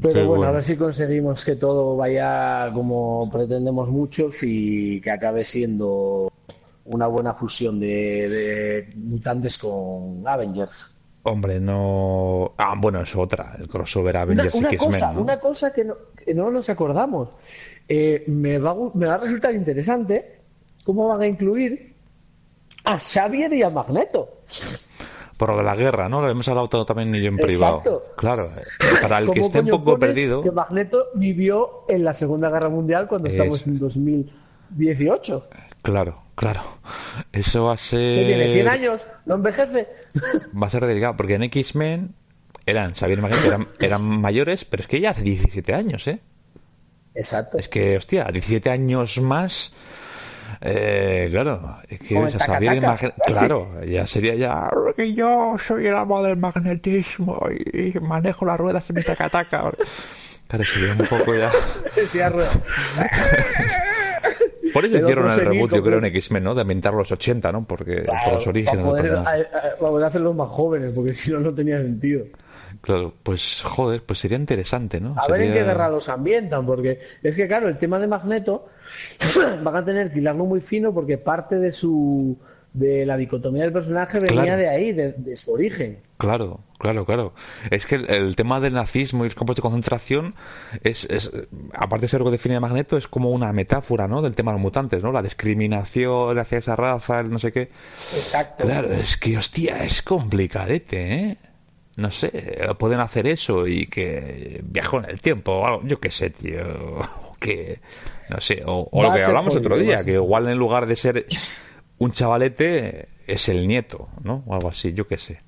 pero 0.00 0.26
bueno, 0.26 0.44
a 0.44 0.50
ver 0.50 0.62
si 0.62 0.76
conseguimos 0.76 1.44
que 1.44 1.56
todo 1.56 1.96
vaya 1.96 2.70
como 2.72 3.30
pretendemos 3.30 3.88
muchos 3.90 4.36
y 4.42 5.00
que 5.00 5.10
acabe 5.10 5.44
siendo 5.44 6.32
una 6.86 7.06
buena 7.06 7.34
fusión 7.34 7.78
de, 7.78 8.92
mutantes 8.96 9.58
con 9.58 10.26
Avengers. 10.26 10.88
Hombre, 11.24 11.60
no. 11.60 12.52
Ah, 12.58 12.74
bueno, 12.76 13.00
es 13.02 13.14
otra, 13.14 13.56
el 13.60 13.68
crossover 13.68 14.16
Avengers 14.16 14.54
una, 14.54 14.76
cosa, 14.76 15.10
Una 15.12 15.38
cosa 15.38 15.72
que 15.72 15.84
no, 15.84 15.94
que 16.16 16.34
no 16.34 16.50
nos 16.50 16.68
acordamos. 16.68 17.28
Eh, 17.88 18.24
me, 18.26 18.58
va, 18.58 18.74
me 18.94 19.06
va 19.06 19.14
a 19.14 19.18
resultar 19.18 19.54
interesante 19.54 20.41
cómo 20.84 21.08
van 21.08 21.22
a 21.22 21.26
incluir 21.26 21.94
a 22.84 22.98
Xavier 22.98 23.52
y 23.52 23.62
a 23.62 23.70
Magneto 23.70 24.40
por 25.42 25.50
lo 25.50 25.56
de 25.56 25.64
la 25.64 25.74
guerra, 25.74 26.08
¿no? 26.08 26.22
Lo 26.22 26.30
hemos 26.30 26.46
hablado 26.46 26.68
también 26.86 27.12
yo 27.12 27.26
en 27.26 27.36
privado. 27.36 27.78
Exacto. 27.78 28.04
Claro, 28.16 28.48
para 29.00 29.18
el 29.18 29.28
que 29.28 29.40
esté 29.40 29.58
un 29.58 29.70
poco 29.70 29.98
perdido. 29.98 30.40
Que 30.40 30.52
Magneto 30.52 31.06
vivió 31.14 31.84
en 31.88 32.04
la 32.04 32.14
Segunda 32.14 32.48
Guerra 32.48 32.68
Mundial 32.68 33.08
cuando 33.08 33.28
estamos 33.28 33.66
en 33.66 33.76
2018. 33.76 35.48
Claro, 35.82 36.22
claro. 36.36 36.62
Eso 37.32 37.64
va 37.64 37.74
a 37.74 37.76
ser. 37.76 38.24
Tiene 38.24 38.52
100 38.52 38.68
años, 38.68 39.08
no 39.26 39.34
envejece. 39.34 39.88
Va 40.62 40.68
a 40.68 40.70
ser 40.70 40.86
delicado, 40.86 41.16
porque 41.16 41.34
en 41.34 41.42
X-Men 41.42 42.14
eran, 42.64 42.94
Xavier 42.94 43.20
Magneto 43.20 43.48
eran, 43.48 43.66
eran 43.80 44.20
mayores, 44.20 44.64
pero 44.64 44.84
es 44.84 44.88
que 44.88 45.00
ya 45.00 45.10
hace 45.10 45.22
17 45.22 45.74
años, 45.74 46.06
¿eh? 46.06 46.20
Exacto. 47.16 47.58
Es 47.58 47.68
que, 47.68 47.96
hostia, 47.96 48.28
17 48.30 48.70
años 48.70 49.20
más. 49.20 49.72
Eh, 50.60 51.28
claro, 51.30 51.78
es 51.88 51.98
que 52.00 52.14
claro, 53.26 53.84
ya 53.84 54.06
sería 54.06 54.34
ya 54.36 54.70
que 54.96 55.12
yo 55.12 55.56
soy 55.66 55.88
el 55.88 55.96
amo 55.96 56.22
del 56.22 56.36
magnetismo 56.36 57.40
y, 57.72 57.98
manejo 57.98 58.44
las 58.46 58.58
ruedas 58.58 58.88
en 58.88 58.96
mi 58.96 59.02
tacataca. 59.02 59.72
Claro, 60.46 60.64
sería 60.64 60.92
un 60.92 60.98
poco 61.06 61.34
ya. 61.34 61.50
Por 64.72 64.84
eso 64.84 64.96
hicieron 64.96 65.30
el 65.30 65.36
reboot, 65.36 65.74
yo 65.74 65.82
creo, 65.82 65.98
en 65.98 66.04
X-Men, 66.06 66.44
¿no? 66.44 66.54
De 66.54 66.62
ambientar 66.62 66.94
los 66.94 67.10
80, 67.10 67.52
¿no? 67.52 67.64
Porque 67.64 68.02
por 68.24 68.34
los 68.34 68.46
orígenes. 68.46 68.84
Para 68.84 68.96
poder, 68.96 69.22
para 69.22 69.76
poder 69.76 70.06
hacerlos 70.06 70.34
más 70.34 70.48
jóvenes, 70.48 70.92
porque 70.94 71.12
si 71.12 71.32
no, 71.32 71.40
no 71.40 71.52
tenía 71.54 71.80
sentido. 71.80 72.24
Claro, 72.82 73.14
pues 73.22 73.62
joder, 73.62 74.02
pues 74.04 74.18
sería 74.18 74.36
interesante, 74.36 75.00
¿no? 75.00 75.14
A 75.16 75.28
ver 75.28 75.42
en 75.42 75.52
qué 75.52 75.62
guerra 75.62 75.88
los 75.88 76.08
ambientan, 76.08 76.66
porque 76.66 76.98
es 77.22 77.36
que, 77.36 77.46
claro, 77.46 77.68
el 77.68 77.78
tema 77.78 78.00
de 78.00 78.08
Magneto 78.08 78.66
van 79.62 79.76
a 79.76 79.84
tener 79.84 80.12
que 80.12 80.18
hilarlo 80.18 80.44
muy 80.44 80.60
fino 80.60 80.92
porque 80.92 81.16
parte 81.16 81.60
de 81.60 81.70
su 81.70 82.36
de 82.72 83.04
la 83.04 83.16
dicotomía 83.16 83.62
del 83.62 83.72
personaje 83.72 84.18
venía 84.18 84.56
de 84.56 84.68
ahí, 84.68 84.92
de, 84.92 85.36
su 85.36 85.52
origen. 85.52 85.98
Claro, 86.16 86.60
claro, 86.78 87.04
claro. 87.04 87.34
Es 87.70 87.84
que 87.84 87.96
el, 87.96 88.34
tema 88.34 88.60
del 88.60 88.72
nazismo 88.72 89.24
y 89.24 89.28
los 89.28 89.34
campos 89.34 89.56
de 89.56 89.62
concentración 89.62 90.34
es, 90.82 91.04
es, 91.10 91.30
aparte 91.74 92.02
de 92.02 92.08
ser 92.08 92.20
algo 92.20 92.30
que 92.30 92.38
define 92.38 92.56
a 92.56 92.60
Magneto, 92.60 92.96
es 92.96 93.06
como 93.06 93.30
una 93.30 93.52
metáfora, 93.52 94.08
¿no? 94.08 94.22
Del 94.22 94.34
tema 94.34 94.52
de 94.52 94.56
los 94.56 94.62
mutantes, 94.62 95.02
¿no? 95.02 95.12
La 95.12 95.22
discriminación 95.22 96.38
hacia 96.38 96.58
esa 96.58 96.74
raza, 96.74 97.20
el 97.20 97.30
no 97.30 97.38
sé 97.38 97.52
qué. 97.52 97.70
Exacto. 98.14 98.64
Claro, 98.64 98.92
es 98.94 99.16
que, 99.18 99.36
hostia, 99.36 99.84
es 99.84 100.00
complicadete, 100.02 101.14
¿eh? 101.14 101.38
No 101.96 102.10
sé, 102.10 102.30
pueden 102.78 103.00
hacer 103.00 103.26
eso 103.26 103.66
y 103.66 103.86
que 103.86 104.60
viajó 104.64 104.98
en 104.98 105.10
el 105.10 105.20
tiempo 105.20 105.52
o 105.52 105.66
algo, 105.66 105.82
yo 105.84 106.00
qué 106.00 106.10
sé, 106.10 106.30
tío. 106.30 106.62
Que, 107.42 107.80
no 108.30 108.40
sé, 108.40 108.62
o, 108.64 108.88
lo 109.02 109.12
que 109.12 109.20
hablamos 109.20 109.56
otro 109.56 109.76
día, 109.76 109.96
que 110.04 110.12
igual 110.12 110.48
en 110.48 110.56
lugar 110.56 110.86
de 110.86 110.94
ser 110.94 111.26
un 111.98 112.12
chavalete 112.12 113.08
es 113.26 113.48
el 113.48 113.66
nieto, 113.66 114.10
¿no? 114.22 114.44
O 114.46 114.54
algo 114.54 114.68
así, 114.68 114.92
yo 114.92 115.08
qué 115.08 115.18
sé. 115.18 115.38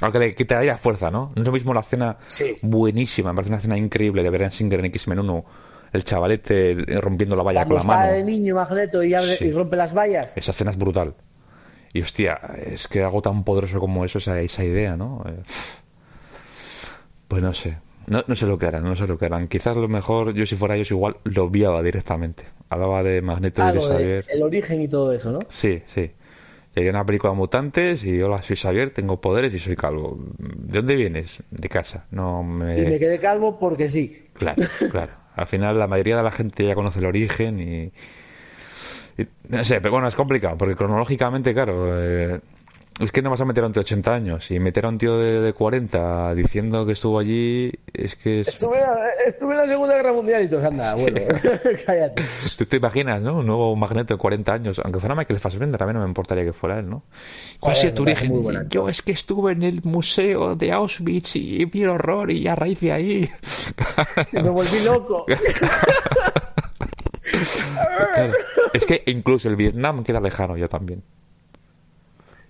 Aunque 0.00 0.20
le 0.20 0.34
quitaría 0.36 0.74
fuerza, 0.74 1.10
¿no? 1.10 1.32
No 1.34 1.42
es 1.42 1.46
lo 1.48 1.52
mismo 1.52 1.74
la 1.74 1.80
escena 1.80 2.18
buenísima, 2.62 3.32
me 3.32 3.36
parece 3.36 3.50
una 3.50 3.58
escena 3.58 3.76
increíble 3.76 4.22
de 4.22 4.30
ver 4.30 4.42
en 4.42 4.52
Singer 4.52 4.78
en 4.78 4.86
X-Men 4.86 5.18
1 5.18 5.44
el 5.92 6.04
chavalete 6.04 6.76
rompiendo 7.00 7.34
la 7.34 7.42
valla 7.42 7.64
con 7.64 7.76
la 7.76 7.82
mano. 7.82 8.12
el 8.12 8.24
niño 8.24 8.54
Magneto 8.54 9.02
y, 9.02 9.12
y 9.12 9.52
rompe 9.52 9.76
las 9.76 9.92
vallas. 9.92 10.36
Esa 10.36 10.52
escena 10.52 10.70
es 10.70 10.78
brutal. 10.78 11.14
Y 11.92 12.02
hostia, 12.02 12.40
es 12.64 12.86
que 12.86 13.02
algo 13.02 13.20
tan 13.20 13.42
poderoso 13.42 13.80
como 13.80 14.04
eso, 14.04 14.18
esa, 14.18 14.38
esa 14.40 14.62
idea, 14.62 14.96
¿no? 14.96 15.24
Eh, 15.26 15.42
pues 17.30 17.44
no 17.44 17.54
sé. 17.54 17.78
No, 18.08 18.24
no 18.26 18.34
sé 18.34 18.44
lo 18.44 18.58
que 18.58 18.66
harán, 18.66 18.82
no 18.82 18.96
sé 18.96 19.06
lo 19.06 19.16
que 19.16 19.26
harán. 19.26 19.46
Quizás 19.46 19.76
lo 19.76 19.86
mejor, 19.86 20.34
yo 20.34 20.44
si 20.46 20.56
fuera 20.56 20.74
ellos 20.74 20.90
igual, 20.90 21.18
lo 21.22 21.44
obviaba 21.44 21.80
directamente. 21.80 22.42
Hablaba 22.68 23.04
de 23.04 23.22
Magneto 23.22 23.62
y 23.62 23.72
de 23.72 23.80
Xavier. 23.80 24.24
el 24.28 24.42
origen 24.42 24.80
y 24.82 24.88
todo 24.88 25.12
eso, 25.12 25.30
¿no? 25.30 25.38
Sí, 25.48 25.80
sí. 25.94 26.10
Sería 26.74 26.90
una 26.90 27.04
película 27.04 27.32
de 27.32 27.36
mutantes 27.36 28.02
y 28.02 28.20
hola, 28.20 28.42
soy 28.42 28.56
Xavier, 28.56 28.92
tengo 28.92 29.20
poderes 29.20 29.54
y 29.54 29.60
soy 29.60 29.76
calvo. 29.76 30.18
¿De 30.38 30.78
dónde 30.78 30.96
vienes? 30.96 31.30
De 31.52 31.68
casa. 31.68 32.06
No 32.10 32.42
me... 32.42 32.80
Y 32.80 32.86
me 32.86 32.98
quedé 32.98 33.20
calvo 33.20 33.60
porque 33.60 33.88
sí. 33.88 34.26
Claro, 34.32 34.62
claro. 34.90 35.12
Al 35.36 35.46
final 35.46 35.78
la 35.78 35.86
mayoría 35.86 36.16
de 36.16 36.24
la 36.24 36.32
gente 36.32 36.66
ya 36.66 36.74
conoce 36.74 36.98
el 36.98 37.06
origen 37.06 37.60
y... 37.60 37.92
no 39.48 39.64
sé, 39.64 39.80
pero 39.80 39.92
bueno, 39.92 40.08
es 40.08 40.16
complicado 40.16 40.56
porque 40.58 40.74
cronológicamente, 40.74 41.54
claro... 41.54 41.92
Eh, 41.96 42.40
es 43.00 43.12
que 43.12 43.22
no 43.22 43.30
vas 43.30 43.40
a 43.40 43.46
meter 43.46 43.64
a 43.64 43.66
un 43.66 43.72
tío 43.72 43.80
de 43.80 43.86
80 43.86 44.12
años 44.12 44.50
y 44.50 44.60
meter 44.60 44.84
a 44.84 44.90
un 44.90 44.98
tío 44.98 45.16
de, 45.16 45.52
40 45.52 46.34
diciendo 46.34 46.84
que 46.84 46.92
estuvo 46.92 47.18
allí 47.18 47.72
es 47.94 48.14
que... 48.16 48.42
Estuve, 48.42 48.78
estuve, 49.26 49.54
en 49.54 49.60
la 49.60 49.66
Segunda 49.66 49.96
Guerra 49.96 50.12
Mundial 50.12 50.44
y 50.44 50.48
todo 50.48 50.66
anda, 50.66 50.94
bueno, 50.94 51.20
cállate. 51.86 52.22
Tú 52.58 52.66
te 52.66 52.76
imaginas, 52.76 53.22
¿no? 53.22 53.38
Un 53.38 53.46
nuevo 53.46 53.74
magneto 53.74 54.14
de 54.14 54.18
40 54.18 54.52
años, 54.52 54.80
aunque 54.84 55.00
fuera 55.00 55.14
Michael 55.14 55.40
Fassbender 55.40 55.78
también 55.78 55.96
no 55.96 56.02
me 56.02 56.08
importaría 56.08 56.44
que 56.44 56.52
fuera 56.52 56.78
él, 56.78 56.90
¿no? 56.90 57.04
¿Cuál 57.58 57.76
es 57.76 57.94
tu 57.94 58.02
origen? 58.02 58.68
Yo 58.68 58.88
es 58.88 59.00
que 59.00 59.12
estuve 59.12 59.52
en 59.52 59.62
el 59.62 59.82
museo 59.82 60.54
de 60.54 60.72
Auschwitz 60.72 61.36
y 61.36 61.64
vi 61.64 61.82
el 61.82 61.88
horror 61.88 62.30
y 62.30 62.46
a 62.48 62.54
raíz 62.54 62.80
de 62.80 62.92
ahí... 62.92 63.30
me 64.32 64.50
volví 64.50 64.84
loco. 64.84 65.24
Es 68.74 68.84
que 68.84 69.02
incluso 69.06 69.48
el 69.48 69.56
Vietnam 69.56 70.04
queda 70.04 70.20
lejano 70.20 70.56
ya 70.56 70.68
también. 70.68 71.02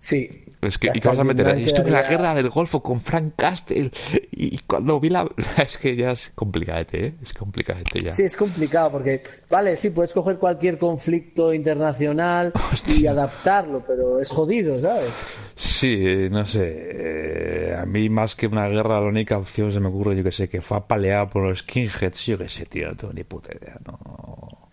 Sí. 0.01 0.45
Es 0.63 0.77
que, 0.77 0.91
¿y 0.93 1.01
vas 1.01 1.19
a 1.19 1.25
meter? 1.25 1.49
Estuve 1.59 1.87
en 1.87 1.93
la 1.93 2.03
guerra 2.03 2.35
del 2.35 2.51
Golfo 2.51 2.83
con 2.83 3.01
Frank 3.01 3.35
Castle 3.37 3.91
y 4.31 4.59
cuando 4.67 5.01
vi 5.01 5.09
la... 5.09 5.27
Es 5.57 5.79
que 5.79 5.97
ya 5.97 6.11
es 6.11 6.33
complicadete, 6.35 7.07
¿eh? 7.07 7.15
Es 7.23 7.33
complicadete 7.33 8.01
ya. 8.01 8.15
Sí, 8.15 8.25
es 8.25 8.37
complicado 8.37 8.93
porque, 8.93 9.23
vale, 9.49 9.77
sí, 9.77 9.91
puedes 9.91 10.13
coger 10.13 10.37
cualquier 10.37 10.79
conflicto 10.79 11.55
internacional 11.55 12.53
y 12.87 13.07
adaptarlo, 13.07 13.83
pero 13.87 14.21
es 14.21 14.29
jodido, 14.29 14.81
¿sabes? 14.81 15.13
Sí, 15.55 16.29
no 16.31 16.45
sé. 16.45 16.69
Eh, 16.75 17.75
a 17.79 17.87
mí 17.87 18.11
más 18.11 18.35
que 18.35 18.47
una 18.47 18.69
guerra, 18.69 19.01
la 19.01 19.07
única 19.07 19.39
opción 19.39 19.73
se 19.73 19.81
me 19.81 19.89
ocurre, 19.89 20.17
yo 20.17 20.25
que 20.25 20.33
sé, 20.33 20.49
que 20.49 20.61
fue 20.61 20.77
apaleado 20.77 21.29
por 21.29 21.49
los 21.49 21.61
skinheads, 21.61 22.27
yo 22.27 22.37
que 22.37 22.49
sé, 22.49 22.67
tío, 22.67 22.89
no 22.89 22.97
tengo 22.97 23.13
ni 23.15 23.25
puta 23.25 23.51
idea, 23.55 23.79
no 23.87 24.70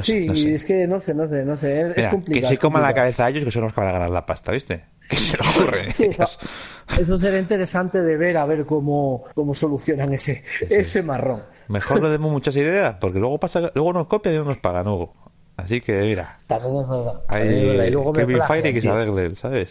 sí, 0.00 0.54
es 0.54 0.64
que 0.64 0.86
no 0.86 0.98
sé, 0.98 1.14
no 1.14 1.28
sé, 1.28 1.44
no 1.44 1.56
sé, 1.56 1.92
es, 1.96 2.08
complicado. 2.08 2.50
Que 2.50 2.56
se 2.56 2.60
coman 2.60 2.82
la 2.82 2.94
cabeza 2.94 3.26
a 3.26 3.30
ellos 3.30 3.44
que 3.44 3.50
son 3.50 3.62
los 3.62 3.72
que 3.72 3.80
van 3.80 3.90
a 3.90 3.92
ganar 3.92 4.10
la 4.10 4.26
pasta, 4.26 4.52
¿viste? 4.52 4.84
Que 5.08 5.16
se 5.16 5.36
lo 5.36 5.42
ocurre. 5.48 5.88
eso, 7.00 7.18
será 7.18 7.38
interesante 7.38 8.02
de 8.02 8.16
ver, 8.16 8.36
a 8.36 8.46
ver 8.46 8.64
cómo, 8.64 9.24
cómo 9.34 9.54
solucionan 9.54 10.12
ese, 10.14 10.42
ese 10.68 11.02
marrón. 11.02 11.42
Mejor 11.68 12.02
le 12.02 12.10
demos 12.10 12.32
muchas 12.32 12.56
ideas, 12.56 12.96
porque 13.00 13.18
luego 13.18 13.38
pasa, 13.38 13.70
luego 13.74 13.92
nos 13.92 14.06
copian 14.06 14.34
y 14.34 14.38
no 14.38 14.44
nos 14.44 14.58
pagan, 14.58 14.88
Hugo. 14.88 15.14
Así 15.56 15.80
que, 15.80 15.92
mira. 16.00 16.38
También 16.46 16.80
es 16.80 16.88
verdad. 16.88 17.22
Hay 17.28 17.92
Kevin 18.14 18.42
Fire 18.46 18.66
y 18.66 18.74
que 18.74 18.80
se 18.80 18.88
arregle, 18.88 19.36
¿sabes? 19.36 19.68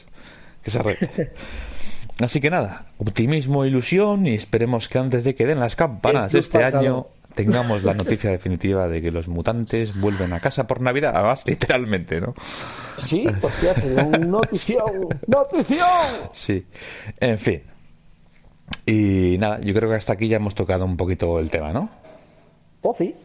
Que 0.64 0.72
se 0.72 0.80
arregle. 0.80 1.32
Así 2.22 2.40
que 2.40 2.50
nada, 2.50 2.86
optimismo, 3.00 3.66
ilusión 3.66 4.28
y 4.28 4.36
esperemos 4.36 4.88
que 4.88 5.00
antes 5.00 5.24
de 5.24 5.34
que 5.34 5.46
den 5.46 5.60
las 5.60 5.76
campanas 5.76 6.34
este 6.34 6.64
año 6.64 7.08
tengamos 7.36 7.84
la 7.84 7.94
noticia 7.96 8.30
definitiva 8.30 8.88
de 8.88 9.02
que 9.02 9.12
los 9.12 9.28
mutantes 9.28 10.00
vuelven 10.00 10.34
a 10.34 10.40
casa 10.40 10.66
por 10.66 10.82
Navidad, 10.82 11.12
además 11.16 11.44
literalmente, 11.46 12.22
¿no? 12.22 12.34
Sí, 12.98 13.26
hostia, 13.42 13.76
sería 13.76 14.04
un 14.04 14.12
notición, 14.32 15.10
notición. 15.28 16.30
Sí, 16.34 16.66
en 17.20 17.38
fin. 17.38 17.64
Y 18.86 19.38
nada, 19.38 19.60
yo 19.62 19.74
creo 19.74 19.90
que 19.90 19.96
hasta 19.96 20.14
aquí 20.14 20.28
ya 20.28 20.38
hemos 20.38 20.56
tocado 20.56 20.86
un 20.86 20.98
poquito 20.98 21.40
el 21.40 21.50
tema, 21.50 21.72
¿no? 21.72 21.90
Pues 22.82 22.98
sí. 22.98 23.16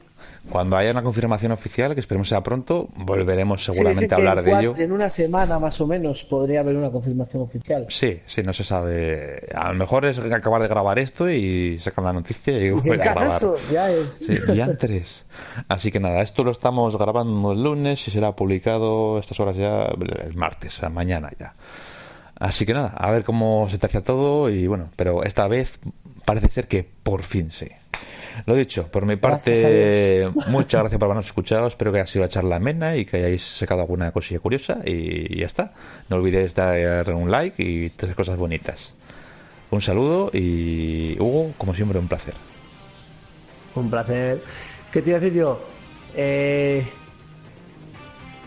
Cuando 0.51 0.77
haya 0.77 0.91
una 0.91 1.03
confirmación 1.03 1.53
oficial, 1.53 1.95
que 1.95 2.01
esperemos 2.01 2.29
sea 2.29 2.41
pronto, 2.41 2.89
volveremos 2.97 3.65
seguramente 3.65 4.15
a 4.15 4.19
hablar 4.19 4.43
de 4.43 4.53
ello. 4.53 4.75
En 4.77 4.93
una 4.93 5.11
semana 5.11 5.59
más 5.59 5.81
o 5.81 5.87
menos 5.87 6.25
podría 6.25 6.61
haber 6.61 6.77
una 6.77 6.91
confirmación 6.91 7.43
oficial. 7.43 7.87
Sí, 7.91 8.21
sí, 8.27 8.43
no 8.43 8.53
se 8.53 8.65
sabe. 8.65 9.49
A 9.55 9.69
lo 9.73 9.79
mejor 9.79 10.07
es 10.07 10.19
acabar 10.19 10.63
de 10.63 10.69
grabar 10.69 10.99
esto 10.99 11.31
y 11.31 11.79
sacar 11.81 12.05
la 12.05 12.13
noticia 12.13 12.59
y, 12.59 12.71
volver 12.71 13.01
a 13.03 13.15
grabar. 13.15 13.43
ya 13.71 13.91
es. 13.91 14.17
Sí, 14.17 14.61
antes. 14.61 15.25
Así 15.69 15.93
que 15.93 16.01
nada, 16.01 16.23
esto 16.23 16.45
lo 16.45 16.51
estamos 16.51 16.97
grabando 16.97 17.53
el 17.53 17.63
lunes 17.63 18.07
y 18.09 18.11
será 18.11 18.33
publicado 18.33 19.17
a 19.17 19.21
estas 19.21 19.39
horas 19.41 19.57
ya 19.57 19.85
el 19.85 20.35
martes, 20.35 20.81
mañana 20.91 21.31
ya. 21.39 21.55
Así 22.39 22.65
que 22.65 22.73
nada, 22.73 22.95
a 22.97 23.11
ver 23.11 23.25
cómo 23.25 23.69
se 23.69 23.79
te 23.79 23.87
hace 23.87 24.01
todo 24.01 24.49
y 24.49 24.67
bueno, 24.67 24.91
pero 24.97 25.25
esta 25.25 25.49
vez 25.49 25.79
parece 26.25 26.49
ser 26.49 26.69
que 26.69 26.89
por 27.03 27.23
fin 27.23 27.51
sí. 27.51 27.69
Lo 28.47 28.55
dicho, 28.55 28.87
por 28.89 29.07
mi 29.07 29.17
parte, 29.17 30.29
muchas 30.49 30.81
gracias 30.81 30.99
por 30.99 31.05
habernos 31.07 31.27
escuchado. 31.27 31.67
Espero 31.67 31.93
que 31.93 32.01
haya 32.01 32.07
sido 32.07 32.25
la 32.25 32.31
charla 32.31 32.57
amena 32.57 32.97
y 32.97 33.05
que 33.05 33.19
hayáis 33.19 33.43
sacado 33.43 33.81
alguna 33.81 34.13
cosilla 34.13 34.41
curiosa. 34.41 34.79
Y 34.85 35.39
ya 35.39 35.47
está. 35.47 35.73
No 36.09 36.17
olvidéis 36.17 36.55
dar 36.55 37.13
un 37.13 37.31
like 37.31 37.63
y 37.63 37.91
tres 37.91 38.15
cosas 38.15 38.37
bonitas. 38.37 38.93
Un 39.71 39.83
saludo 39.83 40.31
y 40.33 41.17
Hugo, 41.21 41.53
como 41.59 41.75
siempre, 41.75 41.99
un 41.99 42.09
placer. 42.09 42.35
Un 43.75 43.91
placer. 43.91 44.43
¿Qué 44.91 45.03
te 45.03 45.11
iba 45.11 45.19
a 45.19 45.21
decir 45.21 45.39
yo? 45.39 45.61
Eh... 46.15 46.85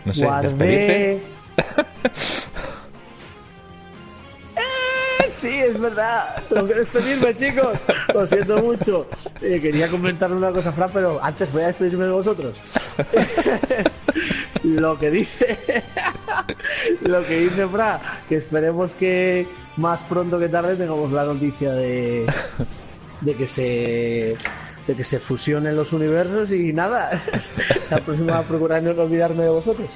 No 0.04 0.14
sé, 0.14 0.24
guardé... 0.24 1.20
Sí, 5.36 5.50
es 5.50 5.80
verdad. 5.80 6.44
Tengo 6.50 6.68
que 6.68 6.76
despedirme, 6.76 7.36
chicos. 7.36 7.80
Lo 8.14 8.28
siento 8.28 8.62
mucho. 8.62 9.08
Eh, 9.42 9.60
quería 9.62 9.90
comentarle 9.90 10.36
una 10.36 10.52
cosa, 10.52 10.72
Fran, 10.72 10.90
pero 10.94 11.24
antes 11.24 11.52
voy 11.52 11.64
a 11.64 11.68
despedirme 11.68 12.06
de 12.06 12.12
vosotros. 12.12 12.56
lo 14.64 14.98
que 15.00 15.12
dice. 15.12 15.58
lo 17.02 17.26
que 17.26 17.40
dice 17.42 17.68
Fran, 17.68 18.00
que 18.30 18.36
esperemos 18.36 18.94
que 18.94 19.48
más 19.78 20.04
pronto 20.04 20.40
que 20.40 20.50
tarde 20.50 20.76
tengamos 20.76 21.12
la 21.12 21.26
noticia 21.26 21.74
de, 21.74 22.26
de 23.22 23.34
que 23.36 23.48
se 23.48 24.38
de 24.92 24.98
que 24.98 25.04
se 25.06 25.20
fusionen 25.20 25.78
los 25.78 25.94
universos 25.94 26.52
y 26.52 26.74
nada, 26.74 27.10
la 27.89 28.00
próxima 28.02 28.34
va 28.34 28.39
a 28.39 28.44
procurar 28.44 28.84
no 28.84 28.92
olvidarme 28.92 29.44
de 29.44 29.50
vosotros. 29.50 29.88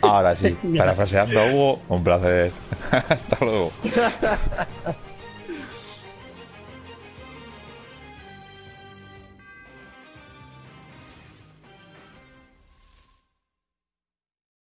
Ahora 0.00 0.34
sí, 0.34 0.56
parafraseando 0.78 1.38
a 1.38 1.52
Hugo, 1.52 1.82
un 1.90 2.02
placer. 2.02 2.52
Hasta 2.90 3.44
luego. 3.44 3.70